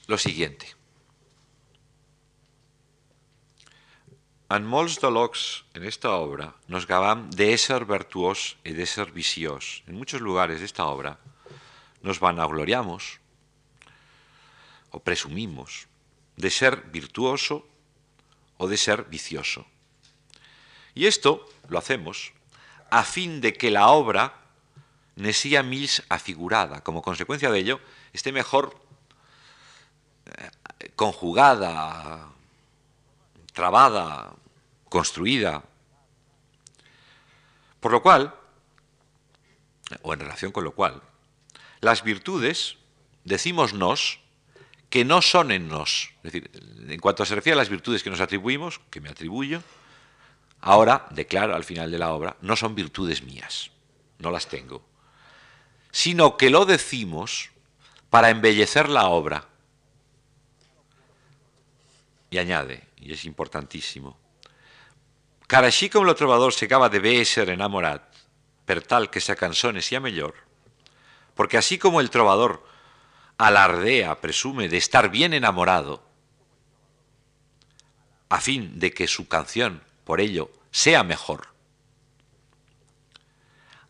lo 0.06 0.18
siguiente. 0.18 0.74
En 4.50 4.64
diálogos 5.00 5.64
en 5.74 5.84
esta 5.84 6.12
obra 6.12 6.54
nos 6.68 6.86
de 7.30 7.56
ser 7.58 7.86
y 8.62 8.72
de 8.72 8.86
ser 8.86 9.10
viciosos. 9.10 9.82
En 9.86 9.96
muchos 9.96 10.20
lugares 10.20 10.60
de 10.60 10.66
esta 10.66 10.86
obra 10.86 11.18
nos 12.02 12.20
vanagloriamos 12.20 13.20
o 14.90 15.00
presumimos 15.00 15.88
de 16.36 16.50
ser 16.50 16.82
virtuoso 16.92 17.66
o 18.58 18.68
de 18.68 18.76
ser 18.76 19.04
vicioso. 19.04 19.66
Y 20.94 21.06
esto 21.06 21.48
lo 21.68 21.78
hacemos 21.78 22.32
a 22.90 23.02
fin 23.02 23.40
de 23.40 23.54
que 23.54 23.70
la 23.70 23.88
obra 23.88 24.44
ne 25.16 25.32
sea 25.32 25.62
mils 25.62 26.02
afigurada. 26.08 26.82
Como 26.82 27.02
consecuencia 27.02 27.50
de 27.50 27.58
ello, 27.58 27.80
esté 28.12 28.30
mejor 28.30 28.83
conjugada, 30.94 32.28
trabada, 33.52 34.34
construida. 34.88 35.62
Por 37.80 37.92
lo 37.92 38.02
cual, 38.02 38.34
o 40.02 40.12
en 40.12 40.20
relación 40.20 40.52
con 40.52 40.64
lo 40.64 40.72
cual, 40.72 41.02
las 41.80 42.02
virtudes, 42.02 42.76
decimos 43.24 43.74
nos, 43.74 44.20
que 44.90 45.04
no 45.04 45.22
son 45.22 45.50
en 45.50 45.68
nos. 45.68 46.10
Es 46.22 46.32
decir, 46.32 46.50
en 46.88 47.00
cuanto 47.00 47.24
se 47.24 47.34
refiere 47.34 47.54
a 47.54 47.62
las 47.62 47.68
virtudes 47.68 48.02
que 48.02 48.10
nos 48.10 48.20
atribuimos, 48.20 48.80
que 48.90 49.00
me 49.00 49.08
atribuyo, 49.08 49.62
ahora 50.60 51.06
declaro 51.10 51.54
al 51.54 51.64
final 51.64 51.90
de 51.90 51.98
la 51.98 52.12
obra, 52.12 52.36
no 52.40 52.56
son 52.56 52.74
virtudes 52.74 53.22
mías, 53.22 53.70
no 54.18 54.30
las 54.30 54.48
tengo, 54.48 54.82
sino 55.90 56.36
que 56.36 56.48
lo 56.48 56.64
decimos 56.64 57.50
para 58.08 58.30
embellecer 58.30 58.88
la 58.88 59.08
obra, 59.08 59.48
y 62.34 62.38
añade, 62.38 62.88
y 62.96 63.12
es 63.12 63.24
importantísimo, 63.26 64.18
car 65.46 65.62
així 65.62 65.86
com 65.86 66.08
el 66.08 66.16
trobador 66.18 66.50
s'acaba 66.50 66.88
de 66.90 66.98
bé 66.98 67.20
ser 67.22 67.46
enamorat, 67.52 68.02
per 68.66 68.82
tal 68.82 69.06
que 69.06 69.22
sa 69.22 69.36
canzone 69.38 69.82
sia 69.86 70.00
mejor, 70.02 70.34
porque 71.38 71.58
así 71.58 71.78
como 71.78 72.00
el 72.00 72.10
trovador 72.10 72.66
alardea, 73.38 74.20
presume 74.20 74.68
de 74.68 74.78
estar 74.78 75.10
bien 75.10 75.32
enamorado, 75.32 76.02
a 78.30 78.40
fin 78.40 78.80
de 78.80 78.90
que 78.90 79.06
su 79.06 79.28
canción, 79.28 79.84
por 80.02 80.20
ello, 80.20 80.50
sea 80.72 81.04
mejor. 81.04 81.54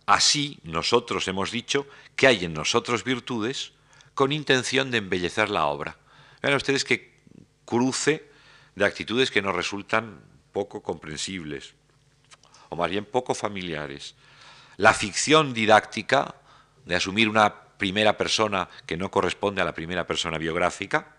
Así 0.04 0.58
nosotros 0.64 1.28
hemos 1.28 1.50
dicho 1.50 1.86
que 2.14 2.26
hay 2.26 2.44
en 2.44 2.52
nosotros 2.52 3.04
virtudes 3.04 3.72
con 4.12 4.32
intención 4.32 4.90
de 4.90 4.98
embellecer 4.98 5.48
la 5.48 5.64
obra. 5.64 5.96
Vean 6.42 6.56
ustedes 6.56 6.84
que 6.84 7.14
cruce 7.64 8.33
de 8.74 8.84
actitudes 8.84 9.30
que 9.30 9.42
nos 9.42 9.54
resultan 9.54 10.20
poco 10.52 10.82
comprensibles, 10.82 11.74
o 12.68 12.76
más 12.76 12.90
bien 12.90 13.04
poco 13.04 13.34
familiares. 13.34 14.14
La 14.76 14.94
ficción 14.94 15.54
didáctica, 15.54 16.34
de 16.84 16.96
asumir 16.96 17.28
una 17.28 17.54
primera 17.78 18.16
persona 18.16 18.68
que 18.86 18.96
no 18.96 19.10
corresponde 19.10 19.62
a 19.62 19.64
la 19.64 19.74
primera 19.74 20.06
persona 20.06 20.38
biográfica, 20.38 21.16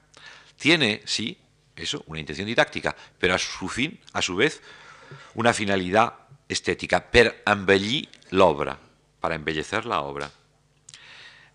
tiene, 0.58 1.02
sí, 1.06 1.38
eso, 1.76 2.04
una 2.08 2.20
intención 2.20 2.48
didáctica, 2.48 2.96
pero 3.20 3.36
a 3.36 3.38
su 3.38 3.68
fin, 3.68 4.00
a 4.14 4.22
su 4.22 4.36
vez, 4.36 4.62
una 5.34 5.54
finalidad 5.54 6.14
estética, 6.48 7.12
per 7.12 7.44
embellir 7.46 8.10
l'obra, 8.32 8.80
para 9.20 9.36
embellecer 9.36 9.86
la 9.86 10.02
obra. 10.02 10.32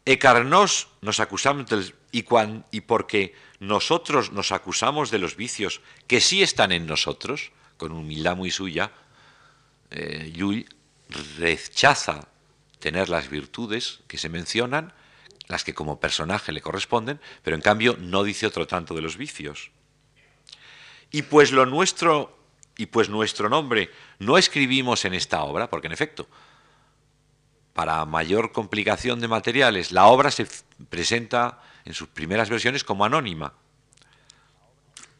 E 0.04 0.16
carnos 0.18 0.88
nos 1.00 1.20
acusamos 1.20 1.68
del, 1.68 1.94
y, 2.12 2.24
y 2.70 2.80
porque 2.82 3.34
nosotros 3.58 4.32
nos 4.32 4.52
acusamos 4.52 5.10
de 5.10 5.18
los 5.18 5.36
vicios 5.36 5.80
que 6.06 6.20
sí 6.20 6.42
están 6.42 6.72
en 6.72 6.86
nosotros, 6.86 7.52
con 7.76 7.92
humildad 7.92 8.36
muy 8.36 8.50
suya, 8.50 8.92
eh, 9.90 10.64
rechaza 11.38 12.28
tener 12.78 13.08
las 13.08 13.28
virtudes 13.28 14.00
que 14.06 14.18
se 14.18 14.28
mencionan, 14.28 14.92
las 15.48 15.64
que 15.64 15.74
como 15.74 16.00
personaje 16.00 16.52
le 16.52 16.60
corresponden, 16.60 17.20
pero 17.42 17.56
en 17.56 17.62
cambio 17.62 17.96
no 17.98 18.22
dice 18.22 18.46
otro 18.46 18.66
tanto 18.66 18.94
de 18.94 19.02
los 19.02 19.16
vicios. 19.16 19.70
Y 21.10 21.22
pues 21.22 21.52
lo 21.52 21.66
nuestro 21.66 22.38
y 22.76 22.86
pues 22.86 23.10
nuestro 23.10 23.48
nombre 23.48 23.90
no 24.18 24.38
escribimos 24.38 25.04
en 25.04 25.12
esta 25.12 25.42
obra, 25.42 25.68
porque 25.68 25.88
en 25.88 25.92
efecto, 25.92 26.28
para 27.80 28.04
mayor 28.04 28.52
complicación 28.52 29.20
de 29.20 29.28
materiales, 29.28 29.90
la 29.90 30.04
obra 30.04 30.30
se 30.30 30.46
presenta 30.90 31.62
en 31.86 31.94
sus 31.94 32.08
primeras 32.08 32.50
versiones 32.50 32.84
como 32.84 33.06
anónima. 33.06 33.54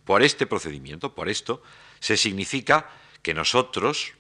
Por 0.05 0.23
este 0.23 0.46
procedimiento, 0.46 1.14
por 1.14 1.31
esto, 1.31 1.62
se 2.01 2.18
significa 2.18 2.90
que 3.23 3.33
nosotros 3.33 4.12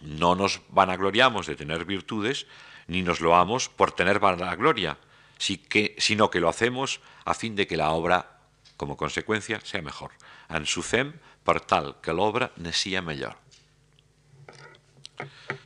no 0.00 0.34
nos 0.36 0.62
vanagloriamos 0.70 1.46
de 1.46 1.54
tener 1.54 1.84
virtudes, 1.84 2.46
ni 2.86 3.02
nos 3.02 3.20
loamos 3.20 3.68
por 3.68 3.92
tener 3.92 4.20
vanagloria, 4.20 4.96
sino 5.36 6.30
que 6.30 6.40
lo 6.40 6.48
hacemos 6.48 7.02
a 7.26 7.34
fin 7.34 7.56
de 7.56 7.66
que 7.66 7.76
la 7.76 7.90
obra, 7.90 8.40
como 8.78 8.96
consecuencia, 8.96 9.60
sea 9.60 9.82
mejor. 9.82 10.12
Ens 10.48 10.72
ho 10.78 10.80
fem 10.80 11.12
per 11.44 11.60
tal 11.60 12.00
que 12.00 12.16
l'obra 12.16 12.54
ne 12.56 12.72
sia 12.72 13.04
mejor. 13.04 13.36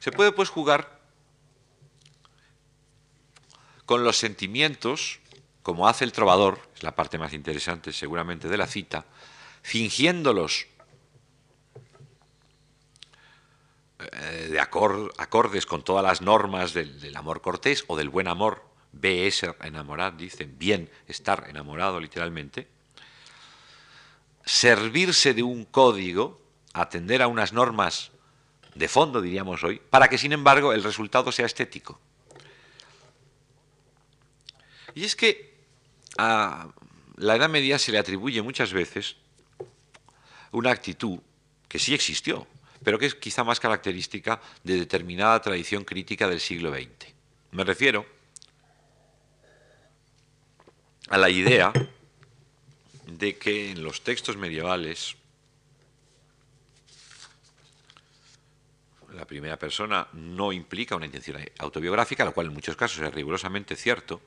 Se 0.01 0.11
puede 0.11 0.33
pues 0.33 0.51
jugar 0.51 0.94
con 3.87 4.05
los 4.05 4.17
sentimientos, 4.17 5.21
como 5.63 5.89
hace 5.89 6.05
el 6.05 6.13
trovador, 6.13 6.61
es 6.75 6.83
la 6.83 6.95
parte 6.95 7.19
más 7.19 7.33
interesante 7.33 7.93
seguramente 7.93 8.49
de 8.49 8.57
la 8.57 8.67
cita, 8.67 9.05
fingiéndolos 9.63 10.67
eh, 13.99 14.49
de 14.51 14.61
acordes 14.61 15.67
con 15.67 15.83
todas 15.83 16.05
las 16.05 16.21
normas 16.21 16.75
del, 16.75 17.17
amor 17.17 17.41
cortés 17.41 17.85
o 17.87 17.97
del 17.97 18.09
buen 18.09 18.29
amor, 18.29 18.65
be 18.93 19.31
ser 19.31 19.57
enamorado, 19.63 20.17
dicen, 20.17 20.57
bien 20.59 20.91
estar 21.07 21.47
enamorado 21.49 22.01
literalmente, 22.01 22.69
servirse 24.45 25.33
de 25.33 25.43
un 25.43 25.65
código, 25.65 26.41
atender 26.73 27.23
a 27.23 27.29
unas 27.29 27.53
normas 27.53 28.11
de 28.75 28.89
fondo, 28.89 29.21
diríamos 29.21 29.63
hoy, 29.65 29.81
para 29.91 30.09
que 30.09 30.19
sin 30.19 30.33
embargo 30.33 30.73
el 30.73 30.83
resultado 30.83 31.33
sea 31.33 31.47
estético. 31.47 32.01
Y 34.95 35.05
es 35.05 35.17
que 35.17 35.55
a 36.17 36.69
la 37.17 37.37
Edad 37.37 37.49
Media 37.49 37.79
se 37.79 37.93
le 37.93 37.99
atribuye 37.99 38.43
muchas 38.43 38.73
veces 38.73 39.17
una 40.53 40.71
actitud 40.71 41.19
que 41.69 41.79
sí 41.79 41.95
existió, 41.95 42.47
pero 42.85 42.99
que 42.99 43.07
es 43.07 43.15
quizá 43.15 43.43
más 43.43 43.59
característica 43.59 44.41
de 44.63 44.77
determinada 44.77 45.41
tradición 45.41 45.85
crítica 45.85 46.29
del 46.29 46.41
siglo 46.41 46.73
XX. 46.73 47.13
Me 47.51 47.65
refiero 47.65 48.07
a 51.09 51.19
la 51.19 51.29
idea 51.29 51.73
de 53.07 53.37
que 53.37 53.73
en 53.73 53.83
los 53.83 54.03
textos 54.03 54.37
medievales 54.37 55.17
la 59.13 59.25
primera 59.27 59.59
persona 59.59 60.09
no 60.13 60.53
implica 60.53 60.97
una 60.97 61.07
intención 61.07 61.39
autobiográfica, 61.59 62.25
lo 62.25 62.35
cual 62.35 62.49
en 62.49 62.55
muchos 62.55 62.77
casos 62.77 63.01
es 63.01 63.15
rigurosamente 63.15 63.77
cierto, 63.77 64.21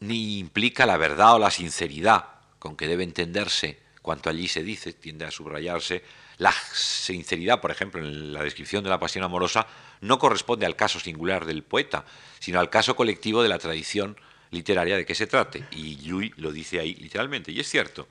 ni 0.00 0.38
implica 0.38 0.86
la 0.86 0.96
verdad 0.96 1.34
o 1.34 1.38
la 1.38 1.50
sinceridad 1.50 2.26
con 2.58 2.76
que 2.76 2.88
debe 2.88 3.04
entenderse 3.04 3.78
cuanto 4.02 4.30
allí 4.30 4.48
se 4.48 4.62
dice, 4.62 4.92
tiende 4.92 5.26
a 5.26 5.30
subrayarse. 5.30 6.02
La 6.38 6.54
sinceridad, 6.72 7.60
por 7.60 7.70
ejemplo, 7.70 8.00
en 8.00 8.32
la 8.32 8.42
descripción 8.42 8.82
de 8.82 8.90
la 8.90 8.98
pasión 8.98 9.24
amorosa, 9.24 9.66
no 10.00 10.18
corresponde 10.18 10.66
al 10.66 10.76
caso 10.76 10.98
singular 10.98 11.44
del 11.44 11.62
poeta, 11.62 12.04
sino 12.38 12.58
al 12.58 12.70
caso 12.70 12.96
colectivo 12.96 13.42
de 13.42 13.48
la 13.48 13.58
tradición 13.58 14.16
literaria 14.50 14.96
de 14.96 15.04
que 15.04 15.14
se 15.14 15.26
trate. 15.26 15.64
Y 15.72 15.96
Llull 15.96 16.32
lo 16.36 16.52
dice 16.52 16.80
ahí 16.80 16.94
literalmente, 16.94 17.52
y 17.52 17.60
es 17.60 17.68
cierto. 17.68 18.08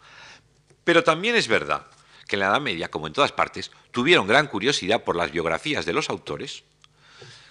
Pero 0.84 1.04
también 1.04 1.36
es 1.36 1.47
verdad 1.47 1.88
que 2.28 2.36
en 2.36 2.41
la 2.41 2.47
Edad 2.47 2.62
Media, 2.62 2.91
como 2.91 3.08
en 3.08 3.13
todas 3.13 3.32
partes, 3.32 3.71
tuvieron 3.91 4.28
gran 4.28 4.47
curiosidad 4.47 5.04
por 5.04 5.15
las 5.15 5.32
biografías 5.32 5.86
de 5.86 5.93
los 5.93 6.10
autores 6.10 6.63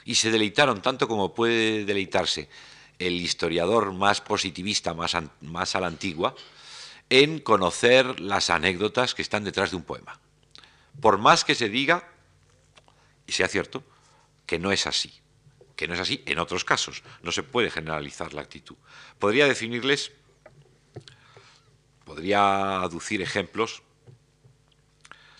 y 0.05 0.15
se 0.15 0.31
deleitaron 0.31 0.83
tanto 0.83 1.09
como 1.09 1.35
puede 1.35 1.85
deleitarse 1.85 2.49
el 2.99 3.21
historiador 3.21 3.93
más 3.93 4.21
positivista, 4.21 4.95
más, 4.95 5.17
más 5.41 5.75
a 5.77 5.81
la 5.81 5.87
antigua, 5.87 6.35
en 7.11 7.39
conocer 7.39 8.21
las 8.21 8.51
anécdotas 8.51 9.15
que 9.15 9.23
están 9.23 9.45
detrás 9.45 9.71
de 9.71 9.77
un 9.77 9.85
poema. 9.85 10.19
Por 11.01 11.19
más 11.19 11.45
que 11.45 11.55
se 11.55 11.69
diga, 11.69 12.09
y 13.27 13.33
sea 13.33 13.49
cierto, 13.49 13.85
que 14.47 14.59
no 14.59 14.73
es 14.73 14.87
así, 14.87 15.13
que 15.75 15.87
no 15.87 15.95
es 15.95 16.01
así 16.01 16.23
en 16.27 16.39
otros 16.39 16.65
casos, 16.65 17.03
no 17.23 17.33
se 17.33 17.43
puede 17.43 17.71
generalizar 17.71 18.33
la 18.33 18.43
actitud. 18.43 18.77
Podría 19.19 19.47
definirles, 19.47 20.13
podría 22.05 22.81
aducir 22.81 23.21
ejemplos 23.21 23.83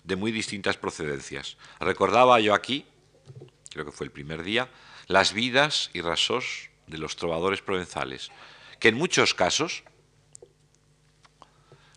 de 0.03 0.15
muy 0.15 0.31
distintas 0.31 0.77
procedencias. 0.77 1.57
Recordaba 1.79 2.39
yo 2.39 2.53
aquí, 2.53 2.85
creo 3.71 3.85
que 3.85 3.91
fue 3.91 4.05
el 4.05 4.11
primer 4.11 4.43
día, 4.43 4.69
las 5.07 5.33
vidas 5.33 5.89
y 5.93 6.01
rasos 6.01 6.66
de 6.87 6.97
los 6.97 7.15
trovadores 7.15 7.61
provenzales, 7.61 8.31
que 8.79 8.89
en 8.89 8.95
muchos 8.95 9.33
casos 9.33 9.83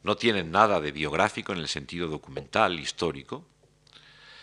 no 0.02 0.16
tienen 0.16 0.50
nada 0.50 0.80
de 0.80 0.92
biográfico 0.92 1.52
en 1.52 1.58
el 1.58 1.68
sentido 1.68 2.08
documental, 2.08 2.78
histórico, 2.80 3.44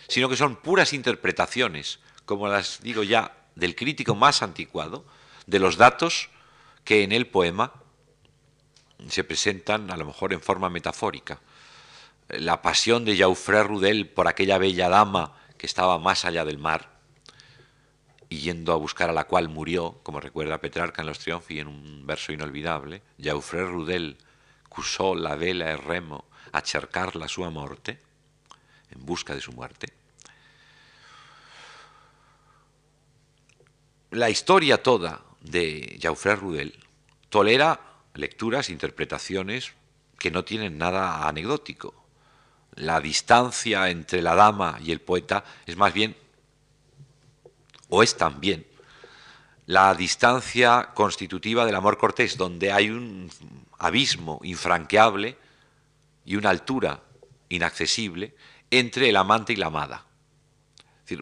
sino 0.08 0.30
que 0.30 0.38
son 0.38 0.56
puras 0.56 0.94
interpretaciones, 0.94 2.00
como 2.26 2.48
las 2.48 2.82
digo 2.82 3.04
ya, 3.04 3.36
del 3.56 3.76
crítico 3.76 4.16
más 4.16 4.42
anticuado, 4.42 5.06
de 5.46 5.60
los 5.60 5.78
datos 5.78 6.30
que 6.84 7.04
en 7.04 7.12
el 7.12 7.28
poema 7.28 7.74
se 9.10 9.24
presentan 9.24 9.92
a 9.92 9.98
lo 9.98 10.06
mejor 10.06 10.34
en 10.34 10.42
forma 10.42 10.70
metafórica. 10.70 11.40
La 12.30 12.62
pasión 12.62 13.06
de 13.06 13.18
Jaufré 13.18 13.64
Rudel 13.64 14.10
por 14.10 14.28
aquella 14.28 14.58
bella 14.58 14.90
dama 14.90 15.36
que 15.58 15.66
estaba 15.66 15.98
más 15.98 16.26
allá 16.26 16.46
del 16.46 16.58
mar, 16.58 16.97
yendo 18.30 18.74
a 18.74 18.78
buscar 18.78 19.10
a 19.10 19.14
la 19.14 19.26
cual 19.26 19.50
murió, 19.50 20.00
como 20.04 20.20
recuerda 20.20 20.60
Petrarca 20.60 21.02
en 21.02 21.08
Los 21.08 21.20
Triunfi 21.20 21.60
en 21.60 21.68
un 21.68 22.06
verso 22.06 22.32
inolvidable, 22.32 23.02
Jaufré 23.22 23.66
Rudel 23.66 24.18
cusó 24.70 25.16
la 25.16 25.36
vela 25.36 25.72
e 25.72 25.78
remo 25.78 26.26
a 26.52 26.62
cercar 26.62 27.16
la 27.16 27.28
sua 27.28 27.50
morte, 27.50 28.00
en 28.92 29.06
busca 29.06 29.34
de 29.34 29.42
su 29.42 29.52
muerte. 29.52 29.94
La 34.12 34.30
historia 34.30 34.82
toda 34.82 35.22
de 35.42 36.00
Jaufré 36.02 36.36
Rudel 36.36 36.74
tolera 37.30 37.80
lecturas, 38.14 38.70
interpretaciones 38.70 39.74
que 40.18 40.32
no 40.32 40.44
tienen 40.44 40.78
nada 40.78 41.28
anecdótico. 41.28 41.94
La 42.76 43.00
distancia 43.00 43.90
entre 43.90 44.22
la 44.22 44.36
dama 44.36 44.80
y 44.84 44.92
el 44.92 45.02
poeta 45.02 45.44
es 45.66 45.76
más 45.78 45.94
bien 45.94 46.16
o 47.90 48.04
es 48.04 48.18
también 48.18 48.66
la 49.66 49.94
distancia 49.94 50.92
constitutiva 50.94 51.66
del 51.66 51.76
amor 51.76 51.98
cortés, 51.98 52.38
donde 52.38 52.72
hay 52.72 52.90
un 52.90 53.30
abismo 53.78 54.40
infranqueable 54.44 55.38
y 56.26 56.36
una 56.36 56.50
altura 56.50 57.04
inaccesible 57.50 58.36
entre 58.72 59.10
el 59.10 59.18
amante 59.18 59.54
y 59.54 59.58
la 59.58 59.68
amada. 59.68 60.06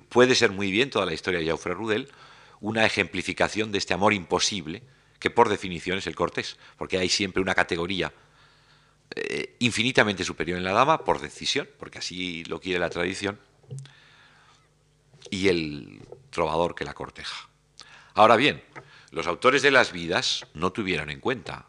puede 0.09 0.35
ser 0.35 0.51
muy 0.51 0.71
bien 0.71 0.89
toda 0.89 1.05
la 1.05 1.13
historia 1.13 1.39
de 1.39 1.47
Jaufré 1.47 1.73
Rudel 1.73 2.09
una 2.61 2.85
ejemplificación 2.85 3.71
de 3.71 3.77
este 3.77 3.93
amor 3.93 4.13
imposible, 4.13 4.81
que 5.19 5.29
por 5.29 5.49
definición 5.49 5.97
es 5.97 6.07
el 6.07 6.15
cortés, 6.15 6.57
porque 6.77 6.97
hay 6.97 7.09
siempre 7.09 7.41
una 7.41 7.55
categoría 7.55 8.13
eh, 9.15 9.55
infinitamente 9.59 10.23
superior 10.23 10.57
en 10.57 10.63
la 10.63 10.71
dama, 10.71 11.03
por 11.03 11.21
decisión, 11.21 11.69
porque 11.77 11.99
así 11.99 12.43
lo 12.45 12.59
quiere 12.59 12.79
la 12.79 12.89
tradición, 12.89 13.39
y 15.29 15.47
el 15.47 16.01
trovador 16.35 16.75
que 16.75 16.83
la 16.83 16.93
corteja. 16.93 17.47
Ahora 18.13 18.35
bien, 18.35 18.61
los 19.11 19.25
autores 19.25 19.61
de 19.61 19.71
las 19.71 19.93
vidas 19.93 20.45
no 20.53 20.71
tuvieron 20.73 21.09
en 21.09 21.21
cuenta 21.21 21.65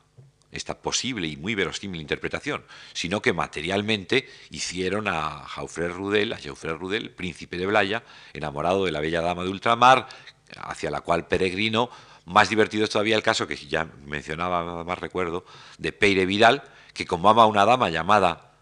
esta 0.50 0.80
posible 0.80 1.28
y 1.28 1.36
muy 1.36 1.54
verosímil 1.54 2.00
interpretación, 2.00 2.64
sino 2.92 3.22
que 3.22 3.32
materialmente 3.32 4.28
hicieron 4.50 5.06
a 5.06 5.44
Jaufré 5.46 5.88
Rudel, 5.88 6.32
a 6.32 6.38
Jaufré 6.38 6.72
Rudel, 6.72 7.10
príncipe 7.10 7.58
de 7.58 7.66
Blaya, 7.66 8.02
enamorado 8.32 8.84
de 8.84 8.90
la 8.90 9.00
bella 9.00 9.20
dama 9.20 9.44
de 9.44 9.50
ultramar, 9.50 10.08
hacia 10.56 10.90
la 10.90 11.00
cual 11.02 11.28
peregrino. 11.28 11.88
Más 12.24 12.48
divertido 12.48 12.84
es 12.84 12.90
todavía 12.90 13.14
el 13.14 13.22
caso 13.22 13.46
que 13.46 13.56
ya 13.56 13.86
mencionaba, 14.04 14.82
más 14.82 14.98
recuerdo, 14.98 15.44
de 15.78 15.92
Peire 15.92 16.26
Vidal, 16.26 16.64
que 16.92 17.06
como 17.06 17.28
ama 17.30 17.44
a 17.44 17.46
una 17.46 17.64
dama 17.64 17.88
llamada 17.88 18.54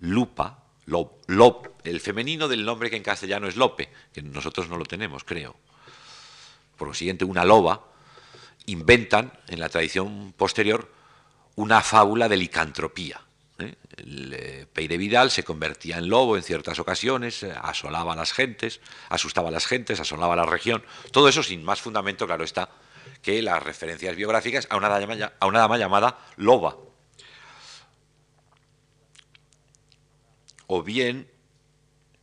Lupa, 0.00 0.64
Lop, 0.88 1.66
el 1.84 2.00
femenino 2.00 2.48
del 2.48 2.64
nombre 2.64 2.90
que 2.90 2.96
en 2.96 3.02
castellano 3.02 3.46
es 3.46 3.56
Lope, 3.56 3.90
que 4.12 4.22
nosotros 4.22 4.68
no 4.68 4.76
lo 4.76 4.84
tenemos, 4.84 5.22
creo. 5.24 5.56
Por 6.76 6.88
lo 6.88 6.94
siguiente, 6.94 7.24
una 7.24 7.44
loba, 7.44 7.84
inventan 8.66 9.32
en 9.48 9.60
la 9.60 9.68
tradición 9.68 10.32
posterior 10.36 10.90
una 11.56 11.82
fábula 11.82 12.28
de 12.28 12.36
licantropía. 12.36 13.20
¿eh? 13.58 13.74
Eh, 13.98 14.66
Peire 14.72 14.96
Vidal 14.96 15.30
se 15.30 15.42
convertía 15.42 15.98
en 15.98 16.08
lobo 16.08 16.36
en 16.36 16.42
ciertas 16.42 16.78
ocasiones, 16.78 17.42
eh, 17.42 17.52
asolaba 17.60 18.14
a 18.14 18.16
las 18.16 18.32
gentes, 18.32 18.80
asustaba 19.08 19.48
a 19.48 19.52
las 19.52 19.66
gentes, 19.66 20.00
asolaba 20.00 20.34
a 20.34 20.36
la 20.36 20.46
región. 20.46 20.82
Todo 21.10 21.28
eso 21.28 21.42
sin 21.42 21.64
más 21.64 21.80
fundamento, 21.80 22.26
claro 22.26 22.44
está, 22.44 22.70
que 23.20 23.42
las 23.42 23.62
referencias 23.62 24.16
biográficas 24.16 24.68
a 24.70 24.76
una 24.76 24.88
dama 25.58 25.76
llamada 25.78 26.18
Loba, 26.36 26.76
o 30.68 30.82
bien 30.82 31.28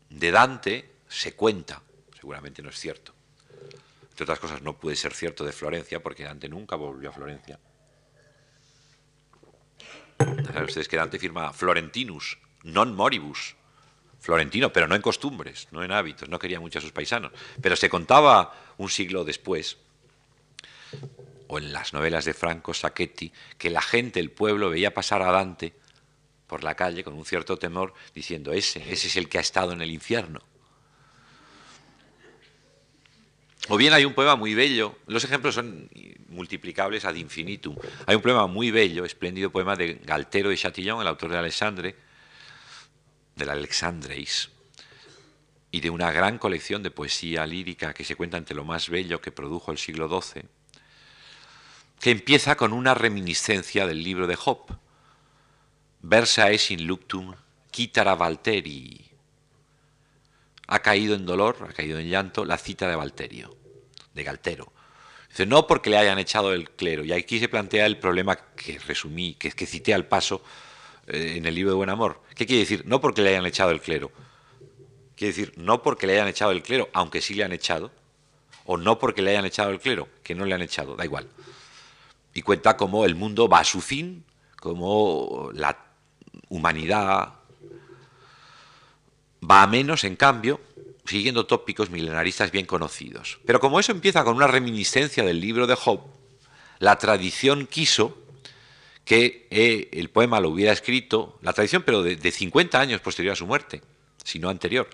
de 0.10 0.32
Dante 0.32 0.96
se 1.10 1.36
cuenta, 1.36 1.82
seguramente 2.18 2.62
no 2.62 2.70
es 2.70 2.80
cierto. 2.80 3.14
Entre 4.10 4.24
otras 4.24 4.40
cosas, 4.40 4.62
no 4.62 4.78
puede 4.78 4.96
ser 4.96 5.14
cierto 5.14 5.44
de 5.44 5.52
Florencia, 5.52 6.02
porque 6.02 6.24
Dante 6.24 6.48
nunca 6.48 6.78
volvió 6.78 7.10
a 7.10 7.14
Florencia. 7.14 7.60
Saben 10.18 10.64
ustedes 10.64 10.88
que 10.88 10.96
Dante 10.96 11.20
firma 11.20 11.52
Florentinus, 11.52 12.40
non 12.64 12.96
moribus. 12.96 13.60
Florentino, 14.26 14.74
pero 14.74 14.88
no 14.88 14.96
en 14.96 15.06
costumbres, 15.06 15.68
no 15.70 15.84
en 15.84 15.92
hábitos, 15.92 16.30
no 16.30 16.40
quería 16.40 16.60
mucho 16.60 16.80
a 16.80 16.82
sus 16.82 16.92
paisanos. 16.92 17.32
Pero 17.62 17.76
se 17.76 17.90
contaba 17.90 18.74
un 18.78 18.90
siglo 18.90 19.24
después, 19.24 19.78
o 21.48 21.60
en 21.60 21.74
las 21.74 21.94
novelas 21.94 22.26
de 22.26 22.34
Franco 22.34 22.74
Sacchetti, 22.74 23.32
que 23.60 23.70
la 23.70 23.84
gente, 23.84 24.20
el 24.20 24.32
pueblo, 24.32 24.72
veía 24.72 24.96
pasar 24.96 25.22
a 25.22 25.32
Dante 25.32 25.76
por 26.48 26.64
la 26.64 26.76
calle 26.76 27.04
con 27.04 27.14
un 27.14 27.26
cierto 27.26 27.58
temor, 27.58 27.94
diciendo, 28.14 28.52
ese, 28.54 28.80
ese 28.92 29.08
es 29.08 29.16
el 29.18 29.30
que 29.30 29.38
ha 29.38 29.42
estado 29.42 29.72
en 29.74 29.82
el 29.82 29.92
infierno. 29.92 30.42
O 33.70 33.78
bien 33.78 33.94
hay 33.94 34.06
un 34.06 34.14
poema 34.14 34.36
muy 34.36 34.54
bello, 34.54 35.00
los 35.08 35.24
ejemplos 35.24 35.56
son 35.56 35.90
multiplicables 36.30 37.06
ad 37.06 37.16
infinitum. 37.16 37.76
Hay 38.06 38.16
un 38.16 38.22
poema 38.22 38.46
muy 38.46 38.70
bello, 38.70 39.06
espléndido 39.06 39.52
poema 39.52 39.76
de 39.76 39.96
Galtero 40.04 40.50
de 40.50 40.58
Chatillon, 40.58 41.02
el 41.02 41.08
autor 41.08 41.32
de 41.32 41.38
Alexandre, 41.38 41.96
del 43.36 43.50
Alexandreis, 43.50 44.50
y 45.72 45.80
de 45.80 45.90
una 45.90 46.12
gran 46.12 46.38
colección 46.38 46.84
de 46.84 46.92
poesía 46.92 47.46
lírica 47.48 47.94
que 47.94 48.04
se 48.04 48.16
cuenta 48.16 48.38
entre 48.38 48.56
lo 48.56 48.66
más 48.66 48.90
bello 48.90 49.20
que 49.20 49.32
produjo 49.32 49.72
el 49.72 49.80
siglo 49.80 50.08
XII, 50.08 50.44
que 52.00 52.12
empieza 52.12 52.56
con 52.56 52.72
una 52.72 52.94
reminiscencia 52.94 53.88
del 53.88 54.04
libro 54.04 54.28
de 54.28 54.36
Job. 54.36 54.60
Versa 56.08 56.52
es 56.52 56.70
in 56.70 56.86
luctum, 56.86 57.34
quitara 57.72 58.13
Valteri, 58.13 59.04
ha 60.68 60.80
caído 60.80 61.15
en 61.15 61.26
dolor, 61.26 61.65
ha 61.68 61.74
caído 61.74 61.98
en 61.98 62.08
llanto 62.08 62.46
la 62.46 62.60
cita 62.60 62.88
de 62.88 62.96
Valterio, 62.96 63.58
de 64.13 64.24
Galtero. 64.24 64.72
Dice, 65.30 65.48
no 65.48 65.65
porque 65.65 65.89
le 65.89 65.98
hayan 65.98 66.20
echado 66.20 66.54
el 66.54 66.70
clero, 66.70 67.04
y 67.04 67.12
aquí 67.12 67.39
se 67.39 67.50
plantea 67.50 67.88
el 67.88 67.98
problema 67.98 68.36
que 68.36 68.78
resumí, 68.78 69.34
que, 69.34 69.52
que 69.52 69.65
cité 69.65 69.96
al 69.96 70.06
paso 70.06 70.44
eh, 71.08 71.38
en 71.38 71.48
el 71.48 71.56
libro 71.56 71.72
de 71.72 71.78
Buen 71.78 71.89
Amor. 71.89 72.22
¿Qué 72.36 72.46
quiere 72.46 72.60
decir? 72.60 72.84
No 72.86 73.02
porque 73.02 73.24
le 73.24 73.30
hayan 73.30 73.48
echado 73.48 73.72
el 73.72 73.82
clero. 73.82 74.12
Quiere 75.15 75.34
decir, 75.34 75.54
no 75.58 75.82
porque 75.82 76.06
le 76.06 76.13
hayan 76.13 76.28
echado 76.28 76.52
el 76.52 76.62
clero, 76.62 76.88
aunque 76.94 77.20
sí 77.20 77.34
le 77.34 77.46
han 77.46 77.52
echado, 77.52 77.91
o 78.65 78.78
no 78.78 79.00
porque 79.00 79.24
le 79.24 79.32
hayan 79.32 79.46
echado 79.46 79.72
el 79.72 79.80
clero, 79.80 80.08
que 80.22 80.36
no 80.36 80.46
le 80.46 80.54
han 80.54 80.62
echado, 80.62 80.96
da 80.96 81.04
igual. 81.04 81.28
Y 82.36 82.44
cuenta 82.44 82.78
cómo 82.78 83.06
el 83.06 83.15
mundo 83.15 83.50
va 83.50 83.62
a 83.62 83.63
su 83.63 83.82
fin, 83.82 84.24
cómo 84.60 85.50
la 85.52 85.85
humanidad 86.50 87.34
va 89.50 89.64
a 89.64 89.68
menos, 89.68 90.04
en 90.04 90.16
cambio, 90.16 90.60
siguiendo 91.06 91.46
tópicos 91.46 91.90
milenaristas 91.90 92.52
bien 92.52 92.66
conocidos. 92.66 93.40
Pero 93.46 93.60
como 93.60 93.80
eso 93.80 93.92
empieza 93.92 94.24
con 94.24 94.36
una 94.36 94.48
reminiscencia 94.48 95.24
del 95.24 95.40
libro 95.40 95.68
de 95.68 95.76
Job, 95.76 96.02
la 96.80 96.98
tradición 96.98 97.68
quiso 97.68 98.18
que 99.06 99.48
eh, 99.52 99.90
el 99.94 100.10
poema 100.10 100.40
lo 100.40 100.50
hubiera 100.50 100.74
escrito, 100.74 101.38
la 101.42 101.54
tradición, 101.54 101.84
pero 101.84 102.02
de, 102.02 102.32
50 102.32 102.80
años 102.80 103.02
posterior 103.02 103.34
a 103.34 103.36
su 103.36 103.46
muerte, 103.46 103.82
si 104.24 104.40
no 104.40 104.50
anterior, 104.50 104.90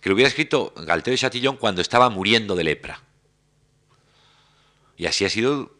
que 0.00 0.08
lo 0.08 0.14
hubiera 0.14 0.28
escrito 0.28 0.72
Galteo 0.76 1.10
de 1.10 1.18
Chatillon 1.18 1.56
cuando 1.56 1.82
estaba 1.82 2.08
muriendo 2.10 2.54
de 2.54 2.64
lepra. 2.64 3.02
Y 4.96 5.06
así 5.06 5.24
ha 5.24 5.30
sido 5.30 5.72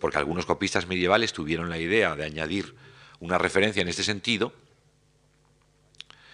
porque 0.00 0.18
algunos 0.18 0.46
copistas 0.46 0.86
medievales 0.86 1.32
tuvieron 1.32 1.68
la 1.68 1.78
idea 1.78 2.16
de 2.16 2.24
añadir 2.24 2.74
una 3.20 3.38
referencia 3.38 3.82
en 3.82 3.88
este 3.88 4.02
sentido, 4.02 4.52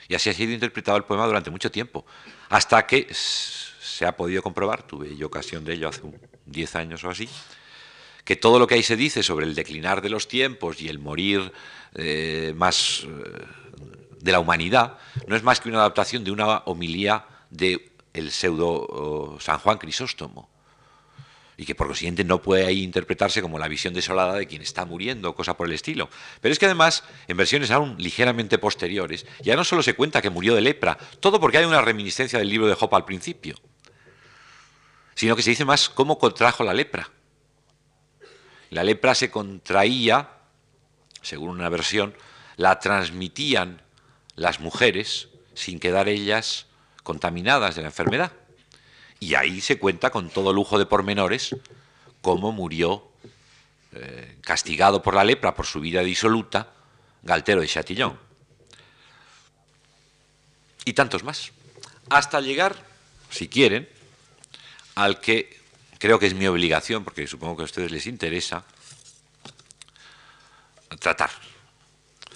y 0.08 0.14
así 0.14 0.30
ha 0.30 0.34
sido 0.34 0.52
interpretado 0.52 0.96
el 0.98 1.04
poema 1.04 1.26
durante 1.26 1.50
mucho 1.50 1.70
tiempo, 1.70 2.04
hasta 2.48 2.86
que 2.86 3.08
se 3.12 4.06
ha 4.06 4.16
podido 4.16 4.42
comprobar, 4.42 4.86
tuve 4.86 5.16
yo 5.16 5.26
ocasión 5.26 5.64
de 5.64 5.74
ello 5.74 5.88
hace 5.88 6.02
10 6.46 6.76
años 6.76 7.04
o 7.04 7.10
así, 7.10 7.28
que 8.24 8.36
todo 8.36 8.58
lo 8.58 8.66
que 8.66 8.74
ahí 8.74 8.82
se 8.82 8.96
dice 8.96 9.22
sobre 9.22 9.46
el 9.46 9.54
declinar 9.54 10.02
de 10.02 10.08
los 10.08 10.28
tiempos 10.28 10.80
y 10.80 10.88
el 10.88 10.98
morir 10.98 11.52
eh, 11.94 12.54
más 12.56 13.04
eh, 13.04 13.44
de 14.20 14.32
la 14.32 14.40
humanidad 14.40 14.98
no 15.26 15.36
es 15.36 15.42
más 15.42 15.60
que 15.60 15.68
una 15.68 15.78
adaptación 15.78 16.24
de 16.24 16.30
una 16.30 16.58
homilía 16.64 17.26
de 17.50 17.92
el 18.14 18.30
pseudo 18.30 19.36
San 19.40 19.58
Juan 19.58 19.76
Crisóstomo 19.76 20.48
y 21.56 21.66
que 21.66 21.74
por 21.74 21.86
consiguiente 21.86 22.24
no 22.24 22.42
puede 22.42 22.66
ahí 22.66 22.82
interpretarse 22.82 23.42
como 23.42 23.58
la 23.58 23.68
visión 23.68 23.94
desolada 23.94 24.34
de 24.34 24.46
quien 24.46 24.62
está 24.62 24.84
muriendo, 24.84 25.34
cosa 25.34 25.56
por 25.56 25.68
el 25.68 25.74
estilo. 25.74 26.08
Pero 26.40 26.52
es 26.52 26.58
que 26.58 26.66
además, 26.66 27.04
en 27.28 27.36
versiones 27.36 27.70
aún 27.70 27.96
ligeramente 27.98 28.58
posteriores, 28.58 29.26
ya 29.42 29.56
no 29.56 29.64
solo 29.64 29.82
se 29.82 29.94
cuenta 29.94 30.22
que 30.22 30.30
murió 30.30 30.54
de 30.54 30.60
lepra, 30.60 30.98
todo 31.20 31.40
porque 31.40 31.58
hay 31.58 31.64
una 31.64 31.80
reminiscencia 31.80 32.38
del 32.38 32.48
libro 32.48 32.66
de 32.66 32.74
Job 32.74 32.94
al 32.94 33.04
principio, 33.04 33.56
sino 35.14 35.36
que 35.36 35.42
se 35.42 35.50
dice 35.50 35.64
más 35.64 35.88
cómo 35.88 36.18
contrajo 36.18 36.64
la 36.64 36.74
lepra. 36.74 37.10
La 38.70 38.82
lepra 38.82 39.14
se 39.14 39.30
contraía, 39.30 40.30
según 41.22 41.50
una 41.50 41.68
versión, 41.68 42.16
la 42.56 42.80
transmitían 42.80 43.82
las 44.34 44.60
mujeres 44.60 45.28
sin 45.54 45.78
quedar 45.78 46.08
ellas 46.08 46.66
contaminadas 47.04 47.76
de 47.76 47.82
la 47.82 47.88
enfermedad. 47.88 48.32
Y 49.20 49.34
ahí 49.34 49.60
se 49.60 49.78
cuenta 49.78 50.10
con 50.10 50.28
todo 50.28 50.52
lujo 50.52 50.78
de 50.78 50.86
pormenores 50.86 51.56
cómo 52.20 52.52
murió 52.52 53.06
eh, 53.92 54.38
castigado 54.40 55.02
por 55.02 55.14
la 55.14 55.24
lepra 55.24 55.54
por 55.54 55.66
su 55.66 55.80
vida 55.80 56.00
disoluta 56.00 56.72
Galtero 57.22 57.60
de 57.60 57.68
Chatillon. 57.68 58.18
Y 60.84 60.92
tantos 60.94 61.22
más. 61.22 61.52
Hasta 62.10 62.40
llegar, 62.40 62.76
si 63.30 63.48
quieren, 63.48 63.88
al 64.94 65.20
que 65.20 65.58
creo 65.98 66.18
que 66.18 66.26
es 66.26 66.34
mi 66.34 66.46
obligación, 66.46 67.04
porque 67.04 67.26
supongo 67.26 67.56
que 67.56 67.62
a 67.62 67.66
ustedes 67.66 67.90
les 67.90 68.06
interesa, 68.06 68.64
tratar. 70.98 71.30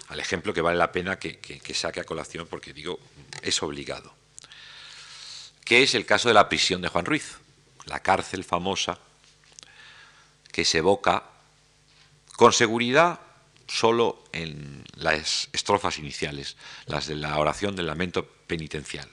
Al 0.08 0.20
ejemplo 0.20 0.54
que 0.54 0.62
vale 0.62 0.78
la 0.78 0.92
pena 0.92 1.18
que 1.18 1.74
saque 1.74 2.00
a 2.00 2.04
colación, 2.04 2.46
porque 2.46 2.72
digo, 2.72 2.98
es 3.42 3.62
obligado 3.62 4.17
que 5.68 5.82
es 5.82 5.94
el 5.94 6.06
caso 6.06 6.28
de 6.28 6.34
la 6.34 6.48
prisión 6.48 6.80
de 6.80 6.88
Juan 6.88 7.04
Ruiz, 7.04 7.36
la 7.84 8.00
cárcel 8.00 8.42
famosa 8.42 8.98
que 10.50 10.64
se 10.64 10.78
evoca 10.78 11.24
con 12.36 12.54
seguridad 12.54 13.20
solo 13.66 14.24
en 14.32 14.82
las 14.94 15.50
estrofas 15.52 15.98
iniciales, 15.98 16.56
las 16.86 17.06
de 17.06 17.16
la 17.16 17.36
oración 17.38 17.76
del 17.76 17.86
lamento 17.86 18.24
penitencial. 18.46 19.06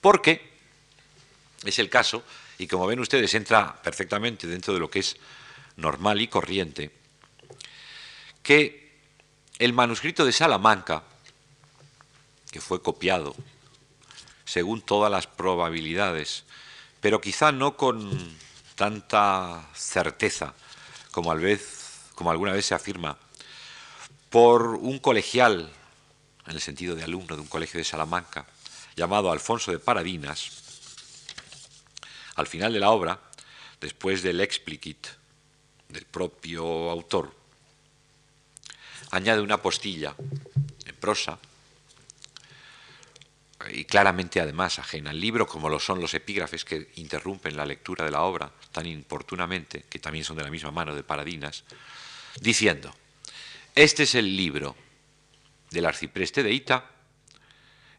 Porque 0.00 0.50
es 1.62 1.78
el 1.78 1.90
caso, 1.90 2.24
y 2.56 2.66
como 2.66 2.86
ven 2.86 2.98
ustedes, 2.98 3.34
entra 3.34 3.82
perfectamente 3.82 4.46
dentro 4.46 4.72
de 4.72 4.80
lo 4.80 4.90
que 4.90 5.00
es 5.00 5.16
normal 5.76 6.22
y 6.22 6.28
corriente, 6.28 6.90
que 8.42 8.96
el 9.58 9.74
manuscrito 9.74 10.24
de 10.24 10.32
Salamanca, 10.32 11.02
que 12.50 12.62
fue 12.62 12.80
copiado 12.80 13.36
según 14.48 14.80
todas 14.80 15.12
las 15.12 15.26
probabilidades, 15.26 16.44
pero 17.02 17.20
quizá 17.20 17.52
no 17.52 17.76
con 17.76 18.10
tanta 18.76 19.68
certeza 19.74 20.54
como, 21.10 21.30
alguna 21.32 22.52
vez 22.52 22.64
se 22.64 22.74
afirma, 22.74 23.18
por 24.30 24.76
un 24.76 24.98
colegial, 25.00 25.70
en 26.46 26.54
el 26.54 26.62
sentido 26.62 26.94
de 26.94 27.04
alumno 27.04 27.36
de 27.36 27.42
un 27.42 27.48
colegio 27.48 27.76
de 27.76 27.84
Salamanca, 27.84 28.46
llamado 28.96 29.30
Alfonso 29.30 29.70
de 29.70 29.78
Paradinas, 29.78 30.50
al 32.34 32.46
final 32.46 32.72
de 32.72 32.80
la 32.80 32.90
obra, 32.90 33.20
después 33.82 34.22
del 34.22 34.40
explicit 34.40 35.08
del 35.90 36.06
propio 36.06 36.90
autor, 36.90 37.34
añade 39.10 39.42
una 39.42 39.60
postilla 39.60 40.14
en 40.86 40.96
prosa 40.96 41.38
y 43.70 43.84
claramente 43.84 44.40
además 44.40 44.78
ajena 44.78 45.10
al 45.10 45.20
libro, 45.20 45.46
como 45.46 45.68
lo 45.68 45.80
son 45.80 46.00
los 46.00 46.14
epígrafes 46.14 46.64
que 46.64 46.90
interrumpen 46.96 47.56
la 47.56 47.66
lectura 47.66 48.04
de 48.04 48.10
la 48.10 48.22
obra 48.22 48.52
tan 48.72 48.86
importunamente, 48.86 49.84
que 49.88 49.98
también 49.98 50.24
son 50.24 50.36
de 50.36 50.44
la 50.44 50.50
misma 50.50 50.70
mano 50.70 50.94
de 50.94 51.02
Paradinas, 51.02 51.64
diciendo, 52.40 52.94
este 53.74 54.04
es 54.04 54.14
el 54.14 54.36
libro 54.36 54.76
del 55.70 55.86
arcipreste 55.86 56.42
de 56.42 56.52
Ita, 56.52 56.90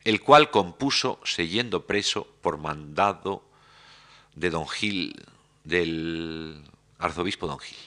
el 0.03 0.21
cual 0.21 0.49
compuso 0.49 1.19
seyendo 1.25 1.85
preso 1.85 2.27
por 2.41 2.57
mandado 2.57 3.43
de 4.35 4.49
don 4.49 4.67
Gil, 4.67 5.21
del 5.63 6.63
arzobispo 6.97 7.47
don 7.47 7.59
Gil. 7.59 7.77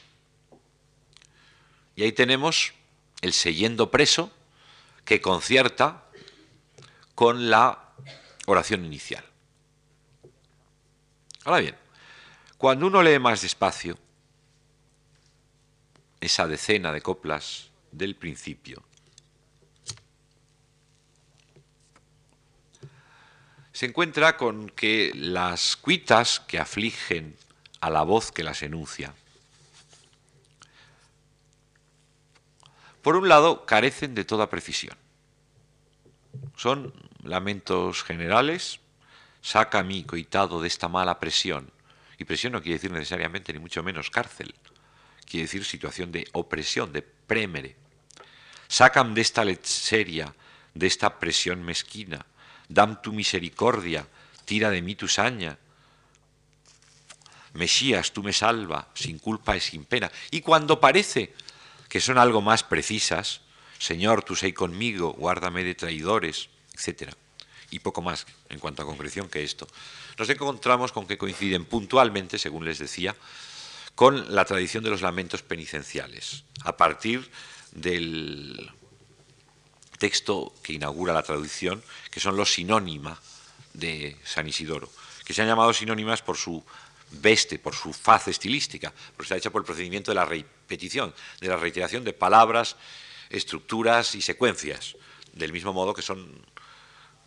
Y 1.96 2.04
ahí 2.04 2.12
tenemos 2.12 2.74
el 3.22 3.32
seyendo 3.32 3.90
preso 3.90 4.30
que 5.04 5.20
concierta 5.20 6.04
con 7.14 7.50
la 7.50 7.92
oración 8.46 8.84
inicial. 8.84 9.24
Ahora 11.44 11.60
bien, 11.60 11.76
cuando 12.56 12.86
uno 12.86 13.02
lee 13.02 13.18
más 13.18 13.42
despacio 13.42 13.98
esa 16.20 16.46
decena 16.46 16.92
de 16.92 17.02
coplas 17.02 17.70
del 17.90 18.14
principio, 18.14 18.82
se 23.72 23.86
encuentra 23.86 24.36
con 24.36 24.68
que 24.68 25.10
las 25.14 25.76
cuitas 25.76 26.40
que 26.40 26.58
afligen 26.58 27.36
a 27.80 27.90
la 27.90 28.02
voz 28.02 28.30
que 28.30 28.44
las 28.44 28.62
enuncia, 28.62 29.14
por 33.02 33.16
un 33.16 33.28
lado, 33.28 33.66
carecen 33.66 34.14
de 34.14 34.24
toda 34.24 34.48
precisión. 34.48 35.01
Son 36.56 36.92
lamentos 37.22 38.02
generales, 38.02 38.80
saca 39.40 39.80
a 39.80 39.82
mí, 39.82 40.04
coitado, 40.04 40.60
de 40.60 40.68
esta 40.68 40.88
mala 40.88 41.18
presión. 41.18 41.70
Y 42.18 42.24
presión 42.24 42.52
no 42.52 42.62
quiere 42.62 42.76
decir 42.76 42.92
necesariamente, 42.92 43.52
ni 43.52 43.58
mucho 43.58 43.82
menos 43.82 44.10
cárcel. 44.10 44.54
Quiere 45.24 45.44
decir 45.44 45.64
situación 45.64 46.12
de 46.12 46.28
opresión, 46.32 46.92
de 46.92 47.02
prémere. 47.02 47.76
Sácame 48.68 49.14
de 49.14 49.20
esta 49.20 49.44
seria, 49.62 50.34
de 50.74 50.86
esta 50.86 51.18
presión 51.18 51.62
mezquina. 51.62 52.24
Dam 52.68 53.02
tu 53.02 53.12
misericordia, 53.12 54.06
tira 54.44 54.70
de 54.70 54.82
mí 54.82 54.94
tu 54.94 55.08
saña. 55.08 55.58
Mesías, 57.54 58.12
tú 58.12 58.22
me 58.22 58.32
salva, 58.32 58.88
sin 58.94 59.18
culpa 59.18 59.56
y 59.56 59.60
sin 59.60 59.84
pena. 59.84 60.10
Y 60.30 60.40
cuando 60.40 60.80
parece 60.80 61.34
que 61.88 62.00
son 62.00 62.16
algo 62.16 62.40
más 62.40 62.62
precisas, 62.64 63.42
Señor, 63.82 64.22
tú 64.22 64.38
sei 64.38 64.54
conmigo, 64.54 65.10
guárdame 65.10 65.66
de 65.66 65.74
traidores, 65.74 66.46
etc. 66.78 67.18
Y 67.74 67.82
poco 67.82 67.98
más 67.98 68.30
en 68.46 68.62
cuanto 68.62 68.86
a 68.86 68.86
concreción 68.86 69.26
que 69.26 69.42
esto. 69.42 69.66
Nos 70.14 70.30
encontramos 70.30 70.94
con 70.94 71.10
que 71.10 71.18
coinciden 71.18 71.66
puntualmente, 71.66 72.38
según 72.38 72.62
les 72.62 72.78
decía, 72.78 73.18
con 73.98 74.36
la 74.38 74.46
tradición 74.46 74.86
de 74.86 74.94
los 74.94 75.02
lamentos 75.02 75.42
penitenciales, 75.42 76.46
a 76.62 76.76
partir 76.76 77.26
del 77.74 78.70
texto 79.98 80.54
que 80.62 80.78
inaugura 80.78 81.12
la 81.12 81.26
traducción, 81.26 81.82
que 82.12 82.22
son 82.22 82.36
los 82.36 82.54
sinónima 82.54 83.18
de 83.74 84.16
San 84.22 84.46
Isidoro, 84.46 84.94
que 85.24 85.34
se 85.34 85.42
han 85.42 85.48
llamado 85.48 85.74
sinónimas 85.74 86.22
por 86.22 86.36
su 86.36 86.62
veste, 87.10 87.58
por 87.58 87.74
su 87.74 87.92
faz 87.92 88.28
estilística, 88.28 88.94
porque 89.16 89.24
está 89.24 89.36
hecha 89.36 89.50
por 89.50 89.62
el 89.62 89.66
procedimiento 89.66 90.12
de 90.12 90.22
la 90.22 90.24
repetición, 90.24 91.12
de 91.40 91.48
la 91.48 91.56
reiteración 91.56 92.04
de 92.04 92.12
palabras, 92.12 92.76
estructuras 93.32 94.14
y 94.14 94.22
secuencias, 94.22 94.96
del 95.32 95.52
mismo 95.52 95.72
modo 95.72 95.94
que 95.94 96.02
son 96.02 96.44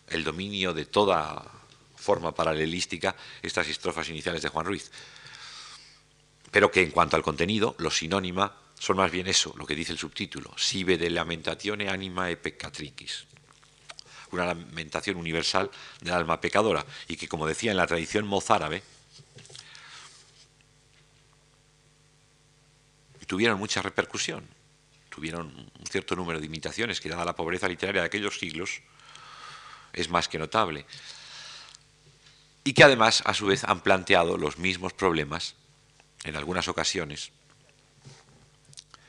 el 0.08 0.24
dominio 0.24 0.74
de 0.74 0.86
toda 0.86 1.44
forma 1.96 2.34
paralelística 2.34 3.16
estas 3.42 3.68
estrofas 3.68 4.08
iniciales 4.10 4.42
de 4.44 4.50
Juan 4.50 4.66
Ruiz. 4.66 4.92
Pero 6.52 6.72
que 6.72 6.84
en 6.84 6.92
cuanto 6.92 7.16
al 7.16 7.24
contenido, 7.24 7.76
los 7.80 7.98
sinónima 7.98 8.56
son 8.78 8.98
más 8.98 9.12
bien 9.12 9.28
eso, 9.28 9.54
lo 9.58 9.66
que 9.66 9.76
dice 9.76 9.92
el 9.92 9.98
subtítulo, 9.98 10.54
sive 10.58 10.98
de 10.98 11.10
lamentazione 11.10 11.90
anima 11.90 12.30
e 12.30 12.38
peccatricis. 12.38 13.26
Una 14.32 14.46
lamentación 14.46 15.18
universal 15.18 15.72
del 16.02 16.14
alma 16.14 16.40
pecadora 16.40 16.86
y 17.08 17.16
que, 17.16 17.28
como 17.28 17.48
decía 17.48 17.72
en 17.72 17.78
la 17.78 17.88
tradición 17.88 18.28
mozárabe, 18.28 18.84
tuvieron 23.26 23.58
mucha 23.58 23.82
repercusión, 23.82 24.46
tuvieron 25.16 25.48
un 25.48 25.88
cierto 25.90 26.14
número 26.18 26.42
de 26.42 26.46
imitaciones 26.46 27.00
que 27.00 27.08
dada 27.08 27.24
la 27.24 27.38
pobreza 27.38 27.70
literaria 27.70 28.02
de 28.02 28.08
aquellos 28.08 28.38
siglos 28.38 28.82
es 29.94 30.10
más 30.10 30.28
que 30.28 30.38
notable, 30.38 30.86
y 32.66 32.74
que 32.74 32.84
además 32.84 33.24
a 33.26 33.34
su 33.34 33.46
vez 33.46 33.64
han 33.64 33.80
planteado 33.80 34.38
los 34.38 34.58
mismos 34.58 34.92
problemas 34.92 35.56
en 36.26 36.36
algunas 36.36 36.68
ocasiones 36.68 37.32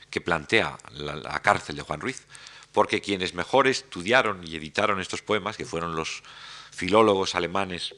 que 0.09 0.21
plantea 0.21 0.77
la, 0.93 1.41
cárcel 1.41 1.75
de 1.75 1.81
Juan 1.81 1.99
Ruiz, 1.99 2.23
porque 2.71 3.01
quienes 3.01 3.33
mejor 3.33 3.67
estudiaron 3.67 4.47
y 4.47 4.55
editaron 4.55 5.01
estos 5.01 5.21
poemas, 5.21 5.57
que 5.57 5.65
fueron 5.65 5.95
los 5.95 6.23
filólogos 6.71 7.35
alemanes, 7.35 7.95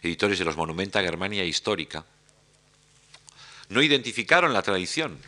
editores 0.00 0.38
de 0.38 0.44
los 0.44 0.56
Monumenta 0.56 1.02
Germania 1.02 1.44
Histórica, 1.44 2.04
no 3.68 3.82
identificaron 3.82 4.52
la 4.52 4.62
tradición. 4.62 5.18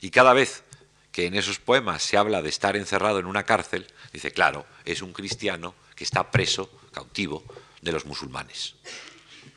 Y 0.00 0.10
cada 0.10 0.32
vez 0.32 0.64
que 1.12 1.26
en 1.26 1.34
esos 1.34 1.58
poemas 1.58 2.02
se 2.02 2.16
habla 2.16 2.42
de 2.42 2.48
estar 2.48 2.76
encerrado 2.76 3.18
en 3.18 3.26
una 3.26 3.44
cárcel, 3.44 3.86
dice, 4.12 4.30
claro, 4.30 4.66
es 4.84 5.02
un 5.02 5.12
cristiano 5.12 5.74
que 5.94 6.04
está 6.04 6.30
preso, 6.30 6.70
cautivo, 6.92 7.44
de 7.82 7.92
los 7.92 8.06
musulmanes. 8.06 8.74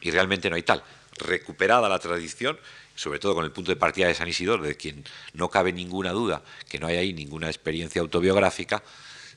Y 0.02 0.12
realmente 0.12 0.50
no 0.50 0.56
hay 0.56 0.64
tal. 0.64 0.84
Recuperada 1.18 1.88
la 1.88 2.00
tradición, 2.00 2.60
sobre 2.96 3.20
todo 3.20 3.36
con 3.36 3.46
el 3.46 3.52
punto 3.52 3.72
de 3.72 3.76
partida 3.76 4.08
de 4.08 4.16
San 4.16 4.28
Isidoro, 4.28 4.64
de 4.64 4.76
quien 4.76 5.04
no 5.34 5.50
cabe 5.50 5.72
ninguna 5.72 6.12
duda 6.12 6.44
que 6.68 6.80
no 6.80 6.88
hay 6.88 6.98
ahí 6.98 7.14
ninguna 7.14 7.48
experiencia 7.48 8.02
autobiográfica, 8.02 8.84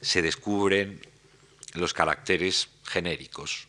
se 0.01 0.23
descubren 0.23 1.01
los 1.75 1.93
caracteres 1.93 2.69
genéricos, 2.85 3.69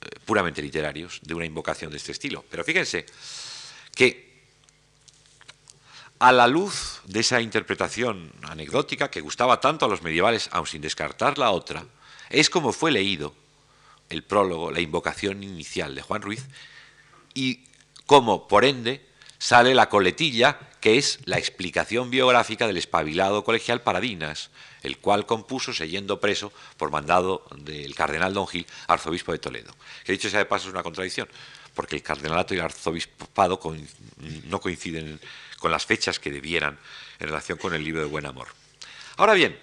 eh, 0.00 0.08
puramente 0.24 0.62
literarios 0.62 1.20
de 1.22 1.34
una 1.34 1.46
invocación 1.46 1.90
de 1.90 1.96
este 1.96 2.12
estilo. 2.12 2.44
Pero 2.48 2.62
fíjense 2.62 3.06
que 3.94 4.29
a 6.20 6.32
la 6.32 6.46
luz 6.46 7.00
de 7.06 7.20
esa 7.20 7.40
interpretación 7.40 8.30
anecdótica 8.42 9.10
que 9.10 9.22
gustaba 9.22 9.58
tanto 9.60 9.86
a 9.86 9.88
los 9.88 10.02
medievales, 10.02 10.50
aun 10.52 10.66
sin 10.66 10.82
descartar 10.82 11.38
la 11.38 11.50
otra, 11.50 11.86
es 12.28 12.50
como 12.50 12.72
fue 12.72 12.92
leído 12.92 13.34
el 14.10 14.22
prólogo, 14.22 14.70
la 14.70 14.80
invocación 14.80 15.42
inicial 15.42 15.94
de 15.94 16.02
Juan 16.02 16.20
Ruiz, 16.20 16.44
y 17.32 17.64
como, 18.04 18.48
por 18.48 18.66
ende, 18.66 19.06
sale 19.38 19.74
la 19.74 19.88
coletilla, 19.88 20.58
que 20.80 20.98
es 20.98 21.20
la 21.24 21.38
explicación 21.38 22.10
biográfica 22.10 22.66
del 22.66 22.76
espabilado 22.76 23.42
colegial 23.42 23.80
Paradinas, 23.80 24.50
el 24.82 24.98
cual 24.98 25.24
compuso 25.24 25.72
yendo 25.72 26.20
preso 26.20 26.52
por 26.76 26.90
mandado 26.90 27.46
del 27.56 27.94
cardenal 27.94 28.34
Don 28.34 28.46
Gil, 28.46 28.66
arzobispo 28.88 29.32
de 29.32 29.38
Toledo. 29.38 29.74
Que 30.04 30.12
dicho 30.12 30.28
sea 30.28 30.40
de 30.40 30.44
paso 30.44 30.68
es 30.68 30.74
una 30.74 30.82
contradicción, 30.82 31.28
porque 31.74 31.96
el 31.96 32.02
cardenalato 32.02 32.52
y 32.54 32.58
el 32.58 32.64
arzobispado 32.64 33.60
no 34.44 34.60
coinciden 34.60 35.20
con 35.60 35.70
las 35.70 35.86
fechas 35.86 36.18
que 36.18 36.32
debieran 36.32 36.76
en 37.20 37.28
relación 37.28 37.58
con 37.58 37.72
el 37.74 37.84
libro 37.84 38.00
de 38.00 38.08
Buen 38.08 38.26
Amor. 38.26 38.48
Ahora 39.16 39.34
bien, 39.34 39.56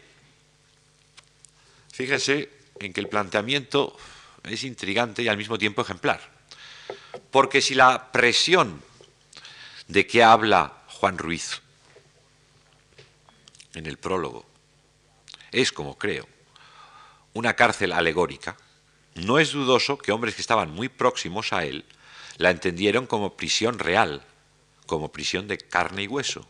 fíjense 1.91 2.49
en 2.79 2.93
que 2.93 3.01
el 3.01 3.09
planteamiento 3.09 3.97
es 4.43 4.63
intrigante 4.63 5.23
y 5.23 5.27
al 5.27 5.37
mismo 5.37 5.57
tiempo 5.57 5.81
ejemplar. 5.81 6.21
Porque 7.31 7.61
si 7.61 7.75
la 7.75 8.11
presión 8.11 8.81
de 9.87 10.07
que 10.07 10.23
habla 10.23 10.83
Juan 10.87 11.17
Ruiz 11.17 11.61
en 13.73 13.87
el 13.87 13.97
prólogo 13.97 14.45
es, 15.51 15.71
como 15.71 15.97
creo, 15.97 16.27
una 17.33 17.55
cárcel 17.55 17.91
alegórica, 17.91 18.55
no 19.15 19.39
es 19.39 19.51
dudoso 19.51 19.97
que 19.97 20.11
hombres 20.11 20.35
que 20.35 20.41
estaban 20.41 20.71
muy 20.71 20.89
próximos 20.89 21.51
a 21.51 21.65
él 21.65 21.85
la 22.37 22.51
entendieron 22.51 23.07
como 23.07 23.35
prisión 23.35 23.79
real, 23.79 24.23
como 24.87 25.11
prisión 25.11 25.47
de 25.47 25.59
carne 25.59 26.03
y 26.03 26.07
hueso, 26.07 26.47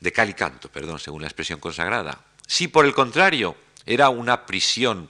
de 0.00 0.12
cal 0.12 0.28
y 0.28 0.34
canto, 0.34 0.68
perdón, 0.68 0.98
según 0.98 1.22
la 1.22 1.28
expresión 1.28 1.60
consagrada. 1.60 2.24
Si 2.46 2.66
por 2.66 2.84
el 2.84 2.94
contrario 2.94 3.56
era 3.86 4.08
una 4.08 4.46
prisión 4.46 5.08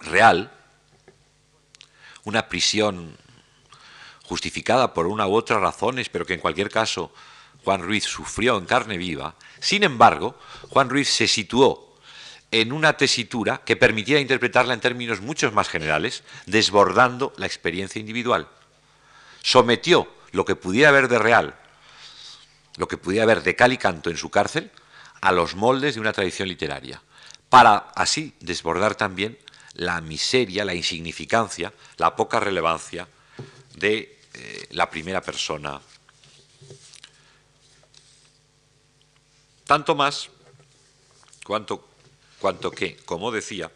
real, 0.00 0.50
una 2.24 2.48
prisión 2.48 3.16
justificada 4.22 4.94
por 4.94 5.06
una 5.06 5.26
u 5.26 5.34
otra 5.34 5.58
razones, 5.58 6.08
pero 6.08 6.24
que 6.24 6.34
en 6.34 6.40
cualquier 6.40 6.70
caso 6.70 7.12
Juan 7.62 7.82
Ruiz 7.82 8.04
sufrió 8.04 8.56
en 8.56 8.64
carne 8.64 8.96
viva, 8.96 9.34
sin 9.60 9.82
embargo, 9.82 10.38
Juan 10.70 10.88
Ruiz 10.90 11.08
se 11.08 11.26
situó 11.26 11.96
en 12.50 12.72
una 12.72 12.96
tesitura 12.96 13.62
que 13.64 13.76
permitía 13.76 14.20
interpretarla 14.20 14.74
en 14.74 14.80
términos 14.80 15.20
muchos 15.20 15.52
más 15.52 15.68
generales, 15.68 16.22
desbordando 16.46 17.32
la 17.36 17.46
experiencia 17.46 17.98
individual. 17.98 18.46
Sometió 19.42 20.06
lo 20.34 20.44
que 20.44 20.56
pudiera 20.56 20.88
haber 20.88 21.06
de 21.06 21.20
real, 21.20 21.54
lo 22.76 22.88
que 22.88 22.98
pudiera 22.98 23.22
haber 23.22 23.44
de 23.44 23.54
cal 23.54 23.72
y 23.72 23.78
canto 23.78 24.10
en 24.10 24.16
su 24.16 24.30
cárcel, 24.30 24.72
a 25.20 25.30
los 25.30 25.54
moldes 25.54 25.94
de 25.94 26.00
una 26.00 26.12
tradición 26.12 26.48
literaria, 26.48 27.00
para 27.48 27.76
así 27.94 28.34
desbordar 28.40 28.96
también 28.96 29.38
la 29.74 30.00
miseria, 30.00 30.64
la 30.64 30.74
insignificancia, 30.74 31.72
la 31.98 32.16
poca 32.16 32.40
relevancia 32.40 33.06
de 33.76 34.20
eh, 34.34 34.66
la 34.70 34.90
primera 34.90 35.20
persona. 35.20 35.80
Tanto 39.64 39.94
más 39.94 40.30
cuanto, 41.44 41.88
cuanto 42.40 42.72
que, 42.72 42.96
como 42.96 43.30
decía, 43.30 43.70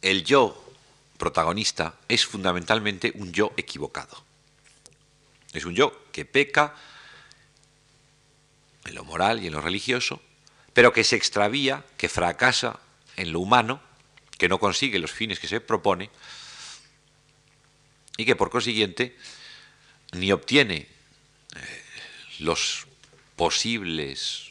el 0.00 0.24
yo 0.24 0.61
protagonista 1.22 1.94
es 2.08 2.26
fundamentalmente 2.26 3.12
un 3.14 3.32
yo 3.32 3.52
equivocado. 3.56 4.24
Es 5.52 5.64
un 5.64 5.72
yo 5.72 6.10
que 6.10 6.24
peca 6.24 6.74
en 8.84 8.96
lo 8.96 9.04
moral 9.04 9.40
y 9.40 9.46
en 9.46 9.52
lo 9.52 9.60
religioso, 9.60 10.20
pero 10.72 10.92
que 10.92 11.04
se 11.04 11.14
extravía, 11.14 11.84
que 11.96 12.08
fracasa 12.08 12.80
en 13.14 13.30
lo 13.30 13.38
humano, 13.38 13.80
que 14.36 14.48
no 14.48 14.58
consigue 14.58 14.98
los 14.98 15.12
fines 15.12 15.38
que 15.38 15.46
se 15.46 15.60
propone 15.60 16.10
y 18.16 18.24
que 18.24 18.34
por 18.34 18.50
consiguiente 18.50 19.16
ni 20.10 20.32
obtiene 20.32 20.88
los 22.40 22.88
posibles 23.36 24.50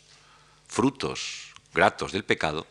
frutos 0.69 1.51
gratos 1.73 2.13
del 2.13 2.23
pecado 2.23 2.65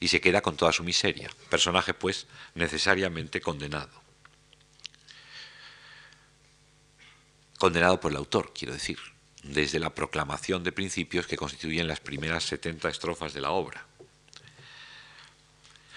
y 0.00 0.08
se 0.08 0.20
queda 0.20 0.40
con 0.40 0.56
toda 0.56 0.72
su 0.72 0.84
miseria. 0.84 1.30
Personaje, 1.50 1.94
pues, 1.94 2.26
necesariamente 2.54 3.40
condenado. 3.40 4.08
condenado 7.58 8.00
por 8.00 8.12
el 8.12 8.16
autor, 8.16 8.52
quiero 8.54 8.72
decir, 8.72 8.98
desde 9.42 9.78
la 9.78 9.94
proclamación 9.94 10.62
de 10.64 10.72
principios 10.72 11.26
que 11.26 11.36
constituyen 11.36 11.88
las 11.88 12.00
primeras 12.00 12.44
70 12.44 12.88
estrofas 12.88 13.34
de 13.34 13.40
la 13.40 13.50
obra. 13.50 13.84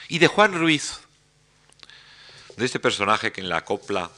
Y 0.09 0.19
de 0.19 0.27
Juan 0.27 0.53
Ruiz, 0.53 0.99
de 2.57 2.65
este 2.65 2.79
personaje 2.79 3.31
que 3.31 3.41
en 3.41 3.49
la 3.49 3.63
copla 3.63 4.11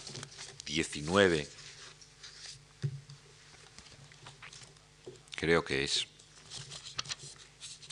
19, 0.65 1.47
creo 5.35 5.63
que 5.63 5.83
es, 5.83 6.07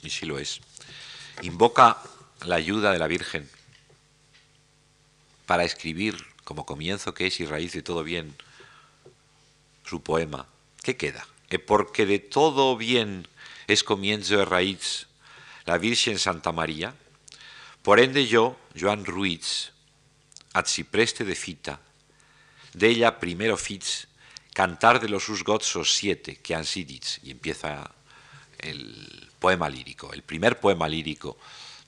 y 0.02 0.10
sí 0.10 0.26
lo 0.26 0.39
es, 0.39 0.62
invoca 1.42 1.98
la 2.46 2.56
ayuda 2.56 2.92
de 2.92 3.00
la 3.00 3.08
Virgen 3.08 3.50
para 5.46 5.64
escribir 5.64 6.18
como 6.44 6.66
comienzo 6.66 7.14
que 7.14 7.28
es 7.28 7.40
y 7.40 7.46
raíz 7.46 7.74
de 7.74 7.82
todo 7.82 8.04
bien 8.04 8.36
su 9.86 10.02
poema. 10.02 10.48
¿Qué 10.82 10.98
queda? 10.98 11.28
Que 11.50 11.60
porque 11.60 12.06
de 12.06 12.20
todo 12.20 12.78
bien 12.78 13.28
es 13.68 13.84
comienzo 13.84 14.38
de 14.38 14.46
raíz 14.46 15.08
la 15.66 15.78
Virgen 15.78 16.20
Santa 16.20 16.52
María, 16.52 16.96
por 17.82 18.00
ende 18.00 18.28
yo, 18.28 18.58
Joan 18.80 19.06
Ruiz, 19.06 19.72
ad 20.54 20.66
preste 20.90 21.24
de 21.24 21.36
fita, 21.36 21.80
de 22.74 22.88
ella 22.90 23.20
primero 23.20 23.58
fits, 23.58 24.08
cantar 24.54 25.00
de 25.00 25.10
los 25.10 25.24
sus 25.24 25.94
siete 25.94 26.38
que 26.38 26.56
han 26.56 26.66
sido 26.66 27.00
y 27.24 27.32
empieza 27.32 27.92
el 28.60 29.31
poema 29.42 29.68
lírico, 29.68 30.14
el 30.14 30.22
primer 30.24 30.62
poema 30.62 30.88
lírico 30.88 31.38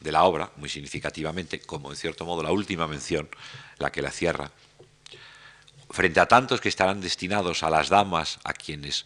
de 0.01 0.11
la 0.11 0.23
obra, 0.23 0.51
muy 0.57 0.67
significativamente, 0.67 1.61
como 1.61 1.89
en 1.89 1.95
cierto 1.95 2.25
modo 2.25 2.43
la 2.43 2.51
última 2.51 2.87
mención, 2.87 3.29
la 3.77 3.93
que 3.93 4.01
la 4.01 4.11
cierra, 4.11 4.51
frente 5.89 6.19
a 6.19 6.27
tantos 6.27 6.59
que 6.59 6.67
estarán 6.67 6.99
destinados 6.99 7.63
a 7.63 7.69
las 7.69 7.87
damas 7.87 8.39
a 8.43 8.51
quienes 8.51 9.05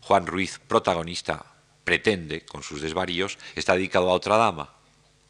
Juan 0.00 0.26
Ruiz, 0.26 0.58
protagonista, 0.66 1.44
pretende, 1.84 2.46
con 2.46 2.62
sus 2.62 2.80
desvaríos, 2.80 3.36
está 3.54 3.74
dedicado 3.74 4.08
a 4.08 4.14
otra 4.14 4.38
dama, 4.38 4.72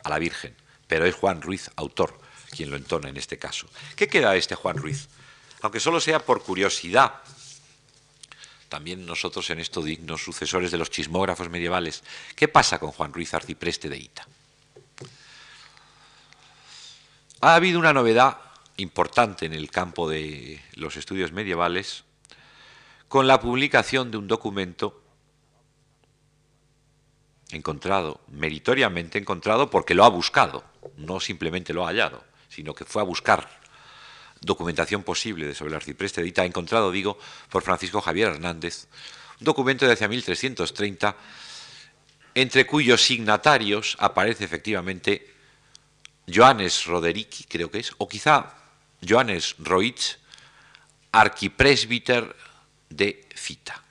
a 0.05 0.11
la 0.11 0.21
Virgen 0.21 0.55
pero 0.89 1.05
es 1.05 1.14
Juan 1.14 1.41
Ruiz, 1.41 1.71
autor, 1.77 2.19
quien 2.51 2.71
lo 2.71 2.77
entona 2.77 3.11
en 3.11 3.16
este 3.16 3.39
caso. 3.39 3.69
¿Qué 3.95 4.09
queda 4.09 4.33
de 4.33 4.39
este 4.39 4.57
Juan 4.57 4.79
Ruiz? 4.79 5.09
Aunque 5.61 5.79
solo 5.79 6.01
sea 6.01 6.19
por 6.19 6.43
curiosidad, 6.43 7.12
también 8.69 9.07
nosotros 9.07 9.49
en 9.51 9.61
esto 9.61 9.83
dignos 9.83 10.23
sucesores 10.23 10.71
de 10.71 10.79
los 10.79 10.91
chismógrafos 10.91 11.49
medievales, 11.49 12.05
¿qué 12.37 12.49
pasa 12.49 12.79
con 12.79 12.93
Juan 12.93 13.12
Ruiz 13.12 13.33
Arcipreste 13.35 13.89
de 13.89 13.99
Ita? 13.99 14.27
Ha 17.41 17.55
habido 17.55 17.79
una 17.79 17.93
novedad 17.93 18.39
importante 18.77 19.47
en 19.47 19.53
el 19.53 19.71
campo 19.71 20.09
de 20.09 20.61
los 20.75 20.97
estudios 20.97 21.33
medievales 21.33 22.05
con 23.09 23.27
la 23.27 23.41
publicación 23.41 24.11
de 24.11 24.19
un 24.19 24.29
documento 24.29 25.03
encontrado, 27.51 28.21
meritoriamente 28.29 29.19
encontrado 29.19 29.71
porque 29.71 29.95
lo 29.95 30.05
ha 30.05 30.09
buscado, 30.09 30.64
no 30.97 31.21
simplemente 31.21 31.73
lo 31.73 31.85
ha 31.85 31.89
hallado, 31.89 32.23
sino 32.49 32.75
que 32.75 32.85
fue 32.85 33.01
a 33.01 33.07
buscar 33.07 33.58
documentación 34.41 35.03
posible 35.03 35.55
sobre 35.55 35.70
el 35.70 35.76
arcipreste 35.76 36.22
de 36.22 36.28
Ita, 36.28 36.45
encontrado, 36.45 36.91
digo, 36.91 37.18
por 37.51 37.62
Francisco 37.62 38.01
Javier 38.01 38.28
Hernández, 38.28 38.86
un 39.41 39.45
documento 39.45 39.86
de 39.86 39.93
hacia 39.93 40.09
1330, 40.09 41.16
entre 42.34 42.66
cuyos 42.66 43.03
signatarios 43.03 43.97
aparece 43.99 44.45
efectivamente 44.45 45.34
Johannes 46.32 46.84
Roderici, 46.86 47.45
creo 47.45 47.70
que 47.70 47.78
es, 47.78 47.93
o 47.99 48.09
quizá 48.09 48.55
Johannes 49.07 49.57
Roitz, 49.59 50.18
arquipresbiter 51.12 52.36
de 52.91 53.26
Fita. 53.34 53.82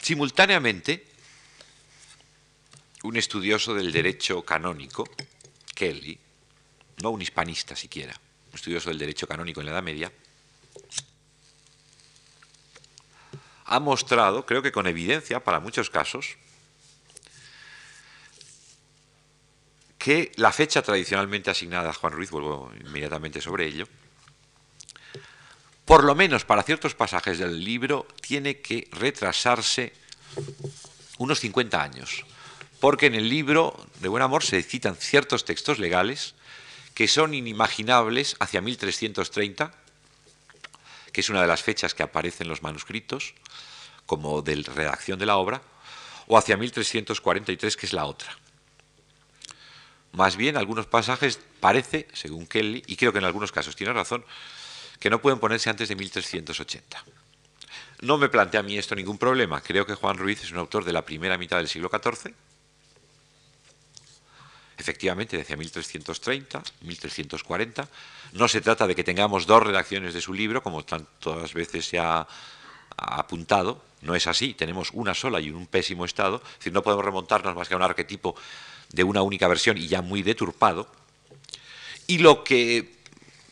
Simultáneamente, 0.00 1.06
un 3.02 3.16
estudioso 3.16 3.74
del 3.74 3.92
derecho 3.92 4.42
canónico, 4.42 5.08
Kelly, 5.74 6.18
no 7.02 7.10
un 7.10 7.22
hispanista 7.22 7.74
siquiera, 7.74 8.14
un 8.48 8.54
estudioso 8.54 8.90
del 8.90 8.98
derecho 8.98 9.26
canónico 9.26 9.60
en 9.60 9.66
la 9.66 9.72
Edad 9.72 9.82
Media, 9.82 10.12
ha 13.64 13.80
mostrado, 13.80 14.44
creo 14.44 14.62
que 14.62 14.72
con 14.72 14.86
evidencia 14.86 15.42
para 15.42 15.60
muchos 15.60 15.90
casos, 15.90 16.36
que 19.96 20.32
la 20.36 20.50
fecha 20.50 20.82
tradicionalmente 20.82 21.50
asignada 21.50 21.90
a 21.90 21.94
Juan 21.94 22.12
Ruiz, 22.12 22.30
vuelvo 22.30 22.72
inmediatamente 22.80 23.40
sobre 23.40 23.66
ello, 23.66 23.86
por 25.84 26.04
lo 26.04 26.14
menos 26.14 26.44
para 26.44 26.62
ciertos 26.62 26.94
pasajes 26.94 27.38
del 27.38 27.62
libro, 27.62 28.06
tiene 28.20 28.60
que 28.60 28.88
retrasarse 28.92 29.92
unos 31.18 31.40
50 31.40 31.82
años, 31.82 32.24
porque 32.80 33.06
en 33.06 33.14
el 33.14 33.28
libro 33.28 33.76
de 34.00 34.08
Buen 34.08 34.22
Amor 34.22 34.42
se 34.42 34.62
citan 34.62 34.96
ciertos 34.96 35.44
textos 35.44 35.78
legales 35.78 36.34
que 36.94 37.06
son 37.06 37.34
inimaginables 37.34 38.36
hacia 38.40 38.60
1330, 38.60 39.72
que 41.12 41.20
es 41.20 41.28
una 41.28 41.42
de 41.42 41.46
las 41.46 41.62
fechas 41.62 41.94
que 41.94 42.02
aparecen 42.02 42.46
en 42.46 42.50
los 42.50 42.62
manuscritos, 42.62 43.34
como 44.06 44.42
de 44.42 44.56
redacción 44.56 45.18
de 45.18 45.26
la 45.26 45.36
obra, 45.36 45.62
o 46.26 46.38
hacia 46.38 46.56
1343, 46.56 47.76
que 47.76 47.86
es 47.86 47.92
la 47.92 48.06
otra. 48.06 48.36
Más 50.12 50.36
bien, 50.36 50.56
algunos 50.56 50.86
pasajes 50.86 51.38
parece, 51.60 52.08
según 52.12 52.46
Kelly, 52.46 52.82
y 52.86 52.96
creo 52.96 53.12
que 53.12 53.18
en 53.18 53.24
algunos 53.24 53.52
casos 53.52 53.76
tiene 53.76 53.92
razón, 53.92 54.24
que 54.98 55.10
no 55.10 55.20
pueden 55.20 55.38
ponerse 55.38 55.70
antes 55.70 55.88
de 55.88 55.96
1380. 55.96 57.04
No 58.00 58.18
me 58.18 58.28
plantea 58.28 58.60
a 58.60 58.62
mí 58.62 58.76
esto 58.76 58.94
ningún 58.94 59.18
problema. 59.18 59.60
Creo 59.60 59.86
que 59.86 59.94
Juan 59.94 60.18
Ruiz 60.18 60.42
es 60.42 60.50
un 60.50 60.58
autor 60.58 60.84
de 60.84 60.92
la 60.92 61.04
primera 61.04 61.38
mitad 61.38 61.58
del 61.58 61.68
siglo 61.68 61.90
XIV, 61.90 62.34
efectivamente 64.80 65.36
decía 65.36 65.56
1330, 65.56 66.62
1340. 66.82 67.88
No 68.32 68.48
se 68.48 68.60
trata 68.60 68.86
de 68.86 68.94
que 68.94 69.04
tengamos 69.04 69.46
dos 69.46 69.62
redacciones 69.62 70.14
de 70.14 70.20
su 70.20 70.32
libro, 70.32 70.62
como 70.62 70.84
tantas 70.84 71.52
veces 71.54 71.86
se 71.86 71.98
ha, 71.98 72.26
apuntado. 72.96 73.82
No 74.02 74.14
es 74.14 74.26
así, 74.26 74.54
tenemos 74.54 74.90
una 74.92 75.14
sola 75.14 75.40
y 75.40 75.48
en 75.48 75.54
un 75.54 75.66
pésimo 75.66 76.04
estado. 76.04 76.42
Es 76.44 76.58
decir, 76.58 76.72
no 76.72 76.82
podemos 76.82 77.04
remontarnos 77.04 77.54
más 77.54 77.68
que 77.68 77.74
a 77.74 77.76
un 77.76 77.82
arquetipo 77.82 78.34
de 78.90 79.04
una 79.04 79.22
única 79.22 79.48
versión 79.48 79.78
y 79.78 79.86
ya 79.86 80.02
muy 80.02 80.22
deturpado. 80.22 80.88
Y 82.06 82.18
lo 82.18 82.42
que 82.42 83.00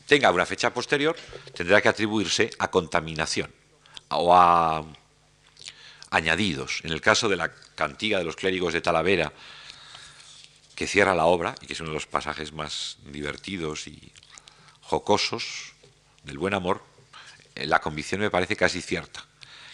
tenga 0.07 0.31
una 0.31 0.47
fecha 0.47 0.73
posterior 0.75 1.17
tendrá 1.55 1.81
que 1.81 1.89
atribuirse 1.89 2.51
a 2.59 2.71
contaminación 2.71 3.51
o 4.09 4.35
a 4.35 4.85
añadidos. 6.11 6.81
En 6.85 6.93
el 6.93 7.01
caso 7.01 7.29
de 7.29 7.37
la 7.37 7.53
cantiga 7.75 8.19
de 8.19 8.25
los 8.25 8.37
clérigos 8.37 8.73
de 8.73 8.81
Talavera, 8.81 9.33
que 10.79 10.87
cierra 10.87 11.13
la 11.13 11.25
obra 11.25 11.57
y 11.61 11.67
que 11.67 11.73
es 11.73 11.81
uno 11.81 11.89
de 11.91 11.95
los 11.95 12.07
pasajes 12.07 12.53
más 12.53 12.99
divertidos 13.05 13.89
y 13.89 14.13
jocosos 14.81 15.73
del 16.23 16.39
buen 16.39 16.55
amor, 16.55 16.85
eh, 17.57 17.67
la 17.67 17.81
convicción 17.81 18.21
me 18.21 18.31
parece 18.31 18.55
casi 18.55 18.81
cierta. 18.81 19.27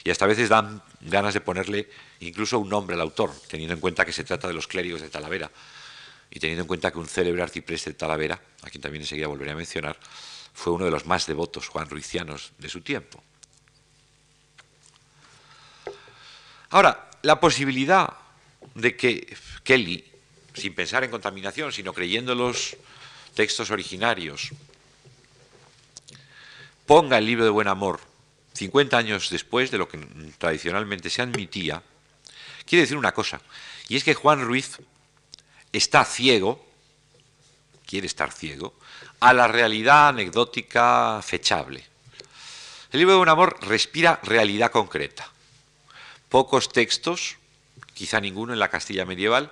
Y 0.03 0.09
hasta 0.09 0.25
a 0.25 0.29
veces 0.29 0.49
dan 0.49 0.83
ganas 1.03 1.35
de 1.35 1.43
ponerle 1.43 1.91
incluso 2.21 2.59
un 2.59 2.71
nombre 2.71 2.95
al 2.95 3.03
autor, 3.03 3.35
teniendo 3.51 3.75
en 3.75 3.81
cuenta 3.81 4.07
que 4.07 4.15
se 4.15 4.25
trata 4.25 4.49
de 4.49 4.55
los 4.55 4.67
clérigos 4.67 5.03
de 5.03 5.11
Talavera 5.11 5.51
y 6.31 6.41
teniendo 6.41 6.63
en 6.63 6.69
cuenta 6.69 6.91
que 6.91 6.99
un 6.99 7.07
célebre 7.07 7.43
arcipreste 7.43 7.91
de 7.91 7.97
Talavera, 7.97 8.41
a 8.63 8.71
quien 8.71 8.81
también 8.81 9.03
enseguida 9.03 9.27
volveré 9.27 9.51
a 9.51 9.57
mencionar, 9.57 9.99
fue 10.55 10.73
uno 10.73 10.87
de 10.87 10.91
los 10.91 11.05
más 11.05 11.27
devotos 11.27 11.69
Juan 11.69 11.91
Ruicianos 11.91 12.53
de 12.57 12.71
su 12.71 12.81
tiempo. 12.81 13.23
Ahora, 16.71 17.11
la 17.21 17.39
posibilidad 17.39 18.11
de 18.75 18.97
que 18.97 19.37
Kelly, 19.63 20.14
sin 20.55 20.75
pensar 20.75 21.05
en 21.05 21.11
contaminación, 21.11 21.73
sino 21.73 21.93
creyendo 21.93 22.35
los 22.35 22.77
textos 23.35 23.71
originarios, 23.71 24.51
ponga 26.87 27.19
el 27.19 27.27
libro 27.27 27.45
de 27.45 27.51
buen 27.51 27.69
amor 27.69 28.01
50 28.55 28.97
años 28.97 29.31
después 29.31 29.71
de 29.71 29.79
lo 29.79 29.89
que 29.89 29.99
tradicionalmente 30.39 31.11
se 31.11 31.23
admitía, 31.23 31.83
quiere 32.65 32.83
decir 32.83 32.97
una 32.97 33.13
cosa, 33.13 33.41
y 33.89 33.97
es 33.97 34.05
que 34.05 34.15
Juan 34.15 34.43
Ruiz 34.43 34.79
está 35.73 36.05
ciego, 36.05 36.65
quiere 37.87 38.07
estar 38.07 38.33
ciego, 38.33 38.75
a 39.21 39.33
la 39.33 39.49
realidad 39.49 40.09
anecdótica 40.09 41.21
fechable. 41.23 41.85
El 42.93 43.01
libro 43.01 43.15
de 43.15 43.21
un 43.21 43.29
amor 43.29 43.59
respira 43.63 44.21
realidad 44.23 44.71
concreta. 44.71 45.29
Pocos 46.29 46.73
textos, 46.73 47.39
quizá 47.93 48.21
ninguno 48.21 48.53
en 48.53 48.61
la 48.61 48.69
Castilla 48.69 49.05
medieval, 49.05 49.51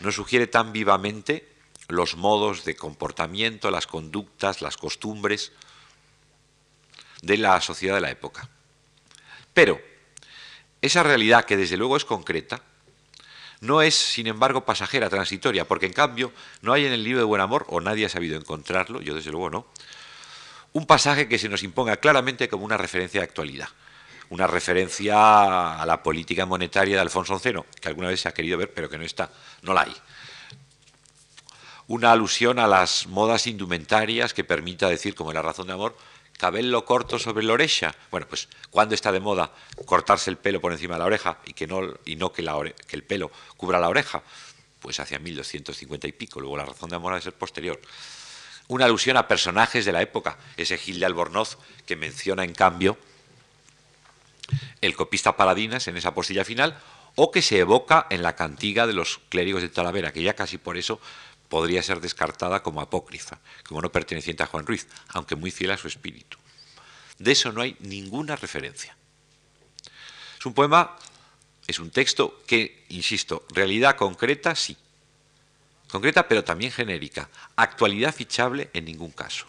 nos 0.00 0.14
sugiere 0.14 0.46
tan 0.46 0.72
vivamente 0.72 1.48
los 1.88 2.16
modos 2.16 2.64
de 2.64 2.76
comportamiento, 2.76 3.70
las 3.70 3.86
conductas, 3.86 4.60
las 4.60 4.76
costumbres 4.76 5.52
de 7.22 7.38
la 7.38 7.60
sociedad 7.60 7.94
de 7.94 8.00
la 8.02 8.10
época. 8.10 8.48
Pero 9.54 9.80
esa 10.80 11.02
realidad, 11.02 11.44
que 11.44 11.56
desde 11.56 11.76
luego 11.76 11.96
es 11.96 12.04
concreta, 12.04 12.62
no 13.60 13.82
es, 13.82 13.94
sin 13.94 14.28
embargo, 14.28 14.64
pasajera, 14.64 15.10
transitoria, 15.10 15.66
porque 15.66 15.86
en 15.86 15.92
cambio 15.92 16.32
no 16.62 16.72
hay 16.72 16.86
en 16.86 16.92
el 16.92 17.02
libro 17.02 17.18
de 17.18 17.24
Buen 17.24 17.40
Amor, 17.40 17.66
o 17.68 17.80
nadie 17.80 18.06
ha 18.06 18.08
sabido 18.08 18.38
encontrarlo, 18.38 19.00
yo 19.00 19.14
desde 19.14 19.32
luego 19.32 19.50
no, 19.50 19.66
un 20.72 20.86
pasaje 20.86 21.28
que 21.28 21.38
se 21.38 21.48
nos 21.48 21.62
imponga 21.62 21.96
claramente 21.96 22.48
como 22.48 22.64
una 22.64 22.76
referencia 22.76 23.20
de 23.20 23.24
actualidad, 23.24 23.68
una 24.30 24.46
referencia 24.46 25.80
a 25.80 25.86
la 25.86 26.02
política 26.02 26.46
monetaria 26.46 26.96
de 26.96 27.00
Alfonso 27.00 27.38
XI, 27.38 27.62
que 27.80 27.88
alguna 27.88 28.08
vez 28.08 28.20
se 28.20 28.28
ha 28.28 28.34
querido 28.34 28.58
ver, 28.58 28.72
pero 28.72 28.88
que 28.88 28.98
no 28.98 29.04
está, 29.04 29.30
no 29.62 29.72
la 29.72 29.82
hay. 29.82 29.94
Una 31.86 32.12
alusión 32.12 32.58
a 32.58 32.66
las 32.66 33.06
modas 33.06 33.46
indumentarias 33.46 34.34
que 34.34 34.44
permita 34.44 34.88
decir, 34.88 35.14
como 35.14 35.30
en 35.30 35.36
La 35.36 35.42
razón 35.42 35.68
de 35.68 35.72
amor, 35.72 35.96
cabello 36.36 36.84
corto 36.84 37.18
sobre 37.18 37.44
la 37.44 37.54
oreja. 37.54 37.94
Bueno, 38.10 38.26
pues 38.28 38.48
cuando 38.70 38.94
está 38.94 39.10
de 39.10 39.20
moda 39.20 39.50
cortarse 39.86 40.28
el 40.30 40.36
pelo 40.36 40.60
por 40.60 40.72
encima 40.72 40.94
de 40.94 40.98
la 41.00 41.06
oreja 41.06 41.38
y, 41.46 41.54
que 41.54 41.66
no, 41.66 41.80
y 42.04 42.16
no 42.16 42.32
que, 42.32 42.44
que 42.86 42.96
el 42.96 43.04
pelo 43.04 43.30
cubra 43.56 43.80
la 43.80 43.88
oreja, 43.88 44.22
pues 44.80 45.00
hacia 45.00 45.18
1250 45.18 46.06
y 46.06 46.12
pico, 46.12 46.40
luego 46.40 46.56
la 46.58 46.66
razón 46.66 46.90
de 46.90 46.96
amor 46.96 47.14
ha 47.14 47.16
de 47.16 47.22
ser 47.22 47.32
posterior. 47.32 47.80
Una 48.68 48.84
alusión 48.84 49.16
a 49.16 49.26
personajes 49.26 49.86
de 49.86 49.92
la 49.92 50.02
época, 50.02 50.36
ese 50.58 50.76
Gil 50.76 51.00
de 51.00 51.06
Albornoz 51.06 51.56
que 51.86 51.96
menciona 51.96 52.44
en 52.44 52.52
cambio 52.52 52.98
el 54.80 54.96
copista 54.96 55.36
Paladinas 55.36 55.88
en 55.88 55.96
esa 55.96 56.14
postilla 56.14 56.44
final, 56.44 56.78
o 57.14 57.30
que 57.30 57.42
se 57.42 57.58
evoca 57.58 58.06
en 58.10 58.22
la 58.22 58.36
cantiga 58.36 58.86
de 58.86 58.92
los 58.92 59.20
clérigos 59.28 59.62
de 59.62 59.68
Talavera, 59.68 60.12
que 60.12 60.22
ya 60.22 60.34
casi 60.34 60.58
por 60.58 60.76
eso 60.76 61.00
podría 61.48 61.82
ser 61.82 62.00
descartada 62.00 62.62
como 62.62 62.80
apócrifa, 62.80 63.40
como 63.66 63.80
no 63.80 63.90
perteneciente 63.90 64.42
a 64.42 64.46
Juan 64.46 64.66
Ruiz, 64.66 64.86
aunque 65.08 65.34
muy 65.34 65.50
fiel 65.50 65.72
a 65.72 65.78
su 65.78 65.88
espíritu. 65.88 66.38
De 67.18 67.32
eso 67.32 67.52
no 67.52 67.62
hay 67.62 67.76
ninguna 67.80 68.36
referencia. 68.36 68.96
Es 70.38 70.46
un 70.46 70.54
poema, 70.54 70.96
es 71.66 71.80
un 71.80 71.90
texto 71.90 72.42
que, 72.46 72.84
insisto, 72.90 73.44
realidad 73.52 73.96
concreta 73.96 74.54
sí. 74.54 74.76
Concreta 75.90 76.28
pero 76.28 76.44
también 76.44 76.70
genérica. 76.70 77.28
Actualidad 77.56 78.14
fichable 78.14 78.70
en 78.74 78.84
ningún 78.84 79.10
caso. 79.10 79.46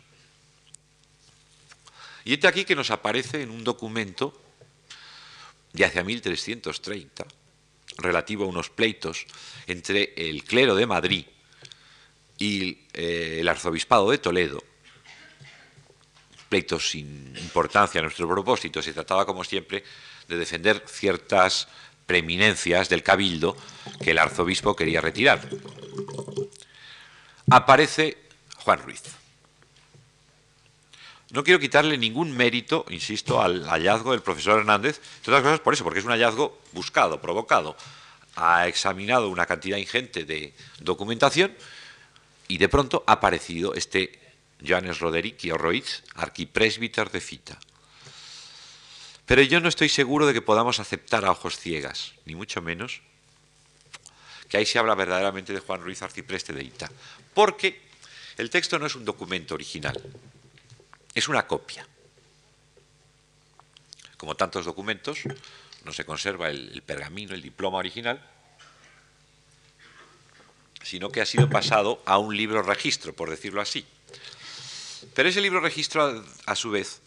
Y 2.25 2.33
este 2.33 2.47
aquí 2.47 2.65
que 2.65 2.75
nos 2.75 2.91
aparece 2.91 3.41
en 3.43 3.51
un 3.51 3.63
documento 3.63 4.39
de 5.73 5.85
hacia 5.85 6.03
1330, 6.03 7.25
relativo 7.97 8.45
a 8.45 8.47
unos 8.47 8.69
pleitos 8.69 9.25
entre 9.67 10.13
el 10.15 10.43
clero 10.43 10.75
de 10.75 10.85
Madrid 10.85 11.25
y 12.37 12.85
eh, 12.93 13.37
el 13.41 13.47
arzobispado 13.47 14.09
de 14.09 14.17
Toledo, 14.17 14.63
pleitos 16.47 16.89
sin 16.89 17.35
importancia 17.37 17.99
a 17.99 18.03
nuestro 18.03 18.27
propósito, 18.27 18.81
se 18.81 18.93
trataba 18.93 19.25
como 19.25 19.43
siempre 19.43 19.83
de 20.27 20.37
defender 20.37 20.83
ciertas 20.87 21.67
preeminencias 22.05 22.89
del 22.89 23.03
cabildo 23.03 23.55
que 24.01 24.11
el 24.11 24.17
arzobispo 24.17 24.75
quería 24.75 25.01
retirar. 25.01 25.47
Aparece 27.51 28.17
Juan 28.57 28.79
Ruiz. 28.79 29.18
No 31.31 31.43
quiero 31.43 31.59
quitarle 31.59 31.97
ningún 31.97 32.35
mérito, 32.35 32.85
insisto, 32.89 33.41
al 33.41 33.65
hallazgo 33.65 34.11
del 34.11 34.21
profesor 34.21 34.59
Hernández, 34.59 34.99
entre 35.17 35.33
otras 35.33 35.43
cosas 35.43 35.59
por 35.59 35.73
eso, 35.73 35.83
porque 35.83 35.99
es 35.99 36.05
un 36.05 36.11
hallazgo 36.11 36.59
buscado, 36.71 37.21
provocado. 37.21 37.77
Ha 38.35 38.67
examinado 38.67 39.29
una 39.29 39.45
cantidad 39.45 39.77
ingente 39.77 40.25
de 40.25 40.53
documentación 40.79 41.55
y 42.47 42.57
de 42.57 42.67
pronto 42.67 43.03
ha 43.05 43.13
aparecido 43.13 43.75
este 43.75 44.19
Johannes 44.65 44.99
Roderick 44.99 45.43
y 45.43 45.51
Orroitz, 45.51 46.03
arquipresbiter 46.15 47.11
de 47.11 47.21
Fita. 47.21 47.59
Pero 49.25 49.43
yo 49.43 49.59
no 49.59 49.69
estoy 49.69 49.89
seguro 49.89 50.25
de 50.25 50.33
que 50.33 50.41
podamos 50.41 50.79
aceptar 50.79 51.25
a 51.25 51.31
ojos 51.31 51.59
ciegas, 51.59 52.13
ni 52.25 52.33
mucho 52.33 52.61
menos, 52.61 53.01
que 54.49 54.57
ahí 54.57 54.65
se 54.65 54.79
habla 54.79 54.95
verdaderamente 54.95 55.53
de 55.53 55.59
Juan 55.59 55.81
Ruiz, 55.81 56.01
arcipreste 56.01 56.53
de 56.53 56.63
Ita, 56.63 56.89
porque 57.35 57.79
el 58.37 58.49
texto 58.49 58.79
no 58.79 58.87
es 58.87 58.95
un 58.95 59.05
documento 59.05 59.53
original, 59.53 60.01
es 61.19 61.27
una 61.27 61.47
copia. 61.47 61.87
Como 64.17 64.35
tantos 64.35 64.65
documentos, 64.65 65.19
no 65.85 65.93
se 65.93 66.05
conserva 66.05 66.49
el 66.49 66.81
pergamino, 66.85 67.33
el 67.33 67.41
diploma 67.41 67.77
original, 67.77 68.21
sino 70.89 71.11
que 71.11 71.21
ha 71.21 71.25
sido 71.25 71.49
pasado 71.49 72.01
a 72.05 72.17
un 72.17 72.35
libro 72.35 72.61
registro, 72.63 73.13
por 73.13 73.29
decirlo 73.29 73.61
así. 73.61 73.85
Pero 75.13 75.29
ese 75.29 75.41
libro 75.41 75.59
registro, 75.59 76.25
a, 76.45 76.55
su 76.55 76.71
vez, 76.71 77.01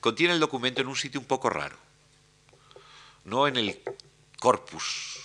contiene 0.00 0.34
el 0.34 0.40
documento 0.40 0.80
en 0.80 0.88
un 0.88 0.96
sitio 0.96 1.20
un 1.20 1.26
poco 1.26 1.48
raro, 1.48 1.76
no 3.24 3.46
en 3.46 3.56
el 3.56 3.80
corpus 4.38 5.20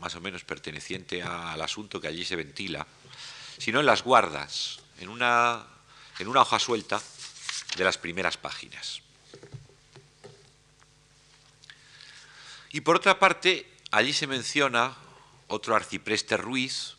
más 0.00 0.14
o 0.14 0.20
menos 0.20 0.44
perteneciente 0.44 1.22
al 1.22 1.60
asunto 1.62 2.00
que 2.00 2.08
allí 2.08 2.24
se 2.24 2.36
ventila, 2.36 2.86
sino 3.58 3.80
en 3.80 3.86
las 3.86 4.02
guardas, 4.02 4.80
en 4.98 5.08
una, 5.08 5.66
en 6.18 6.28
una 6.28 6.42
hoja 6.42 6.58
suelta 6.58 7.00
de 7.76 7.84
las 7.84 7.98
primeras 7.98 8.36
páginas. 8.36 9.02
Y 12.72 12.80
por 12.80 12.96
otra 12.96 13.18
parte, 13.18 13.70
allí 13.90 14.12
se 14.12 14.26
menciona 14.26 14.96
otro 15.48 15.74
arcipreste 15.74 16.36
Ruiz. 16.36 16.94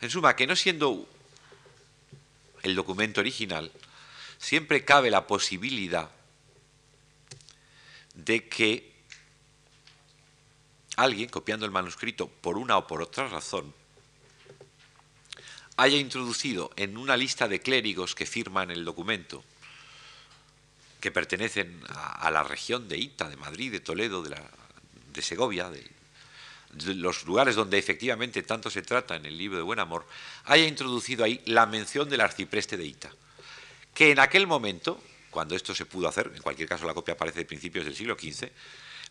En 0.00 0.10
suma, 0.10 0.36
que 0.36 0.46
no 0.46 0.54
siendo 0.54 1.08
el 2.62 2.74
documento 2.74 3.20
original, 3.20 3.72
siempre 4.38 4.84
cabe 4.84 5.10
la 5.10 5.26
posibilidad 5.26 6.10
de 8.14 8.48
que 8.48 8.94
alguien, 10.96 11.28
copiando 11.28 11.66
el 11.66 11.72
manuscrito 11.72 12.28
por 12.28 12.58
una 12.58 12.76
o 12.76 12.86
por 12.86 13.02
otra 13.02 13.28
razón, 13.28 13.74
haya 15.76 15.98
introducido 15.98 16.70
en 16.76 16.96
una 16.96 17.16
lista 17.16 17.48
de 17.48 17.60
clérigos 17.60 18.14
que 18.14 18.26
firman 18.26 18.70
el 18.70 18.84
documento, 18.84 19.44
que 21.00 21.10
pertenecen 21.10 21.80
a, 21.88 22.30
la 22.30 22.42
región 22.42 22.88
de 22.88 22.96
Ita, 22.96 23.28
de 23.28 23.36
Madrid, 23.36 23.72
de 23.72 23.80
Toledo, 23.80 24.22
de, 24.22 24.34
de 25.12 25.22
Segovia, 25.22 25.68
de, 25.70 25.84
los 26.94 27.24
lugares 27.24 27.54
donde 27.54 27.78
efectivamente 27.78 28.42
tanto 28.42 28.70
se 28.70 28.82
trata 28.82 29.14
en 29.16 29.26
el 29.26 29.36
libro 29.36 29.58
de 29.58 29.62
Buen 29.62 29.78
Amor, 29.78 30.06
haya 30.44 30.66
introducido 30.66 31.24
ahí 31.24 31.40
la 31.46 31.66
mención 31.66 32.08
del 32.08 32.20
arcipreste 32.20 32.76
de 32.76 32.86
Ita, 32.86 33.12
que 33.94 34.10
en 34.10 34.18
aquel 34.18 34.46
momento, 34.46 35.00
cuando 35.30 35.54
esto 35.54 35.74
se 35.74 35.86
pudo 35.86 36.08
hacer, 36.08 36.32
en 36.34 36.42
cualquier 36.42 36.68
caso 36.68 36.86
la 36.86 36.94
copia 36.94 37.14
aparece 37.14 37.40
de 37.40 37.44
principios 37.44 37.84
del 37.84 37.94
siglo 37.94 38.16
XV, 38.18 38.48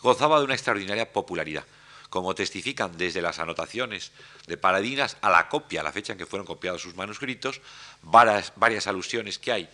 gozaba 0.01 0.39
de 0.39 0.45
una 0.45 0.55
extraordinaria 0.55 1.11
popularidad, 1.11 1.65
como 2.13 2.35
testifican 2.35 2.95
desde 2.95 3.23
las 3.23 3.39
anotaciones 3.39 4.11
de 4.45 4.55
Paradinas 4.55 5.17
a 5.21 5.31
la 5.31 5.49
copia, 5.49 5.81
a 5.81 5.83
la 5.83 5.91
fecha 5.91 6.13
en 6.13 6.19
que 6.19 6.27
fueron 6.27 6.45
copiados 6.45 6.83
sus 6.83 6.93
manuscritos, 6.93 7.59
varias, 8.03 8.85
alusiones 8.85 9.39
que 9.39 9.51
hay 9.51 9.69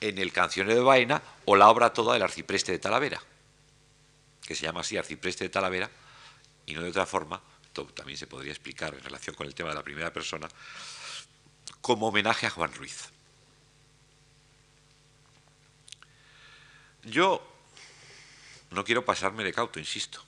en 0.00 0.18
el 0.18 0.32
Cancionero 0.32 0.74
de 0.74 0.82
Baena 0.82 1.22
o 1.44 1.54
la 1.54 1.70
obra 1.70 1.92
toda 1.92 2.14
del 2.14 2.24
arcipreste 2.24 2.72
de 2.72 2.80
Talavera, 2.80 3.22
que 4.42 4.56
se 4.56 4.66
llama 4.66 4.80
así 4.80 4.96
Arcipreste 4.96 5.44
de 5.44 5.50
Talavera, 5.50 5.88
y 6.66 6.74
no 6.74 6.82
de 6.82 6.90
otra 6.90 7.06
forma, 7.06 7.40
esto 7.62 7.84
también 7.94 8.18
se 8.18 8.26
podría 8.26 8.50
explicar 8.50 8.92
en 8.92 9.04
relación 9.04 9.36
con 9.36 9.46
el 9.46 9.54
tema 9.54 9.68
de 9.68 9.76
la 9.76 9.84
primera 9.84 10.12
persona, 10.12 10.48
como 11.80 12.08
homenaje 12.08 12.48
a 12.48 12.50
Juan 12.50 12.74
Ruiz. 12.74 13.10
Yo 17.04 17.40
no 18.72 18.82
quiero 18.82 19.04
pasarme 19.04 19.44
de 19.44 19.52
cauto, 19.52 19.78
insisto, 19.78 20.20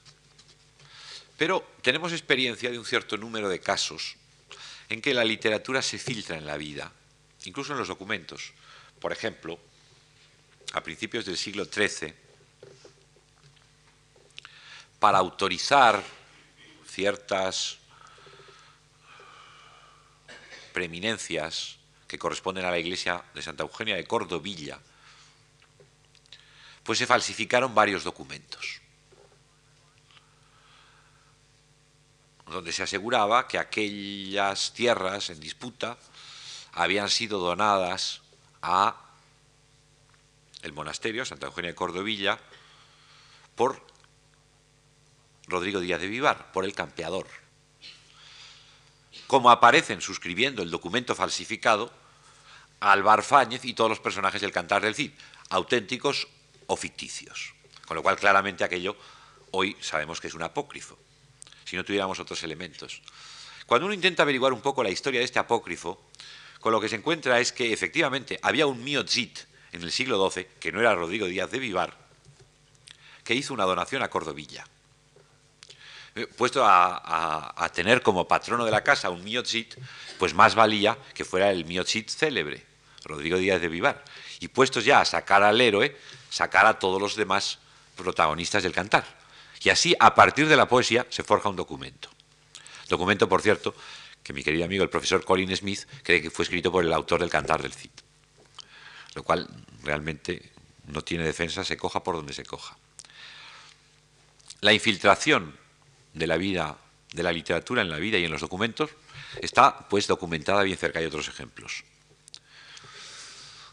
pero 1.42 1.74
tenemos 1.82 2.12
experiencia 2.12 2.70
de 2.70 2.78
un 2.78 2.84
cierto 2.84 3.16
número 3.16 3.48
de 3.48 3.58
casos 3.58 4.14
en 4.88 5.02
que 5.02 5.12
la 5.12 5.24
literatura 5.24 5.82
se 5.82 5.98
filtra 5.98 6.38
en 6.38 6.46
la 6.46 6.56
vida, 6.56 6.92
incluso 7.46 7.72
en 7.72 7.80
los 7.80 7.88
documentos. 7.88 8.52
Por 9.00 9.10
ejemplo, 9.10 9.58
a 10.72 10.80
principios 10.84 11.24
del 11.24 11.36
siglo 11.36 11.64
XIII, 11.64 12.14
para 15.00 15.18
autorizar 15.18 16.00
ciertas 16.86 17.78
preeminencias 20.72 21.76
que 22.06 22.20
corresponden 22.20 22.66
a 22.66 22.70
la 22.70 22.78
iglesia 22.78 23.20
de 23.34 23.42
Santa 23.42 23.64
Eugenia 23.64 23.96
de 23.96 24.06
Cordovilla, 24.06 24.78
pues 26.84 27.00
se 27.00 27.06
falsificaron 27.08 27.74
varios 27.74 28.04
documentos, 28.04 28.81
donde 32.52 32.72
se 32.72 32.82
aseguraba 32.82 33.48
que 33.48 33.58
aquellas 33.58 34.72
tierras 34.72 35.30
en 35.30 35.40
disputa 35.40 35.98
habían 36.72 37.08
sido 37.08 37.38
donadas 37.38 38.22
a 38.62 38.96
el 40.62 40.72
monasterio 40.72 41.24
Santa 41.24 41.46
Eugenia 41.46 41.70
de 41.70 41.74
Cordovilla 41.74 42.38
por 43.56 43.84
Rodrigo 45.46 45.80
Díaz 45.80 46.00
de 46.00 46.06
Vivar, 46.06 46.52
por 46.52 46.64
el 46.64 46.74
campeador. 46.74 47.26
Como 49.26 49.50
aparecen 49.50 50.00
suscribiendo 50.00 50.62
el 50.62 50.70
documento 50.70 51.14
falsificado, 51.14 51.92
Álvar 52.80 53.22
Fáñez 53.22 53.64
y 53.64 53.74
todos 53.74 53.90
los 53.90 54.00
personajes 54.00 54.40
del 54.40 54.52
Cantar 54.52 54.82
del 54.82 54.94
Cid, 54.94 55.12
auténticos 55.50 56.28
o 56.66 56.76
ficticios. 56.76 57.54
Con 57.86 57.96
lo 57.96 58.02
cual, 58.02 58.16
claramente 58.16 58.64
aquello 58.64 58.96
hoy 59.50 59.76
sabemos 59.80 60.20
que 60.20 60.28
es 60.28 60.34
un 60.34 60.42
apócrifo, 60.42 60.98
si 61.72 61.76
no 61.78 61.86
tuviéramos 61.86 62.20
otros 62.20 62.42
elementos. 62.42 63.00
Cuando 63.64 63.86
uno 63.86 63.94
intenta 63.94 64.24
averiguar 64.24 64.52
un 64.52 64.60
poco 64.60 64.82
la 64.82 64.90
historia 64.90 65.20
de 65.20 65.24
este 65.24 65.38
apócrifo, 65.38 66.02
con 66.60 66.70
lo 66.70 66.78
que 66.78 66.90
se 66.90 66.96
encuentra 66.96 67.40
es 67.40 67.50
que 67.50 67.72
efectivamente 67.72 68.38
había 68.42 68.66
un 68.66 68.84
miotzit 68.84 69.38
en 69.72 69.80
el 69.80 69.90
siglo 69.90 70.30
XII, 70.30 70.48
que 70.60 70.70
no 70.70 70.80
era 70.80 70.94
Rodrigo 70.94 71.24
Díaz 71.24 71.50
de 71.50 71.58
Vivar, 71.58 71.96
que 73.24 73.34
hizo 73.34 73.54
una 73.54 73.64
donación 73.64 74.02
a 74.02 74.10
Cordovilla. 74.10 74.66
Eh, 76.14 76.26
puesto 76.26 76.62
a, 76.62 77.70
tener 77.72 78.02
como 78.02 78.28
patrono 78.28 78.66
de 78.66 78.70
la 78.70 78.84
casa 78.84 79.08
un 79.08 79.24
miotzit, 79.24 79.74
pues 80.18 80.34
más 80.34 80.54
valía 80.54 80.98
que 81.14 81.24
fuera 81.24 81.50
el 81.50 81.64
miotzit 81.64 82.10
célebre, 82.10 82.66
Rodrigo 83.02 83.38
Díaz 83.38 83.62
de 83.62 83.68
Vivar. 83.68 84.04
Y 84.40 84.48
puestos 84.48 84.84
ya 84.84 85.00
a 85.00 85.06
sacar 85.06 85.42
al 85.42 85.58
héroe, 85.58 85.96
sacar 86.28 86.66
a 86.66 86.78
todos 86.78 87.00
los 87.00 87.16
demás 87.16 87.60
protagonistas 87.96 88.62
del 88.62 88.74
cantar. 88.74 89.21
Y 89.64 89.70
así, 89.70 89.94
a 89.98 90.14
partir 90.14 90.48
de 90.48 90.56
la 90.56 90.66
poesía, 90.66 91.06
se 91.08 91.22
forja 91.22 91.48
un 91.48 91.56
documento. 91.56 92.08
Documento, 92.88 93.28
por 93.28 93.42
cierto, 93.42 93.74
que 94.22 94.32
mi 94.32 94.42
querido 94.42 94.64
amigo 94.64 94.82
el 94.82 94.90
profesor 94.90 95.24
Colin 95.24 95.54
Smith 95.56 95.86
cree 96.02 96.20
que 96.20 96.30
fue 96.30 96.44
escrito 96.44 96.72
por 96.72 96.84
el 96.84 96.92
autor 96.92 97.20
del 97.20 97.30
Cantar 97.30 97.62
del 97.62 97.72
Cid. 97.72 97.90
Lo 99.14 99.22
cual 99.22 99.48
realmente 99.82 100.52
no 100.86 101.02
tiene 101.02 101.24
defensa, 101.24 101.64
se 101.64 101.76
coja 101.76 102.02
por 102.02 102.16
donde 102.16 102.32
se 102.32 102.44
coja. 102.44 102.76
La 104.60 104.72
infiltración 104.72 105.56
de 106.12 106.26
la 106.26 106.36
vida, 106.36 106.76
de 107.12 107.22
la 107.22 107.32
literatura 107.32 107.82
en 107.82 107.90
la 107.90 107.98
vida 107.98 108.18
y 108.18 108.24
en 108.24 108.32
los 108.32 108.40
documentos, 108.40 108.90
está 109.40 109.88
pues 109.88 110.06
documentada 110.06 110.62
bien 110.62 110.78
cerca. 110.78 110.98
Hay 110.98 111.06
otros 111.06 111.28
ejemplos. 111.28 111.84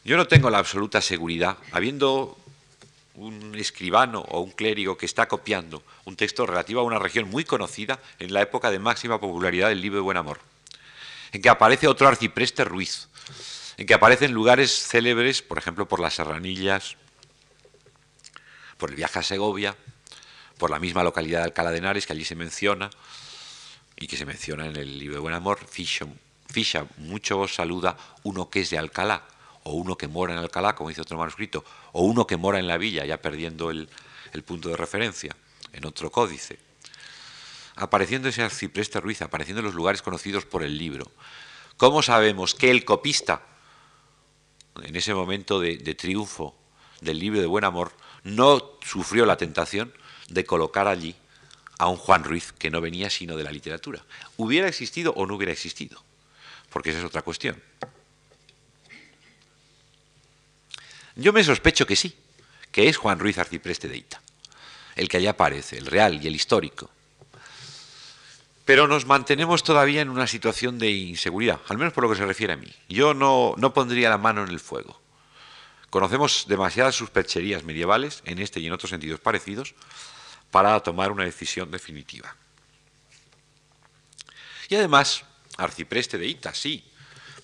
Yo 0.04 0.18
no 0.18 0.28
tengo 0.28 0.50
la 0.50 0.60
absoluta 0.60 1.02
seguridad, 1.02 1.58
habiendo 1.72 2.38
un 3.20 3.56
escribano 3.56 4.22
o 4.22 4.40
un 4.40 4.52
clérigo 4.52 4.98
que 4.98 5.06
está 5.06 5.28
copiando 5.28 5.84
un 6.06 6.16
texto 6.16 6.46
relativo 6.46 6.80
a 6.80 6.84
una 6.84 7.00
región 7.00 7.30
muy 7.30 7.44
conocida 7.44 8.00
en 8.18 8.34
la 8.34 8.42
época 8.42 8.72
de 8.72 8.80
máxima 8.80 9.20
popularidad 9.20 9.70
del 9.70 9.82
libro 9.82 9.98
de 9.98 10.04
Buen 10.04 10.18
Amor, 10.18 10.40
en 11.32 11.42
que 11.42 11.50
aparece 11.50 11.88
otro 11.88 12.08
arcipreste 12.08 12.64
Ruiz, 12.64 13.10
en 13.78 13.86
que 13.86 13.94
aparecen 13.94 14.32
lugares 14.32 14.72
célebres, 14.72 15.42
por 15.42 15.58
ejemplo, 15.58 15.88
por 15.88 16.00
las 16.00 16.16
serranillas, 16.16 16.96
por 18.78 18.90
el 18.90 18.96
viaje 18.96 19.20
a 19.20 19.24
Segovia, 19.24 19.76
por 20.58 20.72
la 20.72 20.80
misma 20.80 21.04
localidad 21.04 21.40
de 21.40 21.46
Alcalá 21.46 21.72
de 21.72 21.80
Henares, 21.80 22.08
que 22.08 22.14
allí 22.14 22.26
se 22.26 22.36
menciona, 22.36 22.90
y 23.98 24.08
que 24.08 24.16
se 24.16 24.26
menciona 24.26 24.66
en 24.66 24.78
el 24.78 24.98
libro 24.98 25.16
de 25.16 25.22
Buen 25.22 25.36
Amor, 25.36 25.60
Fisha, 25.68 26.08
mucho 26.98 27.40
os 27.40 27.54
saluda 27.54 27.98
uno 28.24 28.50
que 28.50 28.62
es 28.62 28.70
de 28.70 28.78
Alcalá, 28.78 29.24
o 29.64 29.74
uno 29.74 29.98
que 29.98 30.08
mora 30.08 30.34
en 30.34 30.40
Alcalá, 30.40 30.74
como 30.74 30.90
dice 30.90 31.02
otro 31.02 31.18
manuscrito, 31.18 31.66
o 31.92 32.04
uno 32.04 32.28
que 32.28 32.38
mora 32.38 32.60
en 32.60 32.68
la 32.68 32.78
villa, 32.78 33.06
ya 33.06 33.22
perdiendo 33.22 33.72
el, 33.72 33.90
punto 34.46 34.70
de 34.70 34.78
referencia, 34.78 35.36
en 35.74 35.86
otro 35.86 36.12
códice. 36.12 36.60
Apareciendo 37.76 38.30
ese 38.30 38.44
arcipreste 38.44 39.00
Ruiz, 39.00 39.22
apareciendo 39.22 39.60
en 39.60 39.66
los 39.66 39.76
lugares 39.76 40.02
conocidos 40.02 40.46
por 40.46 40.64
el 40.64 40.78
libro. 40.78 41.12
¿Cómo 41.78 42.02
sabemos 42.02 42.56
que 42.56 42.72
el 42.72 42.84
copista, 42.84 43.42
en 44.84 44.96
ese 44.96 45.14
momento 45.14 45.60
de, 45.60 45.78
de 45.78 45.96
triunfo 45.96 46.56
del 47.02 47.20
libro 47.20 47.40
de 47.40 47.48
Buen 47.48 47.64
Amor, 47.64 47.94
no 48.24 48.78
sufrió 48.82 49.26
la 49.26 49.38
tentación 49.38 49.94
de 50.28 50.46
colocar 50.46 50.88
allí 50.88 51.16
a 51.78 51.88
un 51.88 51.96
Juan 51.96 52.24
Ruiz 52.24 52.52
que 52.52 52.70
no 52.70 52.82
venía 52.82 53.10
sino 53.10 53.38
de 53.38 53.44
la 53.44 53.52
literatura. 53.52 54.04
¿Hubiera 54.38 54.68
existido 54.68 55.14
o 55.14 55.26
no 55.26 55.36
hubiera 55.36 55.54
existido? 55.54 56.04
Porque 56.70 56.90
esa 56.90 57.00
es 57.00 57.06
otra 57.06 57.22
cuestión. 57.22 57.62
Yo 61.20 61.34
me 61.34 61.44
sospecho 61.44 61.86
que 61.86 61.98
sí, 61.98 62.16
que 62.72 62.88
es 62.88 62.96
Juan 62.96 63.20
Ruiz 63.20 63.38
Arcipreste 63.38 63.90
de 63.90 63.98
Ita, 63.98 64.22
el 64.96 65.10
que 65.10 65.18
allá 65.18 65.32
aparece, 65.32 65.78
el 65.78 65.86
real 65.86 66.24
y 66.24 66.28
el 66.28 66.36
histórico. 66.36 66.90
Pero 68.64 68.88
nos 68.88 69.06
mantenemos 69.06 69.64
todavía 69.64 70.02
en 70.02 70.10
una 70.10 70.28
situación 70.28 70.80
de 70.80 70.92
inseguridad, 70.92 71.60
al 71.68 71.78
menos 71.78 71.92
por 71.92 72.06
lo 72.06 72.10
que 72.10 72.16
se 72.16 72.26
refiere 72.26 72.54
a 72.54 72.56
mí. 72.56 72.74
Yo 72.88 73.14
no, 73.14 73.54
no 73.58 73.74
pondría 73.74 74.10
la 74.10 74.18
mano 74.18 74.44
en 74.44 74.50
el 74.50 74.62
fuego. 74.62 75.02
Conocemos 75.90 76.46
demasiadas 76.48 76.96
supercherías 76.96 77.66
medievales, 77.66 78.22
en 78.24 78.40
este 78.40 78.62
y 78.62 78.68
en 78.68 78.74
otros 78.74 78.92
sentidos 78.92 79.20
parecidos, 79.20 79.76
para 80.52 80.80
tomar 80.80 81.12
una 81.12 81.26
decisión 81.26 81.70
definitiva. 81.70 82.34
Y 84.70 84.76
además, 84.76 85.26
arcipreste 85.58 86.18
de 86.18 86.28
Ita, 86.28 86.54
sí, 86.54 86.86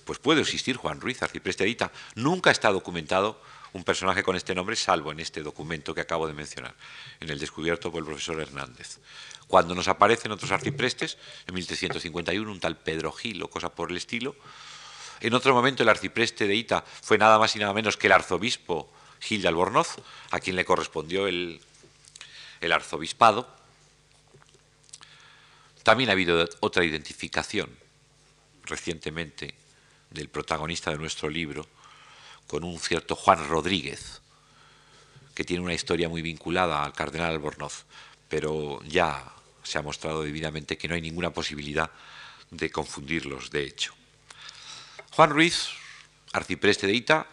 pues 0.06 0.18
puede 0.18 0.40
existir 0.40 0.76
Juan 0.76 1.00
Ruiz, 1.00 1.22
arcipreste 1.22 1.64
de 1.64 1.70
Ita. 1.70 1.92
Nunca 2.14 2.52
está 2.52 2.70
documentado 2.70 3.42
un 3.76 3.84
personaje 3.84 4.22
con 4.22 4.34
este 4.36 4.54
nombre, 4.54 4.74
salvo 4.74 5.12
en 5.12 5.20
este 5.20 5.42
documento 5.42 5.94
que 5.94 6.00
acabo 6.00 6.26
de 6.26 6.32
mencionar, 6.32 6.74
en 7.20 7.30
el 7.30 7.38
descubierto 7.38 7.92
por 7.92 8.00
el 8.00 8.06
profesor 8.06 8.40
Hernández. 8.40 8.98
Cuando 9.46 9.74
nos 9.74 9.86
aparecen 9.86 10.32
otros 10.32 10.50
arciprestes, 10.50 11.18
en 11.46 11.54
1351 11.54 12.50
un 12.50 12.58
tal 12.58 12.78
Pedro 12.78 13.12
Gil 13.12 13.42
o 13.42 13.48
cosa 13.48 13.68
por 13.68 13.90
el 13.90 13.98
estilo, 13.98 14.34
en 15.20 15.34
otro 15.34 15.54
momento 15.54 15.82
el 15.82 15.88
arcipreste 15.88 16.46
de 16.46 16.56
Ita 16.56 16.84
fue 17.02 17.18
nada 17.18 17.38
más 17.38 17.54
y 17.54 17.58
nada 17.58 17.72
menos 17.72 17.96
que 17.96 18.08
el 18.08 18.12
arzobispo 18.14 18.92
Gil 19.20 19.42
de 19.42 19.48
Albornoz, 19.48 19.96
a 20.30 20.40
quien 20.40 20.56
le 20.56 20.64
correspondió 20.64 21.26
el, 21.26 21.60
el 22.60 22.72
arzobispado. 22.72 23.48
También 25.82 26.10
ha 26.10 26.12
habido 26.12 26.48
otra 26.60 26.84
identificación 26.84 27.70
recientemente 28.64 29.54
del 30.10 30.28
protagonista 30.28 30.90
de 30.90 30.98
nuestro 30.98 31.28
libro 31.28 31.66
con 32.46 32.64
un 32.64 32.78
cierto 32.78 33.16
Juan 33.16 33.48
Rodríguez, 33.48 34.20
que 35.34 35.44
tiene 35.44 35.62
una 35.62 35.74
historia 35.74 36.08
muy 36.08 36.22
vinculada 36.22 36.82
al 36.82 36.92
cardenal 36.92 37.32
Albornoz, 37.32 37.84
pero 38.28 38.80
ya 38.84 39.32
se 39.62 39.78
ha 39.78 39.82
mostrado 39.82 40.22
debidamente 40.22 40.78
que 40.78 40.88
no 40.88 40.94
hay 40.94 41.00
ninguna 41.00 41.30
posibilidad 41.30 41.90
de 42.50 42.70
confundirlos, 42.70 43.50
de 43.50 43.64
hecho. 43.64 43.94
Juan 45.10 45.30
Ruiz, 45.30 45.68
arcipreste 46.32 46.86
de 46.86 46.94
Ita, 46.94 47.26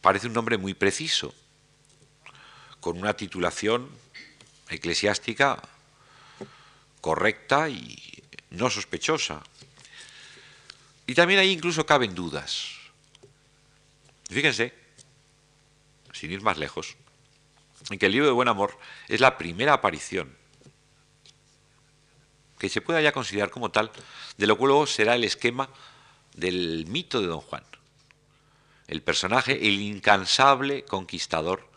parece 0.00 0.28
un 0.28 0.32
nombre 0.32 0.58
muy 0.58 0.74
preciso, 0.74 1.34
con 2.80 2.98
una 2.98 3.14
titulación 3.14 3.88
eclesiástica 4.68 5.60
correcta 7.00 7.68
y 7.68 8.22
no 8.50 8.70
sospechosa. 8.70 9.42
Y 11.06 11.14
también 11.14 11.40
ahí 11.40 11.50
incluso 11.50 11.84
caben 11.84 12.14
dudas. 12.14 12.79
Fíjense, 14.30 14.72
sin 16.12 16.30
ir 16.30 16.40
más 16.42 16.56
lejos, 16.56 16.96
en 17.90 17.98
que 17.98 18.06
el 18.06 18.12
libro 18.12 18.26
de 18.26 18.32
Buen 18.32 18.48
Amor 18.48 18.78
es 19.08 19.20
la 19.20 19.36
primera 19.36 19.72
aparición 19.74 20.36
que 22.58 22.68
se 22.68 22.82
pueda 22.82 23.00
ya 23.00 23.12
considerar 23.12 23.50
como 23.50 23.70
tal, 23.70 23.90
de 24.36 24.46
lo 24.46 24.58
que 24.58 24.66
luego 24.66 24.86
será 24.86 25.14
el 25.14 25.24
esquema 25.24 25.70
del 26.34 26.84
mito 26.86 27.20
de 27.20 27.26
Don 27.26 27.40
Juan. 27.40 27.64
El 28.86 29.02
personaje, 29.02 29.66
el 29.66 29.80
incansable 29.80 30.84
conquistador 30.84 31.68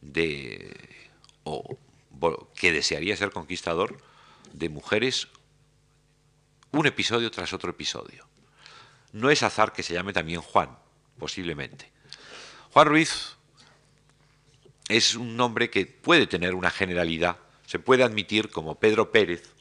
de 0.00 0.72
o 1.42 1.76
que 2.54 2.72
desearía 2.72 3.16
ser 3.16 3.32
conquistador 3.32 3.98
de 4.52 4.68
mujeres 4.68 5.26
un 6.70 6.86
episodio 6.86 7.32
tras 7.32 7.52
otro 7.52 7.70
episodio. 7.70 8.28
No 9.10 9.30
es 9.30 9.42
azar 9.42 9.72
que 9.72 9.82
se 9.82 9.94
llame 9.94 10.12
también 10.12 10.40
Juan, 10.40 10.78
posiblemente. 11.22 11.88
Juan 12.72 12.88
Ruiz 12.88 13.36
es 14.88 15.14
un 15.14 15.36
nombre 15.36 15.70
que 15.70 15.86
puede 15.86 16.26
tener 16.26 16.56
una 16.56 16.72
generalidad, 16.72 17.36
se 17.64 17.78
puede 17.78 18.02
admitir 18.02 18.50
como 18.50 18.74
Pedro 18.74 19.12
Pérez, 19.12 19.54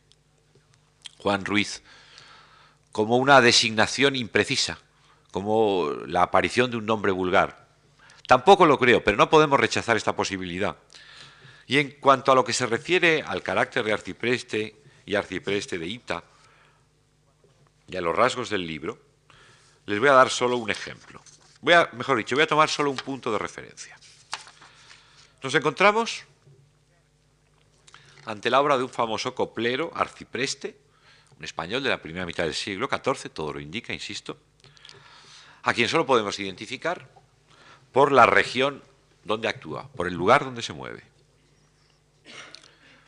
Juan 1.20 1.46
Ruiz, 1.46 1.84
como 2.92 3.18
una 3.18 3.42
designación 3.42 4.16
imprecisa, 4.16 4.80
como 5.30 5.92
la 6.08 6.24
aparición 6.24 6.72
de 6.72 6.78
un 6.78 6.88
nombre 6.88 7.12
vulgar. 7.12 7.68
Tampoco 8.26 8.66
lo 8.66 8.80
creo, 8.80 9.04
pero 9.04 9.18
no 9.18 9.30
podemos 9.30 9.60
rechazar 9.60 9.96
esta 9.96 10.16
posibilidad. 10.16 10.78
Y 11.68 11.78
en 11.78 11.92
cuanto 11.92 12.32
a 12.32 12.36
lo 12.36 12.44
que 12.44 12.54
se 12.54 12.66
refiere 12.66 13.22
al 13.22 13.44
carácter 13.44 13.84
de 13.84 13.94
arcipreste 13.94 14.82
y 15.06 15.14
arcipreste 15.14 15.78
de 15.78 15.86
Ita, 15.86 16.24
y 17.88 17.98
a 17.98 18.02
los 18.02 18.16
rasgos 18.16 18.50
del 18.50 18.66
libro, 18.66 18.98
les 19.86 20.00
voy 20.00 20.10
a 20.10 20.14
dar 20.14 20.32
solo 20.32 20.58
un 20.58 20.72
ejemplo. 20.72 21.22
Voy 21.62 21.74
a, 21.74 21.90
mejor 21.94 22.18
dicho, 22.18 22.36
voy 22.36 22.44
a 22.44 22.48
tomar 22.48 22.70
solo 22.70 22.90
un 22.90 22.98
punto 22.98 23.32
de 23.32 23.38
referencia. 23.38 23.98
Nos 25.44 25.54
encontramos 25.56 26.26
ante 28.26 28.50
la 28.50 28.62
obra 28.62 28.78
de 28.78 28.84
un 28.84 28.90
famoso 28.90 29.34
coplero, 29.34 29.92
arcipreste, 29.96 30.78
un 31.38 31.46
español 31.46 31.84
de 31.84 31.90
la 31.90 32.02
primera 32.02 32.26
mitad 32.26 32.44
del 32.44 32.54
siglo 32.54 32.88
XIV, 32.88 33.32
todo 33.32 33.54
lo 33.54 33.60
indica, 33.60 33.94
insisto, 33.94 34.38
a 35.64 35.74
quien 35.74 35.88
solo 35.88 36.06
podemos 36.06 36.40
identificar 36.40 37.10
por 37.92 38.12
la 38.12 38.26
región 38.26 38.84
donde 39.24 39.48
actúa, 39.48 39.88
por 39.90 40.08
el 40.08 40.14
lugar 40.14 40.46
donde 40.46 40.62
se 40.62 40.74
mueve 40.74 41.12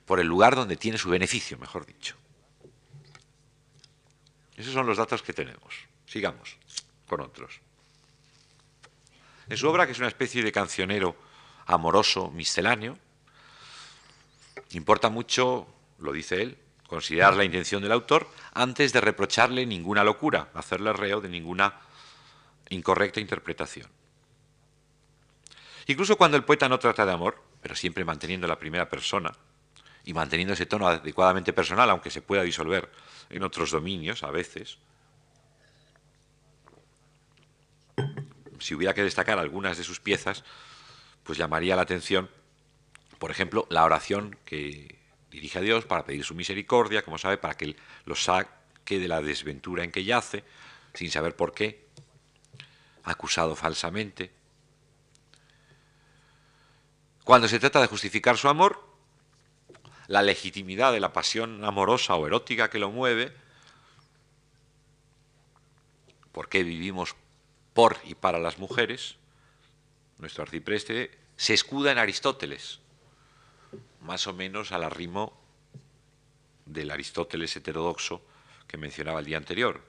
por 0.06 0.20
el 0.20 0.28
lugar 0.28 0.56
donde 0.56 0.78
tiene 0.78 0.98
su 0.98 1.10
beneficio, 1.10 1.58
mejor 1.58 1.86
dicho. 1.86 2.16
Esos 4.56 4.74
son 4.74 4.86
los 4.86 4.98
datos 4.98 5.24
que 5.24 5.34
tenemos. 5.34 5.76
Sigamos 6.06 6.58
con 7.08 7.22
otros. 7.22 7.60
En 9.54 9.58
su 9.58 9.70
obra, 9.70 9.86
que 9.86 9.92
es 9.92 10.00
una 10.00 10.08
especie 10.08 10.42
de 10.42 10.52
cancionero 10.52 11.16
amoroso, 11.68 12.32
misceláneo, 12.32 12.98
Importa 14.72 15.10
mucho, 15.10 15.68
lo 16.00 16.12
dice 16.12 16.42
él, 16.42 16.58
considerar 16.88 17.36
la 17.36 17.44
intención 17.44 17.84
del 17.84 17.92
autor 17.92 18.28
antes 18.56 18.94
de 18.94 19.02
reprocharle 19.02 19.68
ninguna 19.68 20.04
locura, 20.04 20.50
hacerle 20.56 20.92
reo 20.92 21.22
de 21.22 21.30
ninguna 21.30 21.82
incorrecta 22.70 23.20
interpretación. 23.20 23.88
Incluso 25.86 26.18
cuando 26.18 26.36
el 26.36 26.46
poeta 26.46 26.68
no 26.68 26.80
trata 26.80 27.06
de 27.06 27.12
amor, 27.12 27.40
pero 27.62 27.76
siempre 27.76 28.04
manteniendo 28.04 28.48
la 28.48 28.58
primera 28.58 28.90
persona 28.90 29.34
y 30.04 30.16
manteniendo 30.16 30.56
ese 30.56 30.66
tono 30.66 30.88
adecuadamente 30.88 31.54
personal, 31.54 31.92
aunque 31.92 32.10
se 32.10 32.24
pueda 32.24 32.42
disolver 32.42 32.90
en 33.30 33.44
otros 33.44 33.70
dominios 33.70 34.24
a 34.24 34.32
veces, 34.32 34.80
si 38.64 38.74
hubiera 38.74 38.94
que 38.94 39.04
destacar 39.04 39.38
algunas 39.40 39.78
de 39.78 39.84
sus 39.84 40.00
piezas, 40.00 40.44
pues 41.24 41.38
llamaría 41.38 41.76
la 41.76 41.82
atención, 41.82 42.30
por 43.20 43.30
ejemplo, 43.30 43.68
la 43.70 43.84
oración 43.84 44.38
que 44.46 45.00
dirige 45.30 45.60
a 45.60 45.62
Dios 45.62 45.86
para 45.86 46.06
pedir 46.06 46.24
su 46.24 46.34
misericordia, 46.34 47.04
como 47.04 47.18
sabe, 47.18 47.38
para 47.38 47.56
que 47.56 47.76
lo 48.06 48.16
saque 48.16 49.00
de 49.00 49.08
la 49.08 49.22
desventura 49.22 49.84
en 49.84 49.92
que 49.92 50.04
yace, 50.04 50.44
sin 50.94 51.12
saber 51.12 51.36
por 51.36 51.54
qué, 51.54 51.86
acusado 53.04 53.56
falsamente. 53.56 54.32
Cuando 57.24 57.48
se 57.48 57.60
trata 57.60 57.82
de 57.82 57.88
justificar 57.88 58.38
su 58.38 58.48
amor, 58.48 58.88
la 60.08 60.22
legitimidad 60.22 60.94
de 60.94 61.00
la 61.00 61.14
pasión 61.14 61.64
amorosa 61.66 62.16
o 62.16 62.28
erótica 62.28 62.70
que 62.70 62.80
lo 62.80 62.92
mueve, 62.92 63.34
por 66.32 66.50
qué 66.50 66.64
vivimos 66.64 67.16
por 67.74 67.98
y 68.04 68.16
para 68.16 68.40
las 68.40 68.60
mujeres, 68.60 69.16
nuestro 70.20 70.44
arcipreste 70.44 71.12
se 71.36 71.54
escuda 71.54 71.92
en 71.92 71.98
Aristóteles, 71.98 72.80
más 74.02 74.28
o 74.28 74.34
menos 74.34 74.72
al 74.72 74.84
arrimo 74.84 75.40
del 76.66 76.92
Aristóteles 76.92 77.56
heterodoxo 77.56 78.22
que 78.68 78.78
mencionaba 78.78 79.20
el 79.20 79.26
día 79.26 79.38
anterior. 79.38 79.82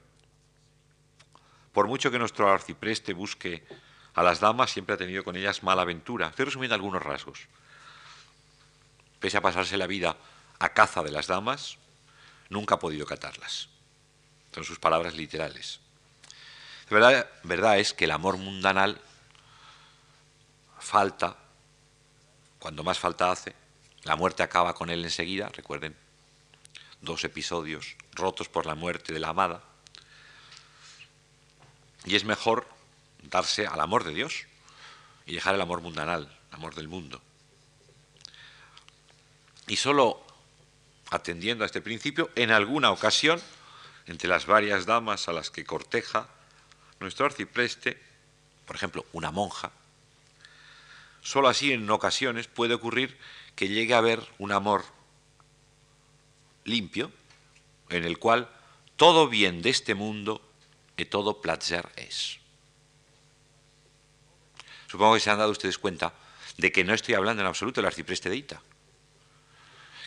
Por 1.71 1.87
mucho 1.87 2.11
que 2.11 2.19
nuestro 2.19 2.49
arcipreste 2.49 3.13
busque 3.13 3.65
a 4.13 4.23
las 4.23 4.39
damas, 4.39 4.71
siempre 4.71 4.95
ha 4.95 4.97
tenido 4.97 5.23
con 5.23 5.35
ellas 5.35 5.61
mala 5.61 5.81
aventura. 5.81 6.27
Estoy 6.27 6.45
resumiendo 6.45 6.75
algunos 6.75 7.03
rasgos. 7.03 7.47
Pese 9.19 9.37
a 9.37 9.41
pasarse 9.41 9.77
la 9.77 9.87
vida 9.87 10.17
a 10.59 10.69
caza 10.69 11.03
de 11.03 11.11
las 11.11 11.27
damas, 11.27 11.77
nunca 12.49 12.75
ha 12.75 12.79
podido 12.79 13.05
catarlas. 13.05 13.67
Son 14.53 14.63
sus 14.63 14.79
palabras 14.79 15.15
literales. 15.15 15.81
La 16.89 17.27
verdad, 17.43 17.79
es 17.79 17.93
que 17.93 18.05
el 18.05 18.11
amor 18.11 18.37
mundanal 18.37 19.01
falta, 20.79 21.35
cuando 22.59 22.83
más 22.83 22.99
falta 22.99 23.31
hace, 23.31 23.55
la 24.03 24.15
muerte 24.15 24.43
acaba 24.43 24.75
con 24.75 24.91
él 24.91 25.03
enseguida, 25.03 25.49
recuerden, 25.49 25.95
dos 27.01 27.23
episodios 27.23 27.95
rotos 28.13 28.49
por 28.49 28.67
la 28.67 28.75
muerte 28.75 29.13
de 29.13 29.19
la 29.19 29.29
amada, 29.29 29.63
y 32.05 32.15
es 32.15 32.23
mejor 32.23 32.67
darse 33.23 33.65
al 33.65 33.81
amor 33.81 34.03
de 34.03 34.13
Dios 34.13 34.45
y 35.25 35.33
dejar 35.33 35.55
el 35.55 35.61
amor 35.61 35.81
mundanal, 35.81 36.31
el 36.49 36.55
amor 36.55 36.75
del 36.75 36.87
mundo. 36.87 37.19
Y 39.65 39.77
solo 39.77 40.23
atendiendo 41.09 41.63
a 41.63 41.67
este 41.67 41.81
principio, 41.81 42.29
en 42.35 42.51
alguna 42.51 42.91
ocasión, 42.91 43.41
entre 44.05 44.29
las 44.29 44.45
varias 44.45 44.85
damas 44.85 45.27
a 45.27 45.33
las 45.33 45.49
que 45.49 45.65
corteja 45.65 46.29
nuestro 46.99 47.25
arcipreste, 47.25 48.01
por 48.65 48.75
ejemplo, 48.75 49.05
una 49.13 49.31
monja, 49.31 49.71
solo 51.21 51.47
así 51.47 51.71
en 51.71 51.89
ocasiones 51.89 52.47
puede 52.47 52.73
ocurrir 52.73 53.17
que 53.55 53.69
llegue 53.69 53.93
a 53.93 53.99
haber 53.99 54.21
un 54.37 54.51
amor 54.51 54.85
limpio, 56.63 57.11
en 57.89 58.03
el 58.03 58.17
cual 58.17 58.49
todo 58.95 59.27
bien 59.27 59.61
de 59.61 59.69
este 59.69 59.95
mundo 59.95 60.41
y 60.97 61.05
todo 61.05 61.41
placer 61.41 61.89
es. 61.95 62.39
Supongo 64.87 65.15
que 65.15 65.19
se 65.19 65.29
han 65.29 65.37
dado 65.37 65.51
ustedes 65.51 65.77
cuenta 65.77 66.13
de 66.57 66.71
que 66.71 66.83
no 66.83 66.93
estoy 66.93 67.15
hablando 67.15 67.41
en 67.41 67.47
absoluto 67.47 67.81
del 67.81 67.87
arcipreste 67.87 68.29
de 68.29 68.37
Ita, 68.37 68.61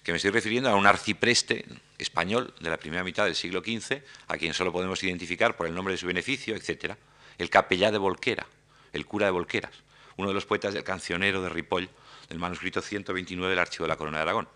que 0.09 0.13
me 0.13 0.17
estoy 0.17 0.31
refiriendo 0.31 0.71
a 0.71 0.75
un 0.75 0.87
arcipreste 0.87 1.67
español 1.99 2.55
de 2.61 2.71
la 2.71 2.79
primera 2.79 3.05
mitad 3.05 3.27
del 3.27 3.35
siglo 3.35 3.61
XV, 3.61 4.01
a 4.29 4.39
quien 4.39 4.55
solo 4.55 4.73
podemos 4.73 5.05
identificar 5.05 5.55
por 5.55 5.67
el 5.67 5.75
nombre 5.75 5.93
de 5.93 5.99
su 5.99 6.07
beneficio, 6.07 6.57
etc., 6.57 6.95
el 7.37 7.51
capellá 7.51 7.91
de 7.91 7.99
Volquera, 7.99 8.47
el 8.95 9.05
cura 9.05 9.27
de 9.27 9.33
Volqueras, 9.33 9.75
uno 10.17 10.29
de 10.29 10.35
los 10.35 10.47
poetas 10.47 10.73
del 10.73 10.83
cancionero 10.83 11.43
de 11.43 11.51
Ripoll, 11.51 11.91
del 12.31 12.39
manuscrito 12.39 12.81
129 12.81 13.51
del 13.51 13.59
Archivo 13.59 13.85
de 13.85 13.89
la 13.89 13.97
Corona 13.97 14.17
de 14.17 14.23
Aragón. 14.23 14.49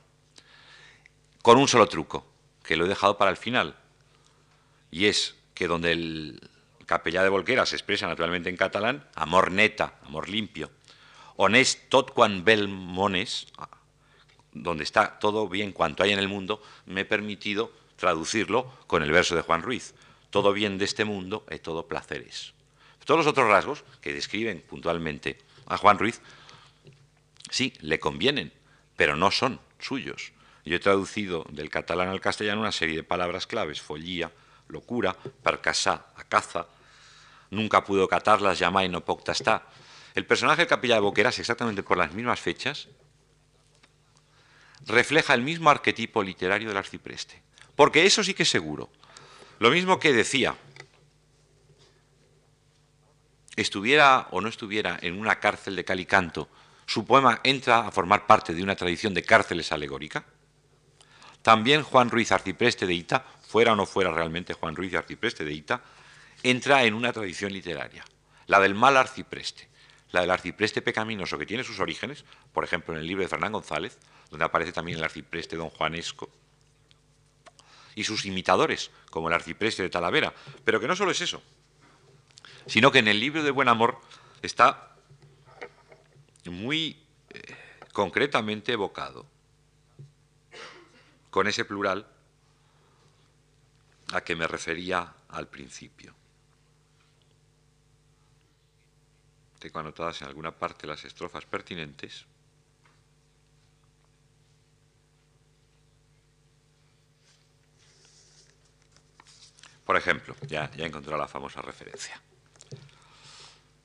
Con 1.42 1.59
un 1.59 1.68
solo 1.68 1.86
truco, 1.86 2.26
que 2.64 2.76
lo 2.76 2.86
he 2.86 2.88
dejado 2.88 3.18
para 3.18 3.30
el 3.30 3.36
final, 3.36 3.76
y 4.90 5.05
es 5.05 5.34
que 5.53 5.68
donde 5.68 5.92
el 5.92 6.48
capellá 6.86 7.22
de 7.22 7.28
Volquera 7.28 7.66
se 7.66 7.76
expresa 7.76 8.07
naturalmente 8.07 8.48
en 8.48 8.57
catalán, 8.57 9.07
amor 9.16 9.53
neta, 9.53 9.98
amor 10.07 10.30
limpio, 10.30 10.70
honest 11.36 11.90
tot 11.90 12.14
quan 12.14 12.42
bel 12.42 12.68
mones, 12.68 13.48
donde 14.53 14.84
está 14.84 15.18
todo 15.18 15.48
bien 15.48 15.72
cuanto 15.72 16.03
hay 16.03 16.12
en 16.12 16.18
el 16.18 16.28
mundo, 16.28 16.62
me 16.86 17.03
he 17.03 17.05
permitido 17.05 17.72
traducirlo 17.96 18.70
con 18.86 19.03
el 19.03 19.11
verso 19.11 19.34
de 19.34 19.42
Juan 19.42 19.62
Ruiz. 19.62 19.94
Todo 20.30 20.53
bien 20.53 20.78
de 20.78 20.84
este 20.84 21.05
mundo 21.05 21.44
y 21.50 21.59
todo 21.59 21.86
placeres. 21.86 22.55
Todos 23.05 23.18
los 23.18 23.26
otros 23.26 23.48
rasgos 23.48 23.84
que 24.00 24.12
describen 24.12 24.62
puntualmente 24.62 25.38
a 25.66 25.76
Juan 25.76 25.98
Ruiz, 25.98 26.20
sí, 27.50 27.72
le 27.80 27.98
convienen, 27.98 28.53
pero 28.96 29.16
no 29.16 29.30
son 29.30 29.61
suyos. 29.78 30.32
Yo 30.64 30.76
he 30.76 30.80
traducido 30.80 31.44
del 31.50 31.70
catalán 31.70 32.09
al 32.09 32.20
castellano 32.20 32.61
una 32.61 32.72
serie 32.72 32.96
de 32.96 33.03
palabras 33.03 33.46
claves, 33.46 33.80
follía, 33.80 34.30
locura, 34.68 35.16
percasá, 35.42 36.07
acaza, 36.16 36.66
nunca 37.50 37.84
pudo 37.84 38.09
catarlas, 38.09 38.61
y 38.61 38.88
no 38.88 39.05
poc 39.05 39.24
tastar. 39.24 39.68
El 40.14 40.26
personaje 40.26 40.62
del 40.62 40.68
capilla 40.68 40.94
de 40.94 41.00
Boqueras, 41.00 41.38
exactamente 41.38 41.82
por 41.82 41.96
las 41.98 42.12
mismas 42.12 42.40
fechas, 42.40 42.88
refleja 44.87 45.35
el 45.35 45.43
mismo 45.43 45.70
arquetipo 45.70 46.22
literario 46.22 46.68
del 46.68 46.76
arcipreste. 46.76 47.43
Porque 47.76 48.05
eso 48.05 48.22
sí 48.22 48.35
que 48.35 48.43
es 48.43 48.51
seguro. 48.51 48.91
Lo 49.59 49.70
mismo 49.70 49.99
que 49.99 50.12
decía, 50.12 50.57
estuviera 53.57 54.28
o 54.30 54.41
no 54.41 54.49
estuviera 54.49 54.99
en 55.03 55.18
una 55.18 55.39
cárcel 55.39 55.76
de 55.76 55.85
Calicanto, 55.85 56.49
su 56.87 57.07
poema 57.07 57.41
entra 57.45 57.87
a 57.87 57.93
formar 57.93 58.26
parte 58.26 58.55
de 58.55 58.62
una 58.62 58.76
tradición 58.76 59.14
de 59.14 59.22
cárceles 59.22 59.72
alegórica. 59.72 60.24
También 61.43 61.83
Juan 61.83 62.11
Ruiz 62.11 62.33
Arcipreste 62.33 62.87
de 62.87 62.95
Ita, 62.95 63.24
fuera 63.41 63.72
o 63.72 63.76
no 63.76 63.87
fuera 63.87 64.11
realmente 64.11 64.55
Juan 64.55 64.76
Ruiz 64.76 64.95
Arcipreste 64.95 65.45
de 65.45 65.53
Ita, 65.53 65.83
entra 66.43 66.85
en 66.85 66.95
una 66.95 67.12
tradición 67.12 67.53
literaria, 67.53 68.05
la 68.47 68.61
del 68.61 68.74
mal 68.74 68.97
arcipreste, 68.97 69.68
la 70.11 70.20
del 70.20 70.30
arcipreste 70.30 70.83
pecaminoso 70.83 71.39
que 71.39 71.47
tiene 71.47 71.64
sus 71.64 71.80
orígenes, 71.80 72.24
por 72.53 72.64
ejemplo 72.64 72.95
en 72.95 73.01
el 73.01 73.07
libro 73.07 73.22
de 73.22 73.28
Fernán 73.28 73.53
González, 73.53 73.99
donde 74.33 74.47
aparece 74.47 74.72
también 74.72 74.97
el 74.97 75.05
arcipreste 75.05 75.57
don 75.57 75.68
Juanesco, 75.68 76.30
y 77.95 78.03
sus 78.03 78.24
imitadores, 78.24 78.91
como 79.11 79.28
el 79.28 79.35
arcipreste 79.35 79.83
de 79.83 79.91
Talavera. 79.91 80.33
Pero 80.64 80.80
que 80.80 80.89
no 80.89 80.97
solo 80.97 81.11
es 81.11 81.20
eso, 81.20 81.43
sino 82.66 82.91
que 82.91 83.01
en 83.01 83.09
el 83.09 83.20
libro 83.20 83.43
de 83.43 83.51
Buen 83.51 83.68
Amor 83.68 84.01
está 84.41 84.97
muy 86.47 86.99
eh, 87.28 87.57
concretamente 87.93 88.72
evocado, 88.72 89.26
con 91.30 91.47
ese 91.47 91.66
plural 91.66 92.07
a 94.14 94.22
que 94.22 94.35
me 94.35 94.47
refería 94.47 95.12
al 95.28 95.49
principio. 95.49 96.14
Tengo 99.59 99.78
anotadas 99.78 100.22
en 100.22 100.28
alguna 100.28 100.53
parte 100.53 100.87
las 100.87 101.05
estrofas 101.05 101.45
pertinentes. 101.45 102.24
Por 109.85 109.97
ejemplo, 109.97 110.37
ya, 110.43 110.70
ya 110.76 110.85
he 110.85 110.89
encontrado 110.89 111.18
la 111.18 111.28
famosa 111.28 111.61
referencia. 111.61 112.20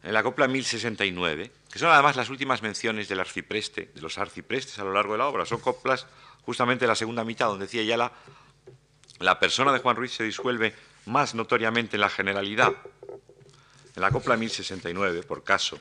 En 0.04 0.14
la 0.14 0.24
copla 0.24 0.48
1069, 0.48 1.52
que 1.72 1.80
son 1.80 1.90
además 1.90 2.16
las 2.16 2.30
últimas 2.30 2.62
menciones 2.62 3.10
del 3.10 3.20
arcipreste, 3.20 3.92
de 3.94 4.02
los 4.02 4.18
arciprestes 4.18 4.80
a 4.80 4.84
lo 4.84 4.94
largo 4.94 5.14
de 5.14 5.20
la 5.20 5.28
obra, 5.28 5.46
son 5.46 5.60
coplas 5.60 6.08
justamente 6.44 6.86
de 6.86 6.90
la 6.90 6.96
segunda 6.96 7.24
mitad, 7.24 7.48
donde 7.48 7.66
decía 7.66 7.84
ya 7.84 7.98
la, 7.98 8.14
la 9.20 9.40
persona 9.40 9.74
de 9.74 9.80
Juan 9.80 9.96
Ruiz 9.96 10.14
se 10.14 10.24
disuelve 10.24 10.74
más 11.08 11.36
notoriamente 11.36 11.98
en 11.98 12.02
la 12.02 12.10
generalidad. 12.10 12.74
En 13.96 14.02
la 14.02 14.12
copla 14.12 14.38
1069, 14.38 15.24
por 15.24 15.44
caso, 15.44 15.80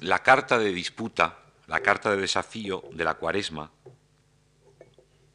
la 0.00 0.22
carta 0.22 0.58
de 0.58 0.72
disputa 0.72 1.38
la 1.70 1.80
carta 1.82 2.10
de 2.10 2.16
desafío 2.16 2.82
de 2.90 3.04
la 3.04 3.14
cuaresma, 3.14 3.70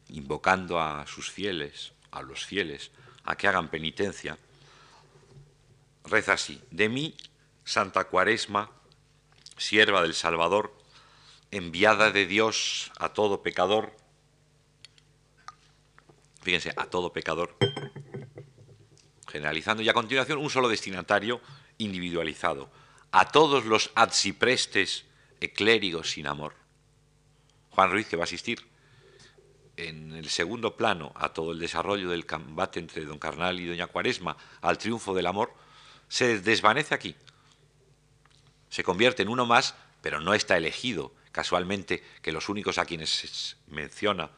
invocando 0.09 0.81
a 0.81 1.07
sus 1.07 1.31
fieles, 1.31 1.93
a 2.11 2.21
los 2.23 2.45
fieles, 2.45 2.91
a 3.23 3.37
que 3.37 3.47
hagan 3.47 3.69
penitencia, 3.69 4.37
reza 6.03 6.33
así, 6.33 6.61
de 6.71 6.89
mí 6.89 7.15
Santa 7.63 8.03
Cuaresma, 8.09 8.69
sierva 9.55 10.01
del 10.01 10.13
Salvador, 10.13 10.77
enviada 11.51 12.11
de 12.11 12.25
Dios 12.25 12.91
a 12.99 13.13
todo 13.13 13.41
pecador, 13.41 13.95
fíjense, 16.41 16.73
a 16.75 16.87
todo 16.87 17.13
pecador, 17.13 17.55
generalizando, 19.29 19.81
y 19.83 19.87
a 19.87 19.93
continuación 19.93 20.39
un 20.39 20.49
solo 20.49 20.67
destinatario 20.67 21.39
individualizado, 21.77 22.69
a 23.11 23.31
todos 23.31 23.63
los 23.63 23.91
adsiprestes 23.95 25.05
eclérigos 25.41 26.11
sin 26.11 26.27
amor. 26.27 26.53
Juan 27.71 27.91
Ruiz, 27.91 28.07
que 28.07 28.15
va 28.15 28.23
a 28.23 28.25
asistir 28.25 28.65
en 29.77 30.13
el 30.13 30.29
segundo 30.29 30.77
plano 30.77 31.11
a 31.15 31.33
todo 31.33 31.51
el 31.51 31.59
desarrollo 31.59 32.09
del 32.09 32.25
combate 32.25 32.79
entre 32.79 33.03
don 33.03 33.19
Carnal 33.19 33.59
y 33.59 33.67
doña 33.67 33.87
Cuaresma, 33.87 34.37
al 34.61 34.77
triunfo 34.77 35.13
del 35.13 35.27
amor, 35.27 35.53
se 36.07 36.39
desvanece 36.39 36.95
aquí. 36.95 37.15
Se 38.69 38.83
convierte 38.83 39.23
en 39.23 39.29
uno 39.29 39.45
más, 39.45 39.75
pero 40.01 40.21
no 40.21 40.33
está 40.33 40.55
elegido 40.57 41.13
casualmente 41.31 42.03
que 42.21 42.31
los 42.31 42.47
únicos 42.47 42.77
a 42.77 42.85
quienes 42.85 43.09
se 43.09 43.55
menciona 43.67 44.29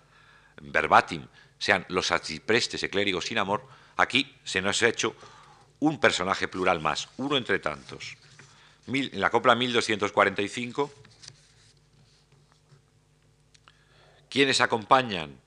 verbatim 0.61 1.27
sean 1.59 1.85
los 1.89 2.11
arciprestes 2.11 2.81
y 2.83 2.89
clérigos 2.89 3.25
sin 3.25 3.37
amor, 3.37 3.67
aquí 3.97 4.35
se 4.43 4.61
nos 4.61 4.81
ha 4.81 4.87
hecho 4.87 5.15
un 5.79 5.99
personaje 5.99 6.47
plural 6.47 6.79
más, 6.79 7.09
uno 7.17 7.37
entre 7.37 7.59
tantos. 7.59 8.17
En 8.87 9.19
la 9.19 9.29
copla 9.29 9.55
1245 9.55 10.91
¿Quiénes 14.29 14.61
acompañan 14.61 15.39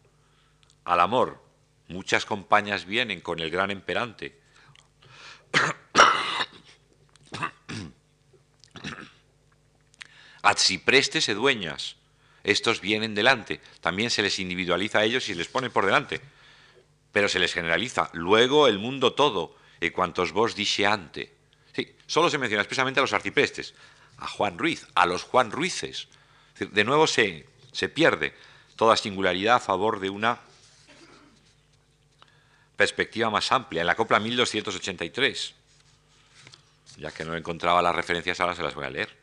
al 0.84 1.00
amor? 1.00 1.42
Muchas 1.88 2.24
compañías 2.24 2.86
vienen 2.86 3.20
con 3.20 3.40
el 3.40 3.50
gran 3.50 3.70
emperante. 3.70 4.38
Atsiprestes 10.42 11.28
e 11.28 11.34
dueñas. 11.34 11.96
Estos 12.42 12.80
vienen 12.80 13.14
delante. 13.14 13.60
También 13.80 14.10
se 14.10 14.22
les 14.22 14.38
individualiza 14.38 15.00
a 15.00 15.04
ellos 15.04 15.24
y 15.28 15.32
se 15.32 15.38
les 15.38 15.48
pone 15.48 15.68
por 15.68 15.84
delante. 15.84 16.22
Pero 17.12 17.28
se 17.28 17.38
les 17.38 17.52
generaliza. 17.52 18.08
Luego 18.14 18.66
el 18.66 18.78
mundo 18.78 19.12
todo, 19.12 19.56
y 19.80 19.90
cuantos 19.90 20.32
vos 20.32 20.54
dice 20.54 20.86
ante. 20.86 21.39
Sí, 21.74 21.94
solo 22.06 22.30
se 22.30 22.38
menciona 22.38 22.62
expresamente 22.62 23.00
a 23.00 23.02
los 23.02 23.12
arciprestes, 23.12 23.74
a 24.18 24.26
Juan 24.26 24.58
Ruiz, 24.58 24.86
a 24.94 25.06
los 25.06 25.22
Juan 25.22 25.50
Ruices. 25.50 26.08
De 26.58 26.84
nuevo 26.84 27.06
se, 27.06 27.46
se 27.72 27.88
pierde 27.88 28.34
toda 28.76 28.96
singularidad 28.96 29.56
a 29.56 29.60
favor 29.60 30.00
de 30.00 30.10
una 30.10 30.40
perspectiva 32.76 33.30
más 33.30 33.52
amplia. 33.52 33.82
En 33.82 33.86
la 33.86 33.94
copla 33.94 34.18
1283, 34.20 35.54
ya 36.96 37.10
que 37.12 37.24
no 37.24 37.36
encontraba 37.36 37.82
las 37.82 37.94
referencias 37.94 38.40
ahora 38.40 38.54
se 38.54 38.62
las 38.62 38.74
voy 38.74 38.86
a 38.86 38.90
leer. 38.90 39.16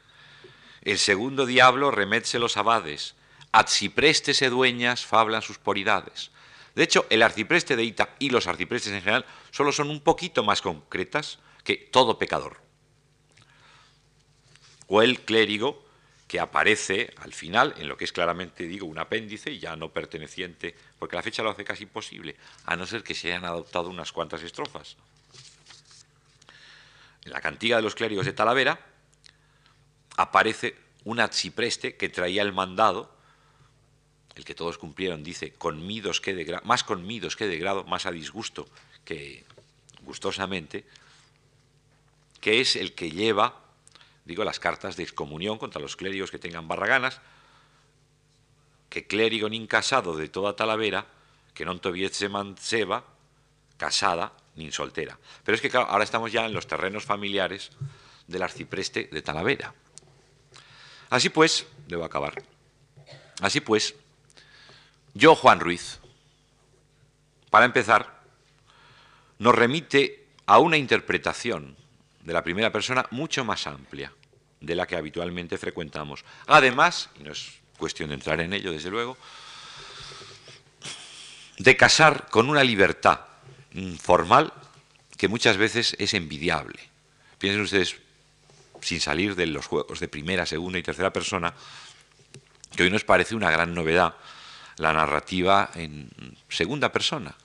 El 0.82 0.98
segundo 0.98 1.46
diablo 1.46 1.92
remétse 1.92 2.40
los 2.40 2.56
abades, 2.56 3.16
adciprestes 3.52 4.42
e 4.42 4.50
dueñas 4.50 5.06
fablan 5.06 5.42
sus 5.42 5.58
poridades. 5.58 6.32
De 6.76 6.84
hecho, 6.84 7.08
el 7.10 7.24
arcipreste 7.24 7.76
de 7.76 7.84
Ita 7.84 8.10
y 8.20 8.30
los 8.30 8.46
arciprestes 8.46 8.94
en 8.94 9.02
general 9.02 9.26
solo 9.50 9.72
son 9.72 9.90
un 9.90 10.02
poquito 10.02 10.44
más 10.44 10.62
concretas 10.62 11.40
que 11.68 11.76
todo 11.76 12.18
pecador. 12.18 12.62
O 14.88 15.02
el 15.02 15.20
clérigo 15.20 15.84
que 16.26 16.40
aparece 16.40 17.14
al 17.18 17.34
final 17.34 17.74
en 17.76 17.90
lo 17.90 17.98
que 17.98 18.06
es 18.06 18.14
claramente, 18.14 18.64
digo, 18.64 18.88
un 18.88 18.98
apéndice 18.98 19.60
ya 19.60 19.76
no 19.76 19.92
perteneciente, 19.92 20.74
porque 20.98 21.18
la 21.18 21.24
fecha 21.24 21.44
lo 21.44 21.50
hace 21.50 21.66
casi 21.66 21.84
imposible, 21.84 22.38
a 22.64 22.78
no 22.78 22.88
ser 22.88 23.04
que 23.04 23.14
se 23.14 23.28
hayan 23.28 23.44
adoptado 23.44 23.90
unas 23.90 24.14
cuantas 24.14 24.44
estrofas. 24.44 24.96
En 27.26 27.34
la 27.34 27.42
cantiga 27.42 27.76
de 27.76 27.84
los 27.84 27.96
clérigos 27.96 28.26
de 28.26 28.32
Talavera 28.32 28.80
aparece 30.16 30.78
un 31.04 31.20
arcipreste 31.20 31.98
que 31.98 32.08
traía 32.08 32.44
el 32.44 32.54
mandado, 32.54 33.14
el 34.36 34.46
que 34.46 34.56
todos 34.56 34.78
cumplieron, 34.78 35.22
dice, 35.22 35.52
con 35.52 35.86
que 35.86 36.34
de 36.34 36.62
más 36.64 36.86
con 36.86 37.06
que 37.06 37.46
de 37.46 37.58
grado, 37.58 37.84
más 37.84 38.06
a 38.06 38.12
disgusto 38.12 38.70
que 39.04 39.44
gustosamente, 40.04 40.86
que 42.40 42.62
es 42.62 42.76
el 42.76 42.94
que 42.94 43.12
lleva 43.12 43.68
digo, 44.28 44.44
las 44.44 44.60
cartas 44.60 44.98
de 44.98 45.04
excomunión 45.04 45.58
contra 45.58 45.82
los 45.82 45.96
clérigos 45.96 46.30
que 46.30 46.38
tengan 46.38 46.68
barraganas, 46.68 47.22
que 48.90 49.08
clérigo 49.08 49.48
ni 49.50 49.66
casado 49.68 50.16
de 50.18 50.28
toda 50.28 50.56
Talavera, 50.56 51.08
que 51.54 51.66
no 51.66 51.80
tuviese 51.80 52.28
manceba, 52.28 53.06
casada 53.78 54.34
ni 54.56 54.72
soltera. 54.72 55.18
Pero 55.44 55.56
es 55.56 55.62
que 55.62 55.70
claro, 55.70 55.88
ahora 55.88 56.04
estamos 56.04 56.32
ya 56.32 56.46
en 56.46 56.54
los 56.54 56.68
terrenos 56.68 57.06
familiares 57.06 57.72
del 58.28 58.44
arcipreste 58.44 59.10
de 59.12 59.22
Talavera. 59.22 59.74
Así 61.10 61.30
pues, 61.30 61.66
debo 61.88 62.04
acabar. 62.04 62.44
Así 63.40 63.62
pues, 63.62 63.96
yo, 65.14 65.36
Juan 65.36 65.62
Ruiz, 65.62 66.00
para 67.50 67.66
empezar, 67.66 68.24
nos 69.40 69.56
remite 69.56 70.28
a 70.46 70.60
una 70.60 70.76
interpretación 70.76 71.78
de 72.28 72.34
la 72.34 72.44
primera 72.44 72.74
persona 72.74 73.08
mucho 73.12 73.46
más 73.46 73.68
amplia 73.68 74.12
de 74.60 74.76
la 74.76 74.86
que 74.86 74.98
habitualmente 74.98 75.58
frecuentamos. 75.58 76.26
Además, 76.48 77.10
y 77.18 77.24
no 77.24 77.32
es 77.32 77.54
cuestión 77.78 78.10
de 78.10 78.16
entrar 78.16 78.42
en 78.42 78.52
ello, 78.52 78.74
desde 78.74 78.90
luego, 78.90 79.18
de 81.58 81.78
casar 81.78 82.28
con 82.30 82.50
una 82.50 82.66
libertad 82.66 83.22
formal 84.02 84.52
que 85.16 85.30
muchas 85.30 85.56
veces 85.56 85.96
es 86.00 86.14
envidiable. 86.14 86.82
Piensen 87.38 87.62
ustedes, 87.62 87.96
sin 88.82 89.00
salir 89.00 89.36
de 89.36 89.46
los 89.46 89.66
juegos 89.66 90.02
de 90.02 90.10
primera, 90.10 90.46
segunda 90.46 90.80
y 90.80 90.84
tercera 90.84 91.14
persona, 91.14 91.54
que 92.76 92.84
hoy 92.84 92.90
nos 92.90 93.06
parece 93.06 93.36
una 93.36 93.52
gran 93.52 93.74
novedad 93.74 94.16
la 94.76 94.92
narrativa 94.92 95.72
en 95.76 96.10
segunda 96.50 96.92
persona, 96.92 97.36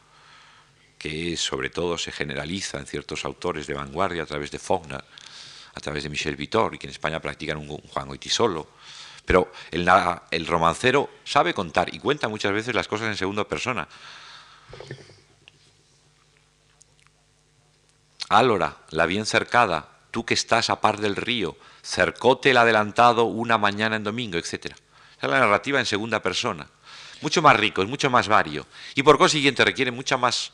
que 1.03 1.37
sobre 1.37 1.69
todo 1.69 1.99
se 1.99 2.13
generaliza 2.13 2.79
en 2.79 2.87
ciertos 2.87 3.25
autores 3.25 3.67
de 3.67 3.75
vanguardia 3.75 4.23
a 4.23 4.27
través 4.27 4.53
de 4.53 4.61
Faulkner, 4.61 5.03
a 5.75 5.81
través 5.81 6.05
de 6.05 6.09
Michel 6.09 6.37
Vitor 6.37 6.77
y 6.77 6.79
que 6.79 6.87
en 6.87 6.93
España 6.93 7.19
practican 7.19 7.57
un 7.57 7.67
Juan 7.67 8.07
Goitisolo. 8.07 8.69
Pero 9.27 9.51
el, 9.73 9.91
el 10.31 10.47
romancero 10.47 11.11
sabe 11.25 11.55
contar 11.55 11.93
y 11.93 11.99
cuenta 11.99 12.29
muchas 12.29 12.53
veces 12.53 12.77
las 12.77 12.87
cosas 12.87 13.09
en 13.09 13.17
segunda 13.17 13.43
persona. 13.49 13.89
Álora, 18.29 18.77
la 18.91 19.07
bien 19.07 19.27
cercada, 19.27 19.89
tú 20.13 20.25
que 20.25 20.35
estás 20.35 20.71
a 20.71 20.81
par 20.81 21.01
del 21.01 21.17
río, 21.17 21.57
cercóte 21.83 22.51
el 22.51 22.57
adelantado 22.59 23.25
una 23.25 23.59
mañana 23.59 23.97
en 23.97 24.05
domingo, 24.05 24.39
etc. 24.39 24.67
Esa 24.67 24.77
es 25.21 25.31
la 25.31 25.41
narrativa 25.41 25.81
en 25.81 25.87
segunda 25.87 26.23
persona 26.23 26.69
mucho 27.23 27.41
más 27.41 27.57
rico, 27.57 27.83
es 27.83 27.89
mucho 27.89 28.11
más 28.11 28.29
vario 28.29 28.67
y 28.95 29.03
por 29.03 29.19
consiguiente 29.19 29.65
requiere 29.65 29.91
mucha 29.91 30.17
más 30.17 30.53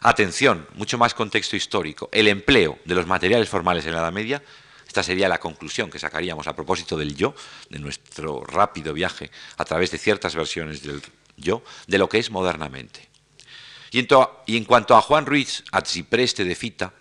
atención, 0.00 0.66
mucho 0.74 0.98
más 0.98 1.14
contexto 1.14 1.56
histórico. 1.56 2.08
El 2.12 2.28
empleo 2.28 2.78
de 2.84 2.94
los 2.94 3.06
materiales 3.06 3.48
formales 3.48 3.86
en 3.86 3.92
la 3.92 4.00
Edad 4.00 4.12
Media, 4.12 4.42
esta 4.86 5.02
sería 5.02 5.28
la 5.28 5.38
conclusión 5.38 5.90
que 5.90 5.98
sacaríamos 5.98 6.46
a 6.46 6.56
propósito 6.56 6.96
del 6.96 7.14
yo, 7.14 7.34
de 7.68 7.78
nuestro 7.78 8.42
rápido 8.44 8.92
viaje 8.92 9.30
a 9.56 9.64
través 9.64 9.90
de 9.90 9.98
ciertas 9.98 10.34
versiones 10.34 10.82
del 10.82 11.02
yo, 11.36 11.62
de 11.86 11.98
lo 11.98 12.08
que 12.08 12.18
es 12.18 12.30
modernamente. 12.30 13.08
Y 13.92 14.06
en, 14.56 14.64
cuanto 14.64 14.96
a 14.96 15.02
Juan 15.02 15.26
Ruiz 15.26 15.64
Atzipreste 15.72 16.44
de 16.44 16.54
Fita, 16.54 16.92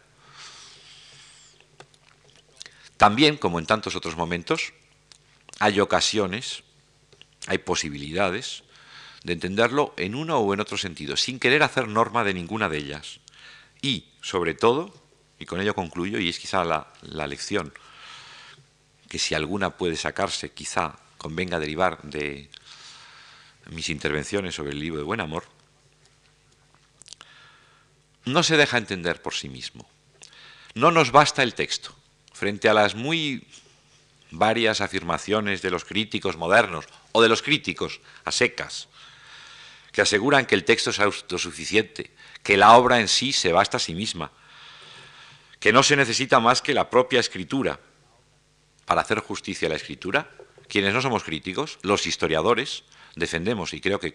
también, 2.98 3.38
como 3.38 3.60
en 3.60 3.66
tantos 3.66 3.96
otros 3.96 4.18
momentos, 4.18 4.74
hay 5.60 5.80
ocasiones, 5.80 6.64
hay 7.48 7.60
posibilidades 7.60 8.64
de 9.24 9.34
entenderlo 9.34 9.94
en 9.98 10.16
uno 10.16 10.38
o 10.38 10.54
en 10.54 10.60
otro 10.60 10.78
sentido, 10.78 11.18
sin 11.18 11.40
querer 11.40 11.64
hacer 11.64 11.88
norma 11.88 12.24
de 12.24 12.34
ninguna 12.34 12.70
de 12.70 12.78
ellas. 12.78 13.20
Y, 13.82 14.06
sobre 14.22 14.54
todo, 14.54 14.94
y 15.40 15.46
con 15.46 15.62
ello 15.62 15.76
concluyo, 15.76 16.20
y 16.20 16.30
es 16.30 16.40
quizá 16.40 16.64
la, 16.64 16.92
la 17.02 17.28
lección 17.28 17.74
que 19.08 19.20
si 19.20 19.36
alguna 19.36 19.72
puede 19.72 19.96
sacarse, 19.96 20.52
quizá 20.52 20.96
convenga 21.18 21.60
derivar 21.60 22.02
de 22.04 22.50
mis 23.72 23.90
intervenciones 23.90 24.56
sobre 24.56 24.72
el 24.72 24.80
libro 24.80 25.00
de 25.00 25.06
Buen 25.06 25.20
Amor, 25.20 25.46
no 28.26 28.44
se 28.44 28.58
deja 28.58 28.78
entender 28.78 29.22
por 29.22 29.34
sí 29.34 29.50
mismo. 29.50 29.90
No 30.76 30.92
nos 30.92 31.12
basta 31.12 31.42
el 31.42 31.56
texto. 31.56 31.96
Frente 32.32 32.70
a 32.70 32.74
las 32.74 32.94
muy 32.94 33.48
varias 34.32 34.82
afirmaciones 34.82 35.62
de 35.64 35.72
los 35.72 35.86
críticos 35.86 36.38
modernos 36.38 36.86
o 37.12 37.22
de 37.22 37.30
los 37.30 37.42
críticos 37.42 38.00
a 38.24 38.32
secas 38.32 38.89
que 39.92 40.02
aseguran 40.02 40.46
que 40.46 40.56
el 40.56 40.66
texto 40.66 40.90
es 40.90 41.00
autosuficiente, 41.00 42.12
que 42.44 42.58
la 42.58 42.76
obra 42.78 43.00
en 43.00 43.08
sí 43.08 43.34
se 43.34 43.52
basta 43.52 43.78
a 43.78 43.80
sí 43.80 43.94
misma, 43.94 44.32
que 45.60 45.74
no 45.74 45.84
se 45.84 45.96
necesita 45.96 46.40
más 46.40 46.62
que 46.62 46.74
la 46.74 46.90
propia 46.90 47.20
escritura 47.20 47.80
para 48.86 49.02
hacer 49.02 49.20
justicia 49.20 49.68
a 49.68 49.70
la 49.70 49.76
escritura. 49.76 50.32
Quienes 50.68 50.94
no 50.94 51.02
somos 51.02 51.24
críticos, 51.24 51.80
los 51.82 52.06
historiadores, 52.06 52.84
defendemos, 53.16 53.74
y 53.74 53.82
creo 53.82 54.00
que 54.00 54.14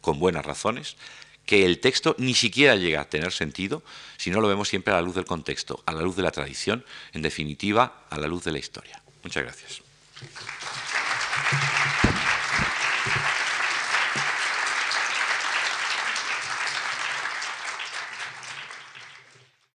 con 0.00 0.18
buenas 0.18 0.46
razones, 0.46 0.96
que 1.44 1.64
el 1.64 1.80
texto 1.80 2.14
ni 2.18 2.34
siquiera 2.34 2.74
llega 2.76 3.00
a 3.00 3.08
tener 3.08 3.32
sentido 3.32 3.82
si 4.16 4.30
no 4.30 4.40
lo 4.40 4.48
vemos 4.48 4.68
siempre 4.68 4.92
a 4.92 4.96
la 4.96 5.02
luz 5.02 5.14
del 5.14 5.24
contexto, 5.24 5.82
a 5.86 5.92
la 5.92 6.02
luz 6.02 6.16
de 6.16 6.22
la 6.22 6.32
tradición, 6.32 6.84
en 7.12 7.22
definitiva, 7.22 8.04
a 8.10 8.18
la 8.18 8.26
luz 8.26 8.44
de 8.44 8.52
la 8.52 8.58
historia. 8.58 9.02
Muchas 9.22 9.42
gracias. 9.42 9.82